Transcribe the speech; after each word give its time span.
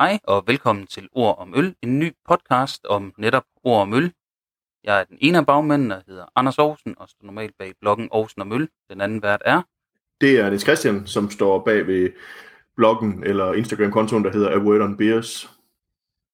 Hej 0.00 0.18
og 0.24 0.44
velkommen 0.46 0.86
til 0.86 1.08
Ord 1.12 1.38
om 1.38 1.54
Øl, 1.56 1.74
en 1.82 1.98
ny 1.98 2.12
podcast 2.28 2.86
om 2.86 3.14
netop 3.18 3.44
ord 3.64 3.82
om 3.82 3.94
øl. 3.94 4.12
Jeg 4.84 5.00
er 5.00 5.04
den 5.04 5.18
ene 5.20 5.38
af 5.38 5.46
bagmændene, 5.46 5.94
der 5.94 6.00
hedder 6.06 6.26
Anders 6.36 6.58
Aarhusen, 6.58 6.94
og 6.98 7.08
står 7.08 7.26
normalt 7.26 7.54
bag 7.58 7.72
bloggen 7.80 8.08
Aarhusen 8.12 8.42
om 8.42 8.52
Øl. 8.52 8.68
Den 8.90 9.00
anden 9.00 9.22
vært 9.22 9.42
er... 9.44 9.62
Det 10.20 10.38
er 10.38 10.48
Niels 10.48 10.62
Christian, 10.62 11.06
som 11.06 11.30
står 11.30 11.64
bag 11.64 11.86
ved 11.86 12.10
bloggen 12.76 13.24
eller 13.24 13.52
Instagram-kontoen, 13.52 14.24
der 14.24 14.32
hedder 14.32 14.50
A 14.50 14.58
Word 14.58 14.80
on 14.80 14.96
Beers. 14.96 15.50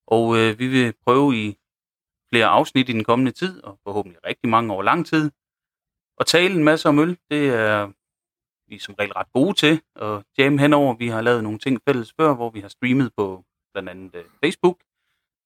Og 0.06 0.38
øh, 0.38 0.58
vi 0.58 0.66
vil 0.68 0.94
prøve 1.04 1.36
i 1.36 1.56
flere 2.32 2.46
afsnit 2.46 2.88
i 2.88 2.92
den 2.92 3.04
kommende 3.04 3.32
tid, 3.32 3.64
og 3.64 3.78
forhåbentlig 3.86 4.26
rigtig 4.26 4.48
mange 4.48 4.72
over 4.72 4.82
lang 4.82 5.06
tid, 5.06 5.30
at 6.20 6.26
tale 6.26 6.54
en 6.54 6.64
masse 6.64 6.88
om 6.88 6.98
øl. 6.98 7.18
Det 7.30 7.48
er 7.48 7.90
vi 8.68 8.74
er 8.74 8.80
som 8.80 8.94
regel 8.98 9.12
ret 9.12 9.32
gode 9.32 9.54
til 9.54 9.80
at 9.96 10.24
jamme 10.38 10.60
henover. 10.60 10.94
Vi 10.94 11.08
har 11.08 11.20
lavet 11.20 11.42
nogle 11.42 11.58
ting 11.58 11.80
fælles 11.88 12.12
før, 12.20 12.34
hvor 12.34 12.50
vi 12.50 12.60
har 12.60 12.68
streamet 12.68 13.12
på 13.16 13.44
blandt 13.76 13.90
andet 13.90 14.14
øh, 14.14 14.24
Facebook. 14.44 14.78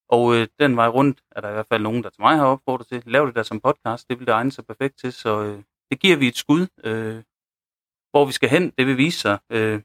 Og 0.09 0.35
øh, 0.35 0.47
den 0.61 0.77
vej 0.77 0.89
rundt 0.89 1.19
er 1.37 1.41
der 1.41 1.49
i 1.49 1.53
hvert 1.53 1.71
fald 1.73 1.83
nogen, 1.83 2.03
der 2.03 2.11
til 2.11 2.21
mig 2.21 2.37
har 2.37 2.47
opfordret 2.47 2.87
til. 2.87 3.03
Lav 3.07 3.27
det 3.27 3.35
der 3.35 3.43
som 3.43 3.61
podcast, 3.61 4.09
det 4.09 4.19
vil 4.19 4.27
det 4.27 4.33
egne 4.33 4.53
sig 4.53 4.67
perfekt 4.67 4.99
til. 4.99 5.13
Så 5.13 5.43
øh, 5.43 5.59
det 5.91 6.01
giver 6.01 6.17
vi 6.17 6.29
et 6.29 6.37
skud. 6.37 6.67
Øh, 6.85 7.23
hvor 8.11 8.25
vi 8.25 8.33
skal 8.33 8.49
hen, 8.49 8.73
det 8.79 8.87
vil 8.87 8.97
vise 8.97 9.19
sig. 9.21 9.39
Øh, 9.51 9.81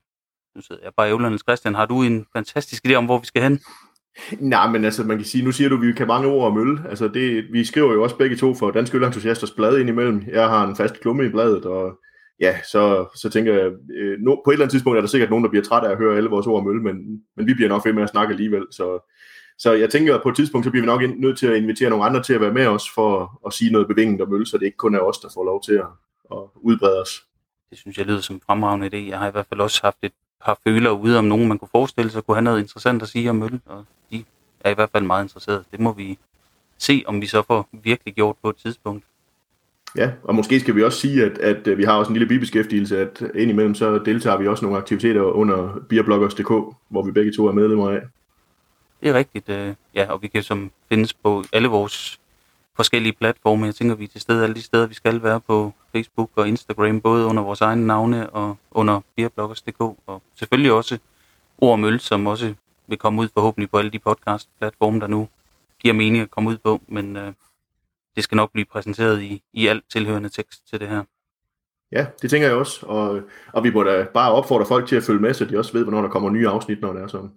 nu 0.55 0.61
sidder 0.61 0.81
jeg 0.83 0.93
bare 0.97 1.35
i 1.35 1.37
Christian. 1.37 1.75
Har 1.75 1.85
du 1.85 2.01
en 2.01 2.25
fantastisk 2.35 2.85
idé 2.85 2.93
om, 2.93 3.05
hvor 3.05 3.19
vi 3.19 3.25
skal 3.25 3.41
hen? 3.41 3.59
Nej, 4.39 4.71
men 4.71 4.85
altså, 4.85 5.03
man 5.03 5.17
kan 5.17 5.25
sige, 5.25 5.43
nu 5.45 5.51
siger 5.51 5.69
du, 5.69 5.75
at 5.75 5.81
vi 5.81 5.93
kan 5.93 6.07
mange 6.07 6.27
ord 6.27 6.51
om 6.51 6.57
øl. 6.57 6.79
Altså, 6.89 7.07
det, 7.07 7.53
vi 7.53 7.65
skriver 7.65 7.93
jo 7.93 8.03
også 8.03 8.17
begge 8.17 8.35
to 8.35 8.55
for 8.55 8.71
Danske 8.71 8.97
Ølentusiasters 8.97 9.51
blad 9.51 9.77
indimellem. 9.77 10.23
Jeg 10.27 10.49
har 10.49 10.67
en 10.67 10.75
fast 10.75 10.99
klumme 11.01 11.25
i 11.25 11.29
bladet, 11.29 11.65
og 11.65 11.99
ja, 12.39 12.61
så, 12.71 13.05
så 13.15 13.29
tænker 13.29 13.53
jeg, 13.53 13.71
øh, 13.97 14.19
no, 14.19 14.35
på 14.35 14.49
et 14.49 14.53
eller 14.53 14.63
andet 14.65 14.71
tidspunkt 14.71 14.97
er 14.97 15.01
der 15.01 15.07
sikkert 15.07 15.29
nogen, 15.29 15.43
der 15.43 15.49
bliver 15.49 15.63
træt 15.63 15.83
af 15.83 15.91
at 15.91 15.97
høre 15.97 16.17
alle 16.17 16.29
vores 16.29 16.47
ord 16.47 16.61
om 16.61 16.69
øl, 16.69 16.81
men, 16.81 17.23
men 17.37 17.47
vi 17.47 17.53
bliver 17.53 17.69
nok 17.69 17.85
ved 17.85 17.93
med 17.93 18.03
at 18.03 18.09
snakke 18.09 18.31
alligevel. 18.31 18.65
Så, 18.71 19.11
så 19.57 19.73
jeg 19.73 19.89
tænker, 19.89 20.15
at 20.15 20.23
på 20.23 20.29
et 20.29 20.35
tidspunkt, 20.35 20.65
så 20.65 20.71
bliver 20.71 20.83
vi 20.83 20.87
nok 20.87 21.19
nødt 21.19 21.37
til 21.37 21.47
at 21.47 21.57
invitere 21.57 21.89
nogle 21.89 22.05
andre 22.05 22.23
til 22.23 22.33
at 22.33 22.41
være 22.41 22.53
med 22.53 22.67
os, 22.67 22.89
for 22.95 23.41
at 23.47 23.53
sige 23.53 23.71
noget 23.71 23.87
bevinget 23.87 24.21
om 24.21 24.33
øl, 24.33 24.45
så 24.45 24.57
det 24.57 24.65
ikke 24.65 24.77
kun 24.77 24.95
er 24.95 24.99
os, 24.99 25.17
der 25.17 25.29
får 25.33 25.45
lov 25.45 25.63
til 25.63 25.73
at, 25.73 25.87
at 26.31 26.37
udbrede 26.55 27.01
os. 27.01 27.25
Det 27.69 27.77
synes 27.77 27.97
jeg 27.97 28.05
lyder 28.05 28.21
som 28.21 28.35
en 28.35 28.41
fremragende 28.45 28.87
idé. 28.87 29.09
Jeg 29.09 29.19
har 29.19 29.27
i 29.27 29.31
hvert 29.31 29.45
fald 29.49 29.59
også 29.59 29.79
haft 29.83 29.97
et 30.01 30.11
par 30.45 30.59
føler 30.63 30.89
ude 30.89 31.17
om 31.17 31.25
nogen, 31.25 31.47
man 31.47 31.59
kunne 31.59 31.69
forestille 31.71 32.11
sig, 32.11 32.23
kunne 32.23 32.35
have 32.35 32.43
noget 32.43 32.59
interessant 32.59 33.01
at 33.01 33.09
sige 33.09 33.29
om 33.29 33.43
øl, 33.43 33.59
og 33.65 33.85
de 34.11 34.23
er 34.59 34.69
i 34.69 34.73
hvert 34.73 34.89
fald 34.89 35.03
meget 35.03 35.23
interesserede. 35.23 35.63
Det 35.71 35.79
må 35.79 35.93
vi 35.93 36.17
se, 36.77 37.03
om 37.07 37.21
vi 37.21 37.27
så 37.27 37.41
får 37.41 37.69
virkelig 37.71 38.13
gjort 38.13 38.35
på 38.41 38.49
et 38.49 38.55
tidspunkt. 38.55 39.03
Ja, 39.97 40.11
og 40.23 40.35
måske 40.35 40.59
skal 40.59 40.75
vi 40.75 40.83
også 40.83 40.99
sige, 40.99 41.25
at, 41.25 41.37
at 41.37 41.67
øh, 41.67 41.77
vi 41.77 41.83
har 41.83 41.93
også 41.93 42.09
en 42.09 42.13
lille 42.13 42.27
bibeskæftigelse, 42.27 42.99
at 42.99 43.23
indimellem 43.35 43.75
så 43.75 43.97
deltager 43.97 44.37
vi 44.37 44.47
også 44.47 44.65
nogle 44.65 44.77
aktiviteter 44.77 45.21
under 45.21 45.81
beerbloggers.dk, 45.89 46.75
hvor 46.89 47.03
vi 47.05 47.11
begge 47.11 47.31
to 47.31 47.47
er 47.47 47.51
medlemmer 47.51 47.89
af. 47.89 48.01
Det 49.01 49.09
er 49.09 49.13
rigtigt, 49.13 49.49
øh, 49.49 49.73
ja, 49.95 50.11
og 50.11 50.21
vi 50.21 50.27
kan 50.27 50.43
som 50.43 50.71
findes 50.89 51.13
på 51.13 51.43
alle 51.53 51.67
vores 51.67 52.19
forskellige 52.75 53.13
platforme. 53.13 53.65
Jeg 53.65 53.75
tænker, 53.75 53.95
vi 53.95 54.03
er 54.03 54.07
til 54.07 54.21
stede 54.21 54.43
alle 54.43 54.55
de 54.55 54.61
steder, 54.61 54.87
vi 54.87 54.93
skal 54.93 55.23
være 55.23 55.41
på 55.41 55.73
Facebook 55.91 56.29
og 56.35 56.47
Instagram, 56.47 57.01
både 57.01 57.25
under 57.25 57.43
vores 57.43 57.61
egne 57.61 57.87
navne 57.87 58.29
og 58.29 58.57
under 58.71 59.01
beerbloggers.dk, 59.15 59.81
og 59.81 60.21
selvfølgelig 60.35 60.71
også 60.71 60.97
Ord 61.57 61.79
Møl, 61.79 61.99
som 61.99 62.27
også 62.27 62.53
vil 62.87 62.97
komme 62.97 63.21
ud 63.21 63.27
forhåbentlig 63.33 63.69
på 63.69 63.77
alle 63.77 63.91
de 63.91 63.99
podcast-platforme, 63.99 64.99
der 64.99 65.07
nu 65.07 65.27
giver 65.79 65.93
mening 65.93 66.23
at 66.23 66.31
komme 66.31 66.49
ud 66.49 66.57
på, 66.57 66.81
men 66.87 67.17
øh, 67.17 67.33
det 68.15 68.23
skal 68.23 68.35
nok 68.35 68.51
blive 68.51 68.65
præsenteret 68.65 69.21
i, 69.21 69.43
i 69.53 69.67
alt 69.67 69.83
tilhørende 69.89 70.29
tekst 70.29 70.69
til 70.69 70.79
det 70.79 70.87
her. 70.87 71.03
Ja, 71.91 72.05
det 72.21 72.29
tænker 72.29 72.47
jeg 72.47 72.57
også, 72.57 72.85
og, 72.85 73.21
og 73.53 73.63
vi 73.63 73.71
må 73.71 73.83
da 73.83 74.07
bare 74.13 74.31
opfordre 74.31 74.65
folk 74.65 74.87
til 74.87 74.95
at 74.95 75.03
følge 75.03 75.19
med, 75.19 75.33
så 75.33 75.45
de 75.45 75.57
også 75.57 75.73
ved, 75.73 75.83
hvornår 75.83 76.01
der 76.01 76.09
kommer 76.09 76.29
nye 76.29 76.47
afsnit, 76.47 76.81
når 76.81 76.93
det 76.93 77.01
er 77.01 77.07
sådan. 77.07 77.31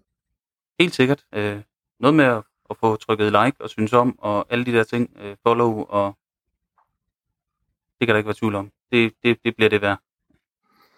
Helt 0.80 0.94
sikkert. 0.94 1.24
Øh, 1.34 1.60
noget 2.00 2.14
med 2.14 2.24
at, 2.24 2.42
at 2.70 2.76
få 2.80 2.96
trykket 2.96 3.26
like 3.26 3.56
og 3.60 3.70
synes 3.70 3.92
om, 3.92 4.18
og 4.18 4.46
alle 4.50 4.64
de 4.64 4.72
der 4.72 4.84
ting, 4.84 5.10
øh, 5.22 5.36
follow, 5.42 5.84
og 5.88 6.18
det 7.98 8.06
kan 8.06 8.14
der 8.14 8.18
ikke 8.18 8.28
være 8.28 8.34
tvivl 8.34 8.54
om. 8.54 8.70
Det, 8.92 9.12
det, 9.24 9.38
det 9.44 9.56
bliver 9.56 9.68
det 9.68 9.82
værd. 9.82 9.98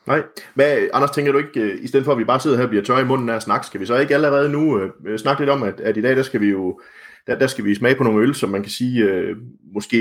Nej. 0.06 0.22
Hvad, 0.54 0.88
Anders, 0.92 1.10
tænker 1.10 1.32
du 1.32 1.38
ikke, 1.38 1.60
øh, 1.60 1.84
i 1.84 1.86
stedet 1.86 2.04
for 2.04 2.12
at 2.12 2.18
vi 2.18 2.24
bare 2.24 2.40
sidder 2.40 2.56
her 2.56 2.64
og 2.64 2.68
bliver 2.68 2.84
tør 2.84 2.98
i 2.98 3.04
munden 3.04 3.28
af 3.28 3.34
at 3.34 3.42
snakke, 3.42 3.66
skal 3.66 3.80
vi 3.80 3.86
så 3.86 3.96
ikke 3.96 4.14
allerede 4.14 4.48
nu 4.48 4.92
øh, 5.04 5.18
snakke 5.18 5.42
lidt 5.42 5.50
om, 5.50 5.62
at, 5.62 5.80
at 5.80 5.96
i 5.96 6.02
dag, 6.02 6.16
der 6.16 6.22
skal 6.22 6.40
vi 6.40 6.50
jo 6.50 6.80
der, 7.26 7.38
der 7.38 7.46
skal 7.46 7.64
vi 7.64 7.74
smage 7.74 7.94
på 7.94 8.04
nogle 8.04 8.22
øl, 8.22 8.34
som 8.34 8.50
man 8.50 8.62
kan 8.62 8.70
sige, 8.70 9.04
øh, 9.04 9.36
måske, 9.74 9.98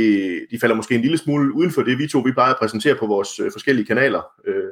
de 0.52 0.60
falder 0.60 0.76
måske 0.76 0.96
en 0.96 1.02
lille 1.02 1.18
smule 1.18 1.54
uden 1.54 1.72
for 1.72 1.82
det, 1.82 1.98
vi 1.98 2.08
to 2.08 2.20
vi 2.20 2.32
plejer 2.32 2.54
at 2.54 2.60
præsentere 2.60 2.96
på 2.96 3.08
vores 3.08 3.40
øh, 3.40 3.52
forskellige 3.52 3.86
kanaler. 3.86 4.22
Øh, 4.48 4.64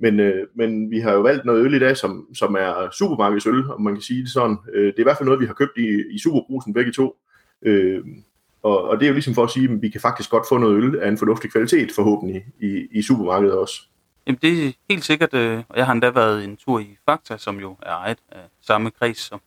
men, 0.00 0.20
øh, 0.20 0.46
men 0.56 0.90
vi 0.90 0.98
har 0.98 1.12
jo 1.12 1.20
valgt 1.20 1.44
noget 1.44 1.64
øl 1.64 1.74
i 1.74 1.78
dag, 1.78 1.96
som, 1.96 2.26
som 2.34 2.54
er 2.54 2.90
supermarkedsøl, 2.98 3.70
om 3.70 3.82
man 3.82 3.94
kan 3.94 4.02
sige 4.02 4.22
det 4.22 4.30
sådan. 4.30 4.56
Øh, 4.74 4.86
det 4.86 4.96
er 4.96 5.00
i 5.00 5.02
hvert 5.02 5.16
fald 5.16 5.26
noget, 5.26 5.40
vi 5.40 5.46
har 5.46 5.54
købt 5.54 5.78
i, 5.78 6.14
i 6.14 6.18
Superbrusen 6.18 6.74
begge 6.74 6.92
to. 6.92 7.16
Øh, 7.62 8.04
og, 8.62 8.82
og 8.82 8.98
det 8.98 9.04
er 9.04 9.08
jo 9.08 9.14
ligesom 9.14 9.34
for 9.34 9.44
at 9.44 9.50
sige, 9.50 9.70
at 9.70 9.82
vi 9.82 9.88
kan 9.88 10.00
faktisk 10.00 10.30
godt 10.30 10.46
få 10.48 10.58
noget 10.58 10.76
øl 10.76 10.98
af 10.98 11.08
en 11.08 11.18
fornuftig 11.18 11.52
kvalitet, 11.52 11.92
forhåbentlig, 11.92 12.44
i, 12.60 12.86
i 12.92 13.02
supermarkedet 13.02 13.54
også. 13.54 13.74
Jamen 14.26 14.38
det 14.42 14.66
er 14.66 14.72
helt 14.90 15.04
sikkert, 15.04 15.34
øh, 15.34 15.62
og 15.68 15.76
jeg 15.76 15.86
har 15.86 15.92
endda 15.92 16.10
været 16.10 16.44
en 16.44 16.56
tur 16.56 16.80
i 16.80 16.96
Fakta, 17.04 17.36
som 17.38 17.60
jo 17.60 17.76
er 17.82 17.92
ejet 17.92 18.18
af 18.28 18.40
samme 18.60 18.90
kreds 18.90 19.18
som 19.18 19.40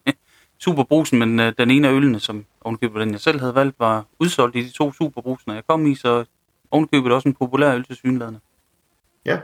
Superbrusen, 0.60 1.20
men 1.20 1.40
øh, 1.40 1.54
den 1.58 1.72
ene 1.72 1.88
af 1.88 1.94
ølene, 1.94 2.20
som 2.20 2.46
ovenkøbet 2.62 3.02
den 3.02 3.12
jeg 3.12 3.20
selv 3.20 3.40
havde 3.40 3.56
valgt, 3.56 3.80
var 3.80 4.06
udsolgt 4.20 4.56
i 4.56 4.64
de 4.64 4.72
to 4.72 4.94
Superbrusen, 4.94 5.52
jeg 5.52 5.68
kom 5.68 5.86
i, 5.86 5.96
så 5.96 6.26
ovenkøbet 6.72 7.12
også 7.12 7.30
en 7.30 7.36
populær 7.36 7.76
øl 7.76 7.84
til 7.84 7.96
synlædende. 7.96 8.40
Ja, 9.26 9.40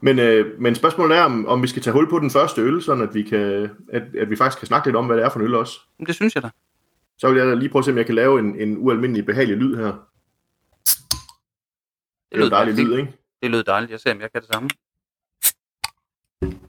men, 0.00 0.18
øh, 0.18 0.60
men 0.60 0.74
spørgsmålet 0.74 1.18
er, 1.18 1.22
om, 1.22 1.46
om 1.46 1.62
vi 1.62 1.68
skal 1.68 1.82
tage 1.82 1.92
hul 1.92 2.10
på 2.10 2.18
den 2.18 2.30
første 2.30 2.60
øl, 2.60 2.82
sådan 2.82 3.02
at 3.02 3.14
vi, 3.14 3.22
kan, 3.22 3.70
at, 3.92 4.02
at 4.18 4.30
vi 4.30 4.36
faktisk 4.36 4.58
kan 4.58 4.66
snakke 4.66 4.86
lidt 4.86 4.96
om, 4.96 5.06
hvad 5.06 5.16
det 5.16 5.24
er 5.24 5.28
for 5.28 5.38
en 5.38 5.44
øl 5.44 5.54
også. 5.54 5.80
Det 6.06 6.14
synes 6.14 6.34
jeg 6.34 6.42
da. 6.42 6.50
Så 7.18 7.28
vil 7.28 7.38
jeg 7.38 7.46
da 7.46 7.54
lige 7.54 7.68
prøve 7.68 7.80
at 7.80 7.84
se, 7.84 7.90
om 7.90 7.96
jeg 7.96 8.06
kan 8.06 8.14
lave 8.14 8.38
en, 8.38 8.60
en 8.60 8.76
ualmindelig 8.78 9.26
behagelig 9.26 9.56
lyd 9.56 9.76
her. 9.76 9.84
Det, 9.84 9.98
det 12.32 12.40
er 12.40 12.44
en 12.44 12.50
dejlig 12.50 12.74
lyd, 12.74 12.98
ikke? 12.98 13.12
Det 13.42 13.50
lød 13.50 13.64
dejligt. 13.64 13.90
Jeg 13.92 14.00
ser, 14.00 14.14
om 14.14 14.20
jeg 14.20 14.32
kan 14.32 14.40
det 14.40 14.50
samme. 14.52 14.68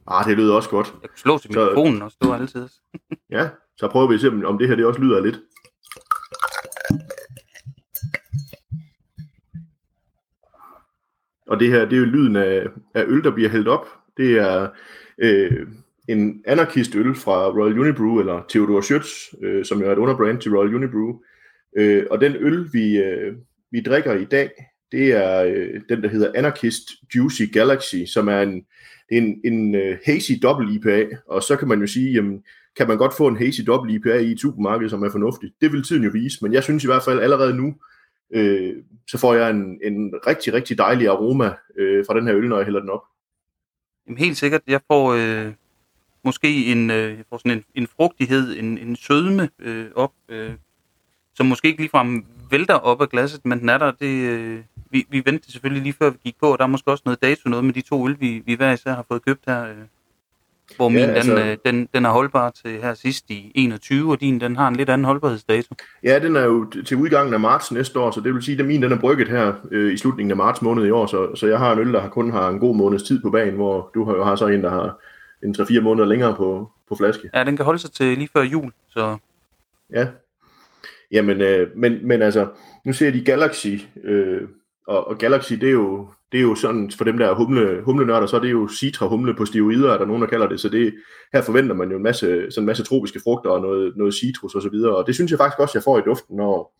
Ah, 0.07 0.25
det 0.25 0.37
lyder 0.37 0.55
også 0.55 0.69
godt. 0.69 0.93
Jeg 1.01 1.09
kunne 1.09 1.19
slå 1.19 1.37
til 1.37 1.49
mikrofonen 1.49 2.09
så, 2.09 2.17
det 2.21 2.29
var 2.29 2.35
altid. 2.35 2.69
ja, 3.29 3.49
så 3.81 3.87
prøver 3.87 4.07
vi 4.07 4.15
at 4.15 4.21
se, 4.21 4.27
om 4.45 4.57
det 4.57 4.67
her 4.67 4.75
det 4.75 4.85
også 4.85 5.01
lyder 5.01 5.21
lidt. 5.21 5.39
Og 11.47 11.59
det 11.59 11.67
her, 11.67 11.85
det 11.85 11.93
er 11.93 11.99
jo 11.99 12.05
lyden 12.05 12.35
af, 12.35 12.67
af 12.93 13.03
øl, 13.07 13.23
der 13.23 13.31
bliver 13.31 13.49
hældt 13.49 13.67
op. 13.67 13.87
Det 14.17 14.37
er 14.37 14.67
øh, 15.17 15.67
en 16.07 16.43
anarkist 16.45 16.95
øl 16.95 17.15
fra 17.15 17.49
Royal 17.49 17.79
Unibrew, 17.79 18.19
eller 18.19 18.45
Theodor 18.49 18.81
Schütz, 18.81 19.35
øh, 19.45 19.65
som 19.65 19.79
jo 19.79 19.87
er 19.87 19.91
et 19.91 19.97
underbrand 19.97 20.41
til 20.41 20.55
Royal 20.55 20.75
Unibrew. 20.75 21.19
Øh, 21.77 22.05
og 22.11 22.21
den 22.21 22.35
øl, 22.35 22.69
vi, 22.73 22.97
øh, 22.97 23.35
vi 23.71 23.81
drikker 23.81 24.13
i 24.13 24.25
dag, 24.25 24.49
det 24.91 25.11
er 25.11 25.43
øh, 25.43 25.81
den, 25.89 26.03
der 26.03 26.09
hedder 26.09 26.31
Anarchist 26.35 26.89
Juicy 27.15 27.43
Galaxy, 27.53 28.05
som 28.05 28.27
er 28.27 28.41
en, 28.41 28.65
en, 29.09 29.41
en 29.45 29.75
øh, 29.75 29.97
hazy 30.05 30.31
double 30.43 30.73
IPA, 30.73 31.07
og 31.27 31.43
så 31.43 31.55
kan 31.55 31.67
man 31.67 31.79
jo 31.81 31.87
sige, 31.87 32.11
jamen, 32.11 32.43
kan 32.77 32.87
man 32.87 32.97
godt 32.97 33.13
få 33.17 33.27
en 33.27 33.37
hazy 33.37 33.61
double 33.67 33.93
IPA 33.93 34.17
i 34.17 34.31
et 34.31 34.39
supermarked, 34.39 34.89
som 34.89 35.03
er 35.03 35.11
fornuftigt. 35.11 35.53
Det 35.61 35.71
vil 35.71 35.83
tiden 35.83 36.03
jo 36.03 36.09
vise, 36.13 36.37
men 36.41 36.53
jeg 36.53 36.63
synes 36.63 36.83
i 36.83 36.87
hvert 36.87 37.03
fald 37.03 37.19
allerede 37.19 37.55
nu, 37.55 37.75
øh, 38.33 38.75
så 39.07 39.17
får 39.17 39.33
jeg 39.33 39.49
en, 39.49 39.79
en 39.83 40.13
rigtig, 40.27 40.53
rigtig 40.53 40.77
dejlig 40.77 41.07
aroma 41.07 41.53
øh, 41.77 42.05
fra 42.05 42.19
den 42.19 42.27
her 42.27 42.35
øl, 42.35 42.49
når 42.49 42.57
jeg 42.57 42.65
hælder 42.65 42.79
den 42.79 42.89
op. 42.89 43.03
Jamen 44.07 44.17
helt 44.17 44.37
sikkert, 44.37 44.61
jeg 44.67 44.81
får 44.87 45.13
øh, 45.13 45.53
måske 46.23 46.65
en, 46.65 46.89
øh, 46.89 47.17
jeg 47.17 47.25
får 47.29 47.37
sådan 47.37 47.51
en, 47.51 47.63
en 47.75 47.87
frugtighed, 47.87 48.57
en, 48.59 48.77
en 48.77 48.95
sødme 48.95 49.49
øh, 49.59 49.85
op, 49.95 50.13
øh, 50.29 50.51
som 51.35 51.45
måske 51.45 51.67
ikke 51.67 51.81
ligefrem 51.81 52.25
vælter 52.51 52.73
op 52.73 53.01
af 53.01 53.09
glasset, 53.09 53.45
men 53.45 53.59
den 53.59 53.69
er 53.69 53.77
der, 53.77 53.91
det, 53.91 54.29
øh, 54.29 54.59
vi, 54.91 55.05
vi 55.09 55.21
ventede 55.25 55.51
selvfølgelig 55.51 55.83
lige 55.83 55.93
før 55.93 56.09
vi 56.09 56.17
gik 56.23 56.35
på, 56.39 56.51
og 56.51 56.57
der 56.57 56.63
er 56.63 56.67
måske 56.67 56.91
også 56.91 57.03
noget 57.05 57.21
dato 57.21 57.49
noget 57.49 57.65
med 57.65 57.73
de 57.73 57.81
to 57.81 58.07
øl, 58.07 58.17
vi, 58.19 58.43
vi 58.45 58.53
hver 58.53 58.73
især 58.73 58.93
har 58.93 59.05
fået 59.07 59.25
købt 59.25 59.43
her. 59.47 59.63
Øh, 59.63 59.75
hvor 60.75 60.89
min, 60.89 60.99
ja, 60.99 61.05
altså, 61.05 61.35
den, 61.35 61.47
øh, 61.47 61.57
den, 61.65 61.89
den 61.93 62.05
er 62.05 62.09
holdbar 62.09 62.49
til 62.49 62.71
her 62.81 62.93
sidst 62.93 63.29
i 63.29 63.51
21, 63.55 64.11
og 64.11 64.21
din, 64.21 64.39
den 64.39 64.55
har 64.55 64.67
en 64.67 64.75
lidt 64.75 64.89
anden 64.89 65.05
holdbarhedsdato. 65.05 65.75
Ja, 66.03 66.19
den 66.19 66.35
er 66.35 66.43
jo 66.43 66.71
til 66.85 66.97
udgangen 66.97 67.33
af 67.33 67.39
marts 67.39 67.71
næste 67.71 67.99
år, 67.99 68.11
så 68.11 68.21
det 68.21 68.33
vil 68.33 68.43
sige, 68.43 68.59
at 68.59 68.65
min 68.65 68.81
den 68.83 68.91
er 68.91 68.99
brygget 68.99 69.27
her 69.27 69.53
øh, 69.71 69.93
i 69.93 69.97
slutningen 69.97 70.31
af 70.31 70.37
marts 70.37 70.61
måned 70.61 70.85
i 70.85 70.91
år, 70.91 71.05
så, 71.05 71.35
så 71.35 71.47
jeg 71.47 71.59
har 71.59 71.73
en 71.73 71.79
øl, 71.79 71.93
der 71.93 72.09
kun 72.09 72.31
har 72.31 72.49
en 72.49 72.59
god 72.59 72.75
måneds 72.75 73.03
tid 73.03 73.21
på 73.21 73.29
banen, 73.29 73.55
hvor 73.55 73.91
du 73.93 74.05
har 74.05 74.13
jo 74.13 74.23
har 74.23 74.35
så 74.35 74.47
en, 74.47 74.63
der 74.63 74.69
har 74.69 74.97
en 75.43 75.55
3-4 75.59 75.81
måneder 75.81 76.07
længere 76.07 76.35
på, 76.35 76.71
på 76.89 76.95
flaske. 76.95 77.29
Ja, 77.33 77.43
den 77.43 77.55
kan 77.55 77.65
holde 77.65 77.79
sig 77.79 77.91
til 77.91 78.17
lige 78.17 78.29
før 78.33 78.41
jul, 78.41 78.71
så... 78.89 79.17
Ja, 79.93 80.07
Jamen, 81.11 81.41
øh, 81.41 81.77
men, 81.77 82.07
men 82.07 82.21
altså, 82.21 82.47
nu 82.85 82.93
ser 82.93 83.11
de 83.11 83.23
Galaxy, 83.23 83.75
øh, 84.03 84.41
og, 84.87 85.07
og 85.07 85.17
Galaxy, 85.17 85.53
det 85.53 85.67
er 85.67 85.73
jo, 85.73 86.07
det 86.31 86.37
er 86.37 86.41
jo 86.41 86.55
sådan, 86.55 86.91
for 86.91 87.03
dem 87.03 87.17
der 87.17 87.33
humle, 87.33 87.81
humlenørder, 87.81 88.27
så 88.27 88.35
er 88.35 88.41
det 88.41 88.51
jo 88.51 88.67
citra 88.67 89.07
humle 89.07 89.35
på 89.35 89.45
steroider, 89.45 89.93
er 89.93 89.97
der 89.97 90.05
nogen, 90.05 90.21
der 90.21 90.27
kalder 90.27 90.47
det, 90.47 90.59
så 90.59 90.69
det, 90.69 90.93
her 91.33 91.41
forventer 91.41 91.75
man 91.75 91.89
jo 91.89 91.97
en 91.97 92.03
masse, 92.03 92.51
sådan 92.51 92.63
en 92.63 92.65
masse 92.65 92.83
tropiske 92.83 93.19
frugter 93.23 93.49
og 93.49 93.61
noget, 93.61 93.93
noget 93.97 94.13
citrus 94.13 94.55
og 94.55 94.61
så 94.61 94.69
videre, 94.69 94.95
og 94.95 95.07
det 95.07 95.15
synes 95.15 95.31
jeg 95.31 95.37
faktisk 95.37 95.59
også, 95.59 95.77
jeg 95.77 95.83
får 95.83 95.99
i 95.99 96.01
duften, 96.05 96.35
når, 96.37 96.73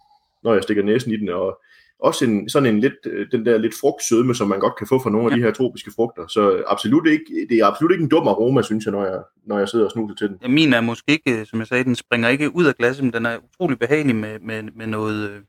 når 0.43 0.53
jeg 0.53 0.63
stikker 0.63 0.83
næsen 0.83 1.11
i 1.11 1.17
den, 1.17 1.29
og, 1.29 1.61
også 2.01 2.25
en, 2.25 2.49
sådan 2.49 2.75
en 2.75 2.79
lidt, 2.79 2.93
øh, 3.05 3.27
den 3.31 3.45
der 3.45 3.57
lidt 3.57 3.73
frugtsødme, 3.81 4.35
som 4.35 4.47
man 4.47 4.59
godt 4.59 4.77
kan 4.77 4.87
få 4.87 4.99
fra 4.99 5.09
nogle 5.09 5.31
af 5.31 5.37
de 5.37 5.43
her 5.43 5.51
tropiske 5.51 5.91
frugter. 5.95 6.27
Så 6.27 6.63
absolut 6.67 7.07
ikke, 7.07 7.47
det 7.49 7.57
er 7.57 7.65
absolut 7.65 7.91
ikke 7.91 8.03
en 8.03 8.09
dum 8.09 8.27
aroma, 8.27 8.61
synes 8.61 8.85
jeg, 8.85 8.91
når 8.91 9.05
jeg, 9.05 9.21
når 9.45 9.59
jeg 9.59 9.69
sidder 9.69 9.85
og 9.85 9.91
snuser 9.91 10.15
til 10.15 10.27
den. 10.27 10.37
Ja, 10.41 10.47
min 10.47 10.73
er 10.73 10.81
måske 10.81 11.11
ikke, 11.11 11.45
som 11.45 11.59
jeg 11.59 11.67
sagde, 11.67 11.83
den 11.83 11.95
springer 11.95 12.29
ikke 12.29 12.55
ud 12.55 12.65
af 12.65 12.75
glasset, 12.75 13.03
men 13.03 13.13
den 13.13 13.25
er 13.25 13.37
utrolig 13.37 13.79
behagelig 13.79 14.15
med, 14.15 14.39
med, 14.39 14.63
med 14.63 14.87
noget 14.87 15.29
øh, 15.29 15.41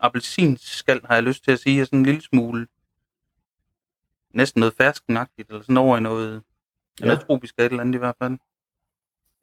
appelsinskal, 0.00 1.00
har 1.04 1.14
jeg 1.14 1.22
lyst 1.22 1.44
til 1.44 1.50
at 1.50 1.58
sige, 1.58 1.82
og 1.82 1.86
sådan 1.86 1.98
en 1.98 2.04
lille 2.04 2.22
smule, 2.22 2.66
næsten 4.34 4.60
noget 4.60 4.74
ferskenagtigt, 4.78 5.48
eller 5.48 5.62
sådan 5.62 5.76
over 5.76 5.96
i 5.96 6.00
noget, 6.00 6.42
ja. 7.00 7.14
tropisk 7.14 7.54
et 7.58 7.64
eller 7.64 7.80
andet 7.80 7.94
i 7.94 7.98
hvert 7.98 8.16
fald. 8.22 8.36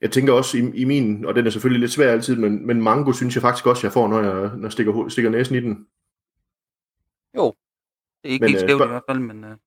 Jeg 0.02 0.12
tænker 0.12 0.34
også 0.34 0.58
i, 0.58 0.62
i 0.74 0.84
min, 0.84 1.26
og 1.26 1.36
den 1.36 1.46
er 1.46 1.50
selvfølgelig 1.50 1.80
lidt 1.80 1.92
svær 1.92 2.12
altid, 2.12 2.36
men, 2.36 2.68
men 2.68 2.82
mango 2.82 3.12
synes 3.12 3.36
jeg 3.36 3.42
faktisk 3.42 3.66
også, 3.66 3.88
jeg 3.88 3.94
får, 3.94 4.08
når 4.08 4.22
jeg, 4.22 4.52
når 4.56 4.64
jeg 4.64 4.72
stikker, 4.72 5.10
stikker 5.10 5.32
næsen 5.32 5.56
i 5.56 5.60
den. 5.60 5.86
Jo, 7.38 7.56
det 8.24 8.30
er 8.30 8.34
ikke 8.34 8.44
men, 8.44 8.50
helt 8.50 8.64
øh, 8.64 8.70
skævt 8.70 8.82
øh, 8.82 8.88
i 8.88 8.90
hvert 8.90 9.04
fald, 9.10 9.20
men... 9.20 9.44
Øh... 9.44 9.58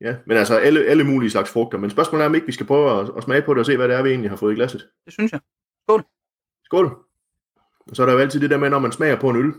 Ja, 0.00 0.16
men 0.26 0.36
altså 0.36 0.56
alle, 0.56 0.84
alle 0.84 1.04
mulige 1.04 1.30
slags 1.30 1.50
frugter. 1.50 1.78
Men 1.78 1.90
spørgsmålet 1.90 2.22
er, 2.22 2.28
om 2.28 2.34
ikke 2.34 2.46
vi 2.46 2.52
skal 2.52 2.66
prøve 2.66 3.00
at, 3.00 3.10
at 3.16 3.22
smage 3.22 3.42
på 3.42 3.54
det 3.54 3.60
og 3.60 3.66
se, 3.66 3.76
hvad 3.76 3.88
det 3.88 3.96
er, 3.96 4.02
vi 4.02 4.10
egentlig 4.10 4.30
har 4.30 4.36
fået 4.36 4.52
i 4.52 4.54
glasset. 4.54 4.88
Det 5.04 5.12
synes 5.12 5.32
jeg. 5.32 5.40
Skål. 5.82 6.04
Skål. 6.64 6.96
Og 7.86 7.96
så 7.96 8.02
er 8.02 8.06
der 8.06 8.12
jo 8.12 8.18
altid 8.18 8.40
det 8.40 8.50
der 8.50 8.56
med, 8.56 8.70
når 8.70 8.78
man 8.78 8.92
smager 8.92 9.20
på 9.20 9.30
en 9.30 9.36
øl. 9.36 9.54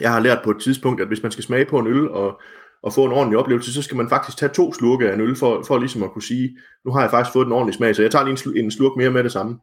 Jeg 0.00 0.12
har 0.12 0.20
lært 0.20 0.40
på 0.44 0.50
et 0.50 0.62
tidspunkt, 0.62 1.00
at 1.00 1.06
hvis 1.06 1.22
man 1.22 1.32
skal 1.32 1.44
smage 1.44 1.66
på 1.66 1.78
en 1.78 1.86
øl 1.86 2.10
og, 2.10 2.40
og 2.82 2.92
få 2.92 3.04
en 3.04 3.12
ordentlig 3.12 3.38
oplevelse, 3.38 3.72
så 3.72 3.82
skal 3.82 3.96
man 3.96 4.08
faktisk 4.08 4.38
tage 4.38 4.52
to 4.52 4.72
slurke 4.72 5.10
af 5.10 5.14
en 5.14 5.20
øl, 5.20 5.36
for, 5.36 5.62
for 5.62 5.78
ligesom 5.78 6.02
at 6.02 6.12
kunne 6.12 6.22
sige, 6.22 6.58
nu 6.84 6.92
har 6.92 7.00
jeg 7.00 7.10
faktisk 7.10 7.32
fået 7.32 7.46
en 7.46 7.52
ordentlig 7.52 7.74
smag, 7.74 7.96
så 7.96 8.02
jeg 8.02 8.10
tager 8.10 8.24
lige 8.24 8.58
en, 8.58 8.64
en 8.64 8.70
slurk 8.70 8.96
mere 8.96 9.10
med 9.10 9.24
det 9.24 9.32
samme. 9.32 9.58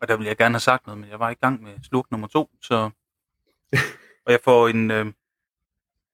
Og 0.00 0.08
der 0.08 0.16
ville 0.16 0.28
jeg 0.28 0.36
gerne 0.36 0.54
have 0.54 0.60
sagt 0.60 0.86
noget, 0.86 1.00
men 1.00 1.10
jeg 1.10 1.18
var 1.18 1.30
i 1.30 1.34
gang 1.34 1.62
med 1.62 1.72
slurk 1.82 2.10
nummer 2.10 2.28
to, 2.28 2.50
så 2.62 2.90
Og 4.24 4.32
jeg 4.32 4.40
får 4.44 4.68
en, 4.68 4.90
øh, 4.90 5.12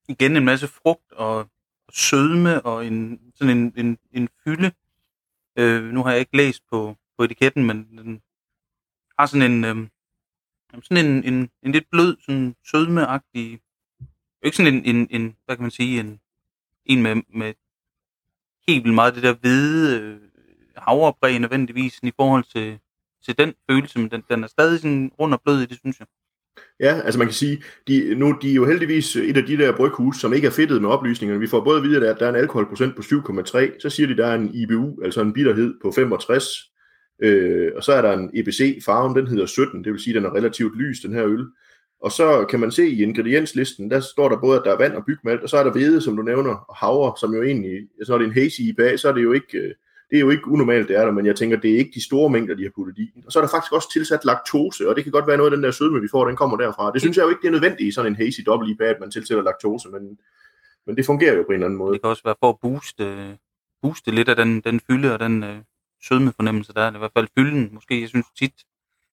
igen 0.08 0.36
en 0.36 0.44
masse 0.44 0.68
frugt 0.68 1.12
og, 1.12 1.38
og 1.86 1.92
sødme 1.92 2.62
og 2.62 2.86
en, 2.86 3.20
sådan 3.34 3.58
en, 3.58 3.72
en, 3.76 3.98
en 4.12 4.28
fylde. 4.44 4.72
Øh, 5.56 5.84
nu 5.84 6.02
har 6.02 6.10
jeg 6.10 6.20
ikke 6.20 6.36
læst 6.36 6.62
på, 6.70 6.96
på 7.16 7.24
etiketten, 7.24 7.66
men 7.66 7.88
den 7.98 8.22
har 9.18 9.26
sådan 9.26 9.52
en, 9.52 9.64
øh, 9.64 9.88
sådan 10.82 11.06
en, 11.06 11.24
en, 11.24 11.50
en 11.62 11.72
lidt 11.72 11.90
blød, 11.90 12.16
sådan 12.20 12.56
sødmeagtig, 12.64 13.60
ikke 14.42 14.56
sådan 14.56 14.74
en, 14.74 14.84
en, 14.84 15.08
en, 15.10 15.36
hvad 15.44 15.56
kan 15.56 15.62
man 15.62 15.70
sige, 15.70 16.00
en, 16.00 16.20
en 16.84 17.02
med, 17.02 17.22
med 17.28 17.54
helt 18.68 18.84
vildt 18.84 18.94
meget 18.94 19.14
det 19.14 19.22
der 19.22 19.34
hvide 19.34 20.00
øh, 20.00 20.20
havrebreg 20.76 21.38
nødvendigvis 21.38 21.98
i 22.02 22.12
forhold 22.16 22.44
til, 22.44 22.78
til 23.24 23.38
den 23.38 23.54
følelse, 23.70 23.98
men 23.98 24.10
den, 24.10 24.24
den 24.30 24.44
er 24.44 24.48
stadig 24.48 24.80
sådan 24.80 25.12
rund 25.20 25.34
og 25.34 25.42
blød 25.42 25.62
i 25.62 25.66
det, 25.66 25.78
synes 25.78 25.98
jeg. 26.00 26.06
Ja, 26.80 27.00
altså 27.04 27.18
man 27.18 27.26
kan 27.26 27.34
sige, 27.34 27.62
de, 27.88 28.14
nu 28.14 28.38
de 28.42 28.50
er 28.50 28.54
jo 28.54 28.66
heldigvis 28.66 29.16
et 29.16 29.36
af 29.36 29.42
de 29.42 29.58
der 29.58 29.76
bryghus, 29.76 30.16
som 30.20 30.32
ikke 30.32 30.46
er 30.46 30.50
fedtet 30.50 30.82
med 30.82 30.90
oplysningerne. 30.90 31.40
Vi 31.40 31.46
får 31.46 31.64
både 31.64 31.76
at 31.76 31.82
vide, 31.82 32.08
at 32.08 32.20
der 32.20 32.26
er 32.26 32.30
en 32.30 32.36
alkoholprocent 32.36 32.96
på 32.96 33.02
7,3, 33.02 33.78
så 33.78 33.90
siger 33.90 34.06
de, 34.06 34.12
at 34.12 34.18
der 34.18 34.26
er 34.26 34.34
en 34.34 34.54
IBU, 34.54 35.02
altså 35.04 35.20
en 35.20 35.32
bitterhed 35.32 35.74
på 35.82 35.92
65, 35.92 36.44
øh, 37.22 37.72
og 37.76 37.84
så 37.84 37.92
er 37.92 38.02
der 38.02 38.12
en 38.12 38.30
EBC, 38.34 38.84
farven 38.84 39.16
den 39.16 39.26
hedder 39.26 39.46
17, 39.46 39.84
det 39.84 39.92
vil 39.92 40.00
sige, 40.00 40.16
at 40.16 40.22
den 40.22 40.30
er 40.30 40.34
relativt 40.34 40.76
lys, 40.76 41.00
den 41.00 41.12
her 41.12 41.26
øl. 41.26 41.46
Og 42.02 42.12
så 42.12 42.46
kan 42.50 42.60
man 42.60 42.70
se 42.70 42.88
i 42.88 43.02
ingredienslisten, 43.02 43.90
der 43.90 44.00
står 44.00 44.28
der 44.28 44.40
både, 44.40 44.58
at 44.58 44.64
der 44.64 44.72
er 44.72 44.78
vand 44.78 44.92
og 44.92 45.04
bygmalt, 45.06 45.42
og 45.42 45.48
så 45.48 45.56
er 45.56 45.64
der 45.64 45.72
hvede, 45.72 46.00
som 46.00 46.16
du 46.16 46.22
nævner, 46.22 46.54
og 46.68 46.76
havre, 46.76 47.12
som 47.20 47.34
jo 47.34 47.42
egentlig, 47.42 47.88
altså 47.98 48.12
når 48.12 48.18
det 48.18 48.24
er 48.24 48.28
en 48.28 48.42
hazy 48.42 48.60
IPA, 48.60 48.96
så 48.96 49.08
er 49.08 49.12
det 49.12 49.22
jo 49.22 49.32
ikke, 49.32 49.58
øh, 49.58 49.74
det 50.10 50.16
er 50.16 50.20
jo 50.20 50.30
ikke 50.30 50.48
unormalt, 50.48 50.88
det 50.88 50.96
er 50.96 51.04
der, 51.04 51.12
men 51.12 51.26
jeg 51.26 51.36
tænker, 51.36 51.56
det 51.56 51.70
er 51.74 51.78
ikke 51.78 51.90
de 51.94 52.04
store 52.04 52.30
mængder, 52.30 52.54
de 52.54 52.62
har 52.62 52.70
puttet 52.74 52.98
i. 52.98 53.10
Og 53.26 53.32
så 53.32 53.38
er 53.38 53.42
der 53.42 53.50
faktisk 53.50 53.72
også 53.72 53.92
tilsat 53.92 54.24
laktose, 54.24 54.88
og 54.88 54.96
det 54.96 55.04
kan 55.04 55.12
godt 55.12 55.26
være 55.26 55.36
noget 55.36 55.50
af 55.50 55.56
den 55.56 55.64
der 55.64 55.70
sødme, 55.70 56.00
vi 56.00 56.08
får, 56.10 56.26
den 56.26 56.36
kommer 56.36 56.56
derfra. 56.56 56.92
Det 56.92 57.00
synes 57.00 57.16
jeg 57.16 57.24
jo 57.24 57.28
ikke, 57.28 57.40
det 57.40 57.46
er 57.46 57.52
nødvendigt 57.52 57.88
i 57.88 57.92
sådan 57.92 58.12
en 58.12 58.16
hazy 58.16 58.40
double 58.46 58.70
IPA, 58.70 58.84
at 58.84 59.00
man 59.00 59.10
tilsætter 59.10 59.44
laktose, 59.44 59.88
men, 59.88 60.18
men 60.86 60.96
det 60.96 61.06
fungerer 61.06 61.34
jo 61.34 61.42
på 61.42 61.48
en 61.48 61.54
eller 61.54 61.66
anden 61.66 61.78
måde. 61.78 61.92
Det 61.92 62.02
kan 62.02 62.10
også 62.10 62.22
være 62.24 62.34
for 62.40 62.48
at 62.48 62.56
booste, 62.62 63.38
booste 63.82 64.10
lidt 64.10 64.28
af 64.28 64.36
den, 64.36 64.60
den 64.60 64.80
fylde 64.80 65.12
og 65.12 65.20
den 65.20 65.44
øh, 65.44 65.56
sødme 66.08 66.32
fornemmelse 66.36 66.72
der. 66.72 66.94
I 66.94 66.98
hvert 66.98 67.12
fald 67.16 67.28
fylden, 67.38 67.70
måske. 67.72 68.00
Jeg 68.00 68.08
synes 68.08 68.26
tit, 68.38 68.54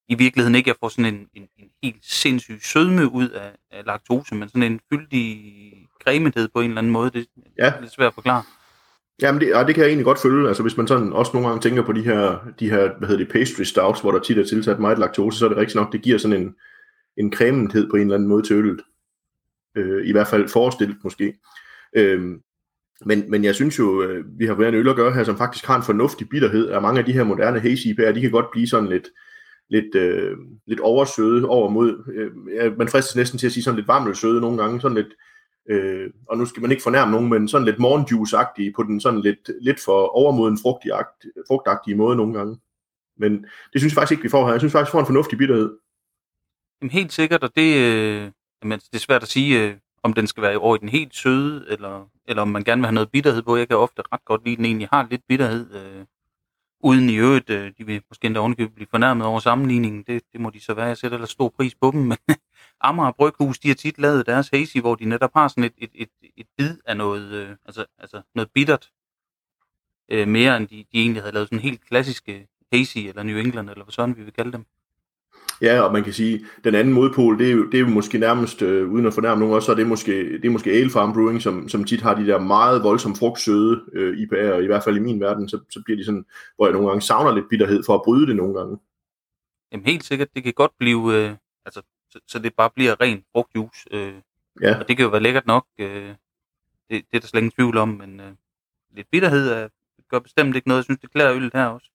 i 0.07 0.15
virkeligheden 0.15 0.55
ikke, 0.55 0.67
jeg 0.67 0.75
får 0.79 0.89
sådan 0.89 1.13
en, 1.13 1.27
en, 1.33 1.47
en 1.57 1.69
helt 1.83 2.05
sindssyg 2.05 2.59
sødme 2.61 3.11
ud 3.11 3.29
af, 3.29 3.51
af 3.71 3.85
laktose, 3.85 4.35
men 4.35 4.49
sådan 4.49 4.63
en 4.63 4.79
fyldig 4.93 5.27
cremethed 6.03 6.47
på 6.47 6.61
en 6.61 6.69
eller 6.69 6.77
anden 6.77 6.93
måde. 6.93 7.11
Det 7.11 7.27
ja. 7.57 7.65
er 7.65 7.81
lidt 7.81 7.91
svært 7.91 8.07
at 8.07 8.13
forklare. 8.13 8.43
Jamen, 9.21 9.41
det, 9.41 9.55
og 9.55 9.67
det 9.67 9.75
kan 9.75 9.81
jeg 9.81 9.87
egentlig 9.89 10.05
godt 10.05 10.21
følge. 10.21 10.47
Altså, 10.47 10.63
hvis 10.63 10.77
man 10.77 10.87
sådan 10.87 11.13
også 11.13 11.31
nogle 11.33 11.47
gange 11.47 11.61
tænker 11.61 11.85
på 11.85 11.91
de 11.91 12.01
her, 12.01 12.47
de 12.59 12.69
her 12.69 12.97
hvad 12.97 13.07
hedder 13.07 13.23
det, 13.23 13.33
pastry 13.33 13.63
stouts, 13.63 14.01
hvor 14.01 14.11
der 14.11 14.19
tit 14.19 14.37
er 14.37 14.45
tilsat 14.45 14.79
meget 14.79 14.99
laktose, 14.99 15.39
så 15.39 15.45
er 15.45 15.49
det 15.49 15.57
rigtigt 15.57 15.75
nok, 15.75 15.91
det 15.91 16.01
giver 16.01 16.17
sådan 16.17 16.41
en, 16.41 16.55
en 17.17 17.33
crementhed 17.33 17.89
på 17.89 17.95
en 17.95 18.01
eller 18.01 18.15
anden 18.15 18.29
måde 18.29 18.43
til 18.43 18.55
øllet. 18.55 18.81
Øh, 19.75 20.07
I 20.07 20.11
hvert 20.11 20.27
fald 20.27 20.47
forestillet 20.47 20.97
måske. 21.03 21.33
Øh, 21.95 22.21
men, 23.05 23.31
men 23.31 23.43
jeg 23.43 23.55
synes 23.55 23.79
jo, 23.79 24.03
øh, 24.03 24.25
vi 24.39 24.45
har 24.45 24.53
været 24.53 24.69
en 24.69 24.75
øl 24.75 24.89
at 24.89 24.95
gøre 24.95 25.13
her, 25.13 25.23
som 25.23 25.37
faktisk 25.37 25.65
har 25.65 25.75
en 25.75 25.83
fornuftig 25.83 26.29
bitterhed, 26.29 26.67
og 26.67 26.81
mange 26.81 26.99
af 26.99 27.05
de 27.05 27.13
her 27.13 27.23
moderne 27.23 27.59
hazy 27.59 27.87
IPA'er, 27.87 28.11
de 28.11 28.21
kan 28.21 28.31
godt 28.31 28.51
blive 28.51 28.67
sådan 28.67 28.89
lidt, 28.89 29.07
lidt, 29.69 29.95
øh, 29.95 30.37
lidt 30.67 30.79
oversøde 30.79 31.47
over 31.47 31.69
mod, 31.69 32.13
øh, 32.15 32.77
man 32.77 32.87
fristes 32.87 33.15
næsten 33.15 33.39
til 33.39 33.47
at 33.47 33.53
sige 33.53 33.63
sådan 33.63 33.75
lidt 33.75 33.87
varmelsøde 33.87 34.41
nogle 34.41 34.57
gange, 34.57 34.81
sådan 34.81 34.97
lidt, 34.97 35.13
øh, 35.69 36.09
og 36.29 36.37
nu 36.37 36.45
skal 36.45 36.61
man 36.61 36.71
ikke 36.71 36.83
fornærme 36.83 37.11
nogen, 37.11 37.29
men 37.29 37.47
sådan 37.47 37.65
lidt 37.65 37.79
morgenjuice-agtige 37.79 38.73
på 38.75 38.83
den 38.83 39.01
sådan 39.01 39.21
lidt, 39.21 39.51
lidt 39.61 39.79
for 39.79 40.07
overmoden 40.07 40.57
frugtagtige 41.47 41.95
måde 41.95 42.15
nogle 42.15 42.33
gange. 42.33 42.57
Men 43.17 43.31
det 43.73 43.81
synes 43.81 43.91
jeg 43.93 43.95
faktisk 43.95 44.11
ikke, 44.11 44.23
vi 44.23 44.29
får 44.29 44.45
her. 44.45 44.53
Jeg 44.53 44.61
synes 44.61 44.71
faktisk, 44.71 44.89
vi 44.89 44.95
får 44.95 44.99
en 44.99 45.05
fornuftig 45.05 45.37
bitterhed. 45.37 45.77
Jamen 46.81 46.91
helt 46.91 47.13
sikkert, 47.13 47.43
og 47.43 47.55
det, 47.55 47.77
øh, 47.77 48.31
jamen, 48.63 48.79
det 48.79 48.95
er 48.95 48.99
svært 48.99 49.23
at 49.23 49.29
sige, 49.29 49.63
øh, 49.63 49.75
om 50.03 50.13
den 50.13 50.27
skal 50.27 50.43
være 50.43 50.57
over 50.57 50.75
i 50.75 50.79
den 50.79 50.89
helt 50.89 51.15
søde, 51.15 51.65
eller, 51.69 52.09
eller 52.27 52.41
om 52.41 52.47
man 52.47 52.63
gerne 52.63 52.81
vil 52.81 52.87
have 52.87 52.93
noget 52.93 53.11
bitterhed 53.11 53.41
på. 53.41 53.55
Jeg 53.55 53.67
kan 53.67 53.77
ofte 53.77 54.01
ret 54.13 54.25
godt 54.25 54.45
lide, 54.45 54.53
at 54.53 54.57
den 54.57 54.65
egentlig 54.65 54.87
har 54.91 55.07
lidt 55.09 55.21
bitterhed, 55.27 55.75
øh, 55.75 56.05
uden 56.79 57.09
i 57.09 57.15
øvrigt, 57.15 57.49
øh, 57.49 57.71
de 57.77 57.85
vil 57.85 58.01
måske 58.09 58.25
endda 58.25 58.39
ovenikøbet 58.39 58.75
blive 58.75 58.87
fornærmet 58.91 59.27
over 59.27 59.39
sammenligningen. 59.39 60.03
Det, 60.07 60.23
det 60.33 60.41
må 60.41 60.49
de 60.49 60.59
så 60.59 60.73
være. 60.73 60.85
Jeg 60.85 60.97
sætter 60.97 61.17
ellers 61.17 61.29
stor 61.29 61.49
pris 61.49 61.75
på 61.75 61.91
dem, 61.91 62.01
men 62.11 62.17
Amager 62.81 63.11
Bryghus, 63.11 63.59
de 63.59 63.67
har 63.67 63.75
tit 63.75 63.99
lavet 63.99 64.25
deres 64.25 64.49
hazy, 64.49 64.77
hvor 64.77 64.95
de 64.95 65.05
netop 65.05 65.33
har 65.35 65.47
sådan 65.47 65.63
et, 65.63 65.73
et, 65.77 65.89
et, 65.93 66.09
et 66.37 66.47
bid 66.57 66.77
af 66.85 66.97
noget, 66.97 67.31
øh, 67.31 67.49
altså, 67.65 67.85
altså 67.99 68.21
noget 68.35 68.51
bittert, 68.53 68.91
øh, 70.11 70.27
mere 70.27 70.57
end 70.57 70.67
de, 70.67 70.75
de 70.75 70.99
egentlig 70.99 71.21
havde 71.21 71.33
lavet 71.33 71.47
sådan 71.47 71.59
helt 71.59 71.85
klassiske 71.85 72.47
hazy, 72.73 72.97
eller 72.97 73.23
New 73.23 73.37
England, 73.37 73.69
eller 73.69 73.83
hvad 73.83 73.91
sådan 73.91 74.17
vi 74.17 74.23
vil 74.23 74.33
kalde 74.33 74.51
dem. 74.51 74.65
Ja, 75.61 75.81
og 75.81 75.93
man 75.93 76.03
kan 76.03 76.13
sige, 76.13 76.45
den 76.63 76.75
anden 76.75 76.93
modpol, 76.93 77.39
det 77.39 77.47
er 77.47 77.51
jo, 77.51 77.65
det 77.65 77.73
er 77.73 77.79
jo 77.79 77.87
måske 77.87 78.17
nærmest, 78.17 78.61
øh, 78.61 78.91
uden 78.91 79.05
at 79.05 79.13
fornærme 79.13 79.39
nogen 79.39 79.55
også, 79.55 79.65
så 79.65 79.71
er 79.71 79.75
det 79.75 79.87
måske, 79.87 80.11
det 80.33 80.45
er 80.45 80.49
måske 80.49 80.71
Ale 80.71 80.89
Farm 80.89 81.13
Brewing, 81.13 81.41
som, 81.41 81.69
som 81.69 81.83
tit 81.83 82.01
har 82.01 82.15
de 82.15 82.27
der 82.27 82.39
meget 82.39 82.83
voldsomt 82.83 83.17
frugtsøde 83.17 83.81
øh, 83.93 84.17
IPA'er, 84.17 84.53
og 84.53 84.63
i 84.63 84.65
hvert 84.65 84.83
fald 84.83 84.95
i 84.95 84.99
min 84.99 85.19
verden, 85.19 85.49
så, 85.49 85.59
så 85.69 85.81
bliver 85.85 85.97
de 85.97 86.05
sådan, 86.05 86.25
hvor 86.55 86.65
jeg 86.65 86.73
nogle 86.73 86.87
gange 86.87 87.01
savner 87.01 87.35
lidt 87.35 87.49
bitterhed 87.49 87.83
for 87.85 87.95
at 87.95 88.01
bryde 88.05 88.27
det 88.27 88.35
nogle 88.35 88.59
gange. 88.59 88.77
Jamen 89.71 89.85
helt 89.85 90.03
sikkert, 90.03 90.27
det 90.35 90.43
kan 90.43 90.53
godt 90.53 90.71
blive, 90.79 91.13
øh, 91.15 91.35
altså 91.65 91.81
så, 92.15 92.21
så 92.27 92.39
det 92.39 92.53
bare 92.53 92.69
bliver 92.75 93.01
ren 93.01 93.23
frugtjuice. 93.31 93.79
Øh, 93.91 94.13
ja. 94.61 94.79
Og 94.79 94.87
det 94.87 94.97
kan 94.97 95.03
jo 95.03 95.09
være 95.09 95.21
lækkert 95.21 95.47
nok, 95.47 95.65
øh, 95.79 96.15
det, 96.89 97.05
det 97.11 97.13
er 97.13 97.19
der 97.19 97.27
slet 97.27 97.41
ingen 97.41 97.51
tvivl 97.51 97.77
om, 97.77 97.89
men 97.89 98.19
øh, 98.19 98.31
lidt 98.95 99.07
bitterhed 99.11 99.49
er, 99.49 99.67
gør 100.09 100.19
bestemt 100.19 100.55
ikke 100.55 100.67
noget. 100.67 100.79
Jeg 100.79 100.83
synes, 100.83 100.99
det 100.99 101.11
klæder 101.11 101.35
øllet 101.35 101.51
her 101.53 101.65
også. 101.65 101.89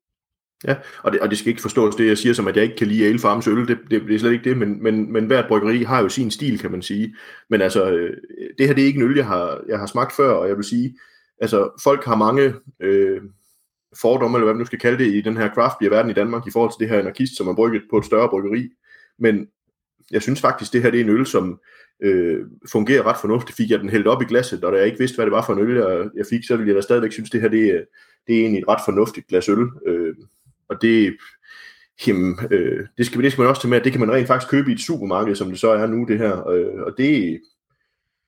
Ja, 0.64 0.76
og 1.02 1.12
det, 1.12 1.20
og 1.20 1.30
det 1.30 1.38
skal 1.38 1.48
ikke 1.48 1.62
forstås 1.62 1.96
det, 1.96 2.06
jeg 2.06 2.18
siger 2.18 2.32
som, 2.32 2.48
at 2.48 2.56
jeg 2.56 2.64
ikke 2.64 2.76
kan 2.76 2.86
lide 2.86 3.06
Ale 3.06 3.18
Farms 3.18 3.46
øl, 3.46 3.68
det, 3.68 3.78
det, 3.90 4.02
det 4.02 4.14
er 4.14 4.18
slet 4.18 4.32
ikke 4.32 4.50
det, 4.50 4.58
men, 4.58 4.82
men, 4.82 5.12
men 5.12 5.26
hvert 5.26 5.48
bryggeri 5.48 5.82
har 5.82 6.02
jo 6.02 6.08
sin 6.08 6.30
stil, 6.30 6.58
kan 6.58 6.70
man 6.70 6.82
sige. 6.82 7.16
Men 7.50 7.62
altså, 7.62 7.90
øh, 7.90 8.16
det 8.58 8.66
her 8.66 8.74
det 8.74 8.82
er 8.82 8.86
ikke 8.86 9.00
en 9.00 9.06
øl, 9.10 9.16
jeg 9.16 9.26
har, 9.26 9.60
jeg 9.68 9.78
har 9.78 9.86
smagt 9.86 10.16
før, 10.16 10.32
og 10.32 10.48
jeg 10.48 10.56
vil 10.56 10.64
sige, 10.64 10.98
altså 11.40 11.80
folk 11.82 12.04
har 12.04 12.16
mange 12.16 12.54
øh, 12.80 13.20
fordomme, 14.00 14.36
eller 14.36 14.44
hvad 14.44 14.54
man 14.54 14.58
nu 14.58 14.64
skal 14.64 14.78
kalde 14.78 15.04
det, 15.04 15.14
i 15.14 15.20
den 15.20 15.36
her 15.36 15.54
craft 15.54 15.78
beer 15.78 15.90
verden 15.90 16.10
i 16.10 16.14
Danmark, 16.14 16.46
i 16.46 16.50
forhold 16.50 16.70
til 16.70 16.80
det 16.80 16.88
her 16.88 16.98
anarkist, 17.00 17.36
som 17.36 17.48
er 17.48 17.54
brygget 17.54 17.82
på 17.90 17.98
et 17.98 18.04
større 18.04 18.28
bryggeri. 18.28 18.68
Men 19.18 19.48
jeg 20.10 20.22
synes 20.22 20.40
faktisk, 20.40 20.72
det 20.72 20.82
her 20.82 20.90
det 20.90 21.00
er 21.00 21.04
en 21.04 21.10
øl, 21.10 21.26
som 21.26 21.60
øh, 22.02 22.46
fungerer 22.72 23.06
ret 23.06 23.20
fornuftigt. 23.20 23.56
Fik 23.56 23.70
jeg 23.70 23.80
den 23.80 23.88
hældt 23.88 24.06
op 24.06 24.22
i 24.22 24.24
glasset, 24.24 24.64
og 24.64 24.72
da 24.72 24.78
jeg 24.78 24.86
ikke 24.86 24.98
vidste, 24.98 25.16
hvad 25.16 25.26
det 25.26 25.32
var 25.32 25.46
for 25.46 25.52
en 25.52 25.58
øl, 25.58 25.76
jeg, 25.76 26.08
jeg 26.16 26.26
fik, 26.30 26.44
så 26.44 26.56
ville 26.56 26.68
jeg 26.68 26.76
da 26.76 26.80
stadigvæk 26.80 27.12
synes, 27.12 27.30
det 27.30 27.40
her 27.40 27.48
det 27.48 27.64
er, 27.64 27.80
det 28.26 28.36
er 28.36 28.40
egentlig 28.40 28.58
et 28.58 28.68
ret 28.68 28.80
fornuftigt 28.84 29.26
glas 29.26 29.48
øl. 29.48 29.68
Øh, 29.86 30.14
og 30.68 30.82
det, 30.82 31.16
jamen, 32.06 32.38
øh, 32.50 32.86
det, 32.98 33.06
skal, 33.06 33.22
det 33.22 33.32
skal 33.32 33.42
man 33.42 33.48
også 33.48 33.60
til 33.60 33.70
med, 33.70 33.78
at 33.78 33.84
det 33.84 33.92
kan 33.92 34.00
man 34.00 34.12
rent 34.12 34.26
faktisk 34.26 34.50
købe 34.50 34.70
i 34.70 34.74
et 34.74 34.80
supermarked, 34.80 35.34
som 35.34 35.48
det 35.48 35.58
så 35.58 35.70
er 35.70 35.86
nu, 35.86 36.04
det 36.04 36.18
her. 36.18 36.48
Øh, 36.48 36.82
og 36.86 36.94
det, 36.98 37.40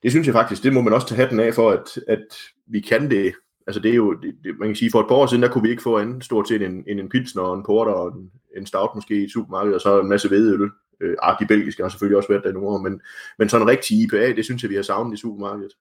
det 0.03 0.11
synes 0.11 0.27
jeg 0.27 0.35
faktisk, 0.35 0.63
det 0.63 0.73
må 0.73 0.81
man 0.81 0.93
også 0.93 1.09
tage 1.09 1.21
hatten 1.21 1.41
af 1.41 1.55
for, 1.55 1.71
at, 1.71 1.99
at 2.09 2.27
vi 2.67 2.81
kan 2.81 3.11
det. 3.11 3.35
Altså 3.67 3.81
det 3.81 3.91
er 3.91 3.95
jo, 3.95 4.15
det, 4.15 4.35
det, 4.45 4.59
man 4.59 4.69
kan 4.69 4.77
sige, 4.77 4.91
for 4.91 5.01
et 5.01 5.09
par 5.09 5.15
år 5.15 5.27
siden, 5.27 5.43
der 5.43 5.49
kunne 5.49 5.63
vi 5.63 5.71
ikke 5.71 5.83
få 5.83 5.99
en 5.99 6.23
stort 6.23 6.49
set 6.49 6.63
en, 6.63 6.85
en, 6.87 6.99
en 6.99 7.09
pilsner 7.09 7.43
og 7.43 7.57
en 7.57 7.65
porter 7.65 7.93
og 7.93 8.17
en, 8.17 8.31
en 8.57 8.67
stout 8.67 8.91
måske 8.95 9.15
i 9.15 9.25
et 9.25 9.33
supermarked, 9.33 9.75
og 9.75 9.81
så 9.81 10.01
en 10.01 10.09
masse 10.09 10.29
hvedeøl. 10.29 10.71
Øh, 11.03 11.17
ah, 11.23 11.37
de 11.41 11.47
belgiske 11.47 11.83
har 11.83 11.89
selvfølgelig 11.89 12.17
også 12.17 12.29
været 12.29 12.45
der 12.45 12.53
nogle 12.53 12.69
år, 12.69 12.79
men, 12.79 13.01
men 13.39 13.49
sådan 13.49 13.67
en 13.67 13.71
rigtig 13.71 14.03
IPA, 14.03 14.33
det 14.33 14.45
synes 14.45 14.63
jeg, 14.63 14.71
vi 14.71 14.75
har 14.75 14.83
savnet 14.83 15.15
i 15.15 15.21
supermarkedet. 15.21 15.73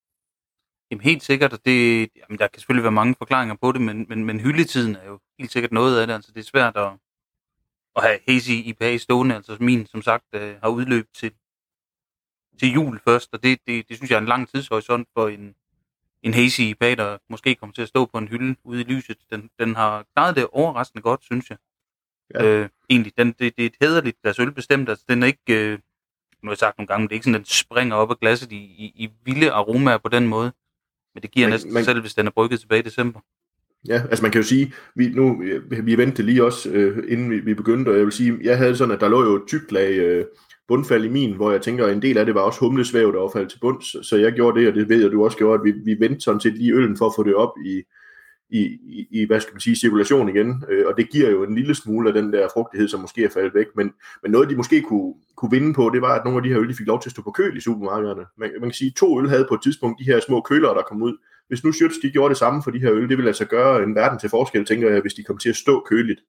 Jamen 0.91 1.01
helt 1.01 1.23
sikkert, 1.23 1.53
og 1.53 1.59
det, 1.65 2.09
jamen, 2.15 2.39
der 2.39 2.47
kan 2.47 2.59
selvfølgelig 2.59 2.83
være 2.83 2.91
mange 2.91 3.15
forklaringer 3.17 3.55
på 3.61 3.71
det, 3.71 3.81
men, 3.81 4.05
men, 4.09 4.25
men 4.25 4.39
hyldetiden 4.39 4.95
er 4.95 5.05
jo 5.05 5.19
helt 5.39 5.51
sikkert 5.51 5.71
noget 5.71 5.99
af 5.99 6.07
det. 6.07 6.13
Altså 6.13 6.31
det 6.31 6.39
er 6.39 6.43
svært 6.53 6.77
at, 6.77 6.91
at 7.95 8.03
have 8.03 8.19
hazy 8.27 8.51
IPA 8.51 8.97
stående. 8.97 9.35
Altså 9.35 9.57
min, 9.59 9.85
som 9.85 10.01
sagt, 10.01 10.25
øh, 10.33 10.55
har 10.63 10.69
udløb 10.69 11.05
til 11.15 11.31
til 12.59 12.73
jul 12.73 12.99
først, 12.99 13.29
og 13.33 13.43
det, 13.43 13.59
det, 13.67 13.89
det 13.89 13.97
synes 13.97 14.11
jeg 14.11 14.15
er 14.17 14.21
en 14.21 14.27
lang 14.27 14.49
tidshorisont 14.49 15.07
for 15.13 15.27
en, 15.27 15.55
en 16.23 16.33
hazy 16.33 16.61
IPA, 16.61 16.95
der 16.95 17.17
måske 17.29 17.55
kommer 17.55 17.73
til 17.73 17.81
at 17.81 17.87
stå 17.87 18.05
på 18.05 18.17
en 18.17 18.27
hylde 18.27 18.55
ude 18.63 18.81
i 18.81 18.83
lyset. 18.83 19.17
Den, 19.31 19.49
den 19.59 19.75
har 19.75 20.05
klaret 20.15 20.35
det 20.35 20.47
overraskende 20.51 21.01
godt, 21.01 21.23
synes 21.23 21.49
jeg. 21.49 21.57
Ja. 22.35 22.45
Øh, 22.45 22.69
egentlig, 22.89 23.13
den, 23.17 23.27
det, 23.27 23.57
det 23.57 23.59
er 23.59 23.65
et 23.65 23.75
hederligt 23.81 24.21
glas 24.21 24.39
øl 24.39 24.51
bestemt. 24.51 24.89
Altså, 24.89 25.05
den 25.09 25.23
er 25.23 25.27
ikke, 25.27 25.71
øh, 25.71 25.71
nu 25.71 26.47
har 26.47 26.51
jeg 26.51 26.57
sagt 26.57 26.77
nogle 26.77 26.87
gange, 26.87 27.01
men 27.01 27.09
det 27.09 27.13
er 27.13 27.15
ikke 27.15 27.23
sådan, 27.23 27.35
at 27.35 27.39
den 27.39 27.45
springer 27.45 27.95
op 27.95 28.11
af 28.11 28.19
glasset 28.19 28.51
i, 28.51 28.55
i, 28.55 28.93
i 28.95 29.09
vilde 29.25 29.51
aromaer 29.51 29.97
på 29.97 30.09
den 30.09 30.27
måde. 30.27 30.51
Men 31.13 31.21
det 31.21 31.31
giver 31.31 31.47
men, 31.47 31.51
næsten 31.51 31.73
men, 31.73 31.83
selv, 31.83 32.01
hvis 32.01 32.13
den 32.13 32.27
er 32.27 32.31
brygget 32.31 32.59
tilbage 32.59 32.79
i 32.79 32.85
december. 32.85 33.19
Ja, 33.87 34.01
altså 34.09 34.23
man 34.23 34.31
kan 34.31 34.41
jo 34.41 34.47
sige, 34.47 34.73
vi, 34.95 35.09
nu, 35.09 35.43
vi 35.83 35.97
ventede 35.97 36.27
lige 36.27 36.43
også, 36.43 36.69
øh, 36.69 37.03
inden 37.07 37.31
vi, 37.31 37.39
vi 37.39 37.53
begyndte, 37.53 37.89
og 37.89 37.95
jeg 37.95 38.05
vil 38.05 38.11
sige, 38.11 38.37
jeg 38.43 38.57
havde 38.57 38.77
sådan, 38.77 38.93
at 38.93 39.01
der 39.01 39.09
lå 39.09 39.23
jo 39.23 39.35
et 39.35 39.47
tykt 39.47 39.71
lag 39.71 39.97
øh, 39.97 40.25
bundfald 40.67 41.05
i 41.05 41.09
min, 41.09 41.35
hvor 41.35 41.51
jeg 41.51 41.61
tænker, 41.61 41.85
at 41.85 41.93
en 41.93 42.01
del 42.01 42.17
af 42.17 42.25
det 42.25 42.35
var 42.35 42.41
også 42.41 42.59
humlesvæv, 42.59 43.13
der 43.13 43.19
var 43.19 43.29
faldet 43.33 43.51
til 43.51 43.59
bunds, 43.59 44.07
så 44.07 44.17
jeg 44.17 44.33
gjorde 44.33 44.59
det, 44.59 44.67
og 44.67 44.73
det 44.75 44.89
ved 44.89 45.01
jeg, 45.01 45.11
du 45.11 45.23
også 45.23 45.37
gjorde, 45.37 45.59
at 45.59 45.65
vi, 45.65 45.71
vi 45.85 45.99
vendte 45.99 46.21
sådan 46.21 46.41
set 46.41 46.53
lige 46.53 46.73
øllen 46.73 46.97
for 46.97 47.05
at 47.05 47.13
få 47.15 47.23
det 47.23 47.35
op 47.35 47.53
i, 47.65 47.81
i, 48.51 48.61
i, 48.83 49.07
i 49.11 49.25
hvad 49.25 49.39
skal 49.39 49.53
man 49.53 49.59
sige, 49.61 49.75
cirkulation 49.75 50.29
igen, 50.29 50.63
øh, 50.69 50.87
og 50.87 50.93
det 50.97 51.09
giver 51.09 51.29
jo 51.29 51.43
en 51.43 51.55
lille 51.55 51.75
smule 51.75 52.09
af 52.09 52.13
den 52.13 52.33
der 52.33 52.47
frugtighed, 52.53 52.87
som 52.87 52.99
måske 52.99 53.23
er 53.23 53.29
faldet 53.29 53.53
væk, 53.53 53.67
men, 53.75 53.91
men 54.23 54.31
noget 54.31 54.49
de 54.49 54.55
måske 54.55 54.81
kunne, 54.81 55.13
kunne 55.35 55.51
vinde 55.51 55.73
på, 55.73 55.89
det 55.93 56.01
var, 56.01 56.19
at 56.19 56.25
nogle 56.25 56.37
af 56.37 56.43
de 56.43 56.49
her 56.49 56.59
øl, 56.59 56.69
de 56.69 56.75
fik 56.75 56.87
lov 56.87 57.01
til 57.01 57.09
at 57.09 57.11
stå 57.11 57.21
på 57.21 57.31
køl 57.31 57.57
i 57.57 57.61
supermarkederne. 57.61 58.25
Man, 58.37 58.51
man 58.59 58.69
kan 58.69 58.73
sige, 58.73 58.87
at 58.87 58.95
to 58.95 59.19
øl 59.19 59.29
havde 59.29 59.45
på 59.49 59.53
et 59.53 59.61
tidspunkt 59.63 59.99
de 59.99 60.03
her 60.03 60.19
små 60.19 60.41
kølere, 60.41 60.75
der 60.75 60.81
kom 60.81 61.01
ud. 61.01 61.17
Hvis 61.47 61.63
nu 61.63 61.69
Schütz, 61.69 62.01
de 62.01 62.11
gjorde 62.11 62.29
det 62.29 62.37
samme 62.37 62.63
for 62.63 62.71
de 62.71 62.79
her 62.79 62.91
øl, 62.91 63.09
det 63.09 63.17
ville 63.17 63.29
altså 63.29 63.45
gøre 63.45 63.83
en 63.83 63.95
verden 63.95 64.19
til 64.19 64.29
forskel, 64.29 64.65
tænker 64.65 64.89
jeg, 64.89 65.01
hvis 65.01 65.13
de 65.13 65.23
kom 65.23 65.37
til 65.37 65.49
at 65.49 65.55
stå 65.55 65.85
køligt. 65.89 66.19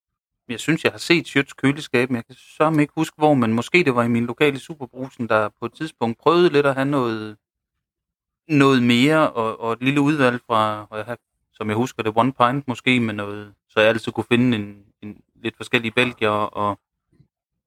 Jeg 0.48 0.60
synes, 0.60 0.84
jeg 0.84 0.92
har 0.92 0.98
set 0.98 1.26
Schütz 1.26 1.54
køleskab, 1.62 2.10
men 2.10 2.16
jeg 2.16 2.26
kan 2.26 2.36
så 2.38 2.76
ikke 2.80 2.92
huske, 2.96 3.14
hvor, 3.18 3.34
men 3.34 3.52
måske 3.52 3.84
det 3.84 3.94
var 3.94 4.04
i 4.04 4.08
min 4.08 4.26
lokale 4.26 4.58
superbrusen, 4.58 5.28
der 5.28 5.48
på 5.60 5.66
et 5.66 5.72
tidspunkt 5.72 6.18
prøvede 6.18 6.52
lidt 6.52 6.66
at 6.66 6.74
have 6.74 6.90
noget, 6.90 7.36
noget 8.48 8.82
mere, 8.82 9.30
og, 9.30 9.60
og 9.60 9.72
et 9.72 9.82
lille 9.82 10.00
udvalg 10.00 10.40
fra, 10.46 10.86
og 10.90 10.98
jeg 10.98 11.04
som 11.52 11.68
jeg 11.68 11.76
husker 11.76 12.02
det, 12.02 12.12
One 12.16 12.32
Pint 12.32 12.68
måske 12.68 13.00
med 13.00 13.14
noget, 13.14 13.54
så 13.68 13.80
jeg 13.80 13.88
altid 13.88 14.12
kunne 14.12 14.24
finde 14.28 14.56
en, 14.56 14.84
en 15.02 15.20
lidt 15.42 15.56
forskellige 15.56 15.92
belgier 15.92 16.30
og 16.30 16.78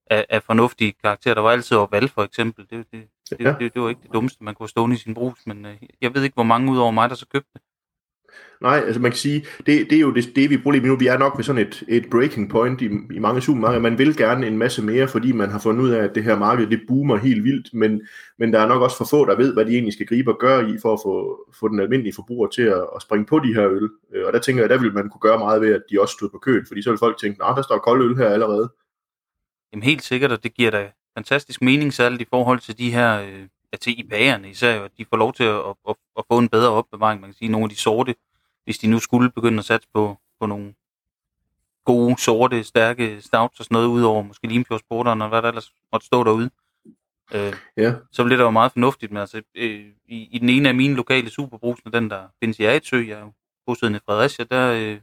af, 0.08 0.26
af 0.30 0.44
fornuftige 0.44 0.94
karakterer. 1.04 1.34
Der 1.34 1.42
var 1.42 1.52
altid 1.52 1.78
Orval 1.78 2.08
for 2.08 2.24
eksempel. 2.24 2.68
Det, 2.70 2.86
det, 2.92 3.08
det, 3.30 3.40
ja. 3.40 3.56
det, 3.60 3.74
det, 3.74 3.82
var 3.82 3.90
ikke 3.90 4.02
det 4.04 4.14
dummeste, 4.14 4.44
man 4.44 4.56
kunne 4.56 4.70
stå 4.70 4.92
i 4.92 4.96
sin 4.96 5.14
brus, 5.14 5.40
men 5.46 5.66
øh, 5.66 5.78
jeg 6.02 6.14
ved 6.14 6.24
ikke, 6.24 6.34
hvor 6.34 6.44
mange 6.44 6.72
ud 6.72 6.78
over 6.78 6.92
mig, 6.92 7.10
der 7.10 7.16
så 7.16 7.28
købte 7.28 7.50
det. 7.54 7.62
Nej, 8.62 8.84
altså 8.86 9.02
man 9.02 9.12
kan 9.12 9.18
sige, 9.18 9.46
det, 9.66 9.90
det 9.90 9.96
er 9.96 10.00
jo 10.00 10.14
det, 10.14 10.36
det 10.36 10.50
vi 10.50 10.58
bruger 10.58 10.78
lige 10.78 10.88
nu. 10.88 10.96
Vi 10.96 11.08
er 11.08 11.18
nok 11.18 11.38
ved 11.38 11.44
sådan 11.44 11.62
et, 11.62 11.84
et 11.88 12.10
breaking 12.12 12.50
point 12.50 12.82
i, 12.82 12.86
i 12.86 13.20
mange 13.20 13.42
supermarkeder. 13.42 13.82
Man 13.82 13.98
vil 13.98 14.18
gerne 14.18 14.48
en 14.48 14.58
masse 14.58 14.82
mere, 14.82 15.08
fordi 15.08 15.32
man 15.32 15.50
har 15.50 15.60
fundet 15.60 15.84
ud 15.84 15.90
af, 15.90 16.04
at 16.04 16.16
det 16.16 16.24
her 16.24 16.38
marked, 16.38 16.68
det 16.68 16.82
boomer 16.88 17.18
helt 17.18 17.44
vildt, 17.44 17.74
men, 17.74 18.02
men 18.40 18.54
der 18.54 18.60
er 18.60 18.68
nok 18.68 18.82
også 18.82 18.98
for 18.98 19.06
få, 19.06 19.26
der 19.26 19.36
ved, 19.36 19.54
hvad 19.54 19.66
de 19.66 19.72
egentlig 19.72 19.94
skal 19.94 20.06
gribe 20.06 20.32
og 20.32 20.40
gøre 20.40 20.70
i, 20.70 20.78
for 20.82 20.94
at 20.94 21.00
få, 21.04 21.46
få 21.60 21.68
den 21.68 21.80
almindelige 21.80 22.16
forbruger 22.16 22.48
til 22.48 22.62
at, 22.62 22.86
at 22.96 23.02
springe 23.02 23.26
på 23.26 23.40
de 23.40 23.54
her 23.54 23.70
øl. 23.70 23.90
Øh, 24.16 24.26
og 24.28 24.34
der 24.34 24.40
tænker 24.40 24.64
jeg, 24.64 24.70
der 24.70 24.80
vil 24.80 24.94
man 24.94 25.10
kunne 25.10 25.22
gøre 25.22 25.40
meget 25.40 25.62
ved, 25.62 25.74
at 25.74 25.84
de 25.92 26.02
også 26.02 26.14
stod 26.14 26.30
på 26.30 26.38
køen, 26.38 26.66
fordi 26.68 26.82
så 26.82 26.90
vil 26.90 27.00
folk 27.00 27.18
tænke, 27.18 27.40
nej, 27.40 27.56
der 27.56 27.62
står 27.62 27.78
kold 27.78 28.10
øl 28.10 28.18
her 28.18 28.30
allerede. 28.30 28.70
Jamen 29.72 29.84
helt 29.84 30.04
sikkert, 30.04 30.32
og 30.32 30.44
det 30.44 30.54
giver 30.54 30.72
da 30.72 30.92
fantastisk 31.18 31.62
mening, 31.62 31.94
særligt 31.94 32.22
i 32.22 32.26
forhold 32.30 32.60
til 32.60 32.78
de 32.78 32.92
her, 32.92 33.22
øh, 33.22 33.48
ja, 33.72 33.78
til 33.78 33.92
IPA'erne 33.92 34.48
især, 34.48 34.84
at 34.84 34.92
de 34.98 35.06
får 35.10 35.18
lov 35.18 35.34
til 35.34 35.44
at, 35.44 35.56
at, 35.56 35.76
at, 35.90 35.96
at 36.18 36.24
få 36.32 36.38
en 36.38 36.50
bedre 36.50 36.70
opbevaring. 36.70 37.22
Man 37.22 37.30
kan 37.30 37.38
sige, 37.38 37.52
nogle 37.52 37.66
af 37.66 37.70
de 37.70 37.76
sorte, 37.76 38.16
hvis 38.66 38.78
de 38.78 38.88
nu 38.88 39.00
skulle 39.00 39.32
begynde 39.32 39.60
at 39.60 39.66
satse 39.66 39.88
på, 39.94 40.18
på 40.40 40.46
nogle 40.46 40.74
gode, 41.86 42.22
sorte, 42.22 42.64
stærke 42.64 43.22
stouts 43.22 43.60
og 43.60 43.66
sådan 43.66 43.76
noget, 43.76 43.88
udover 43.88 44.24
måske 44.24 44.48
Limfjordsporteren 44.48 45.22
og 45.22 45.30
hvad 45.30 45.42
der 45.42 45.48
ellers 45.48 45.74
måtte 45.92 46.08
stå 46.08 46.24
derude. 46.24 46.50
Øh, 47.34 47.54
ja. 47.78 47.94
Så 48.12 48.24
bliver 48.24 48.38
det 48.38 48.44
jo 48.44 48.52
meget 48.52 48.72
fornuftigt, 48.72 49.12
men 49.12 49.22
altså, 49.22 49.42
øh, 49.56 49.86
i, 50.08 50.28
i 50.32 50.40
den 50.40 50.50
ene 50.50 50.70
af 50.70 50.76
mine 50.76 50.96
lokale 50.96 51.30
superbrusene, 51.30 51.92
den 51.92 52.10
der 52.10 52.24
findes 52.40 52.60
i 52.60 52.64
Aetsø, 52.64 53.06
jeg 53.08 53.18
er 53.18 53.20
jo 53.20 53.34
bosiddende 53.66 53.98
i 53.98 54.02
Fredericia, 54.06 54.46
der, 54.52 54.72
øh, 54.74 55.00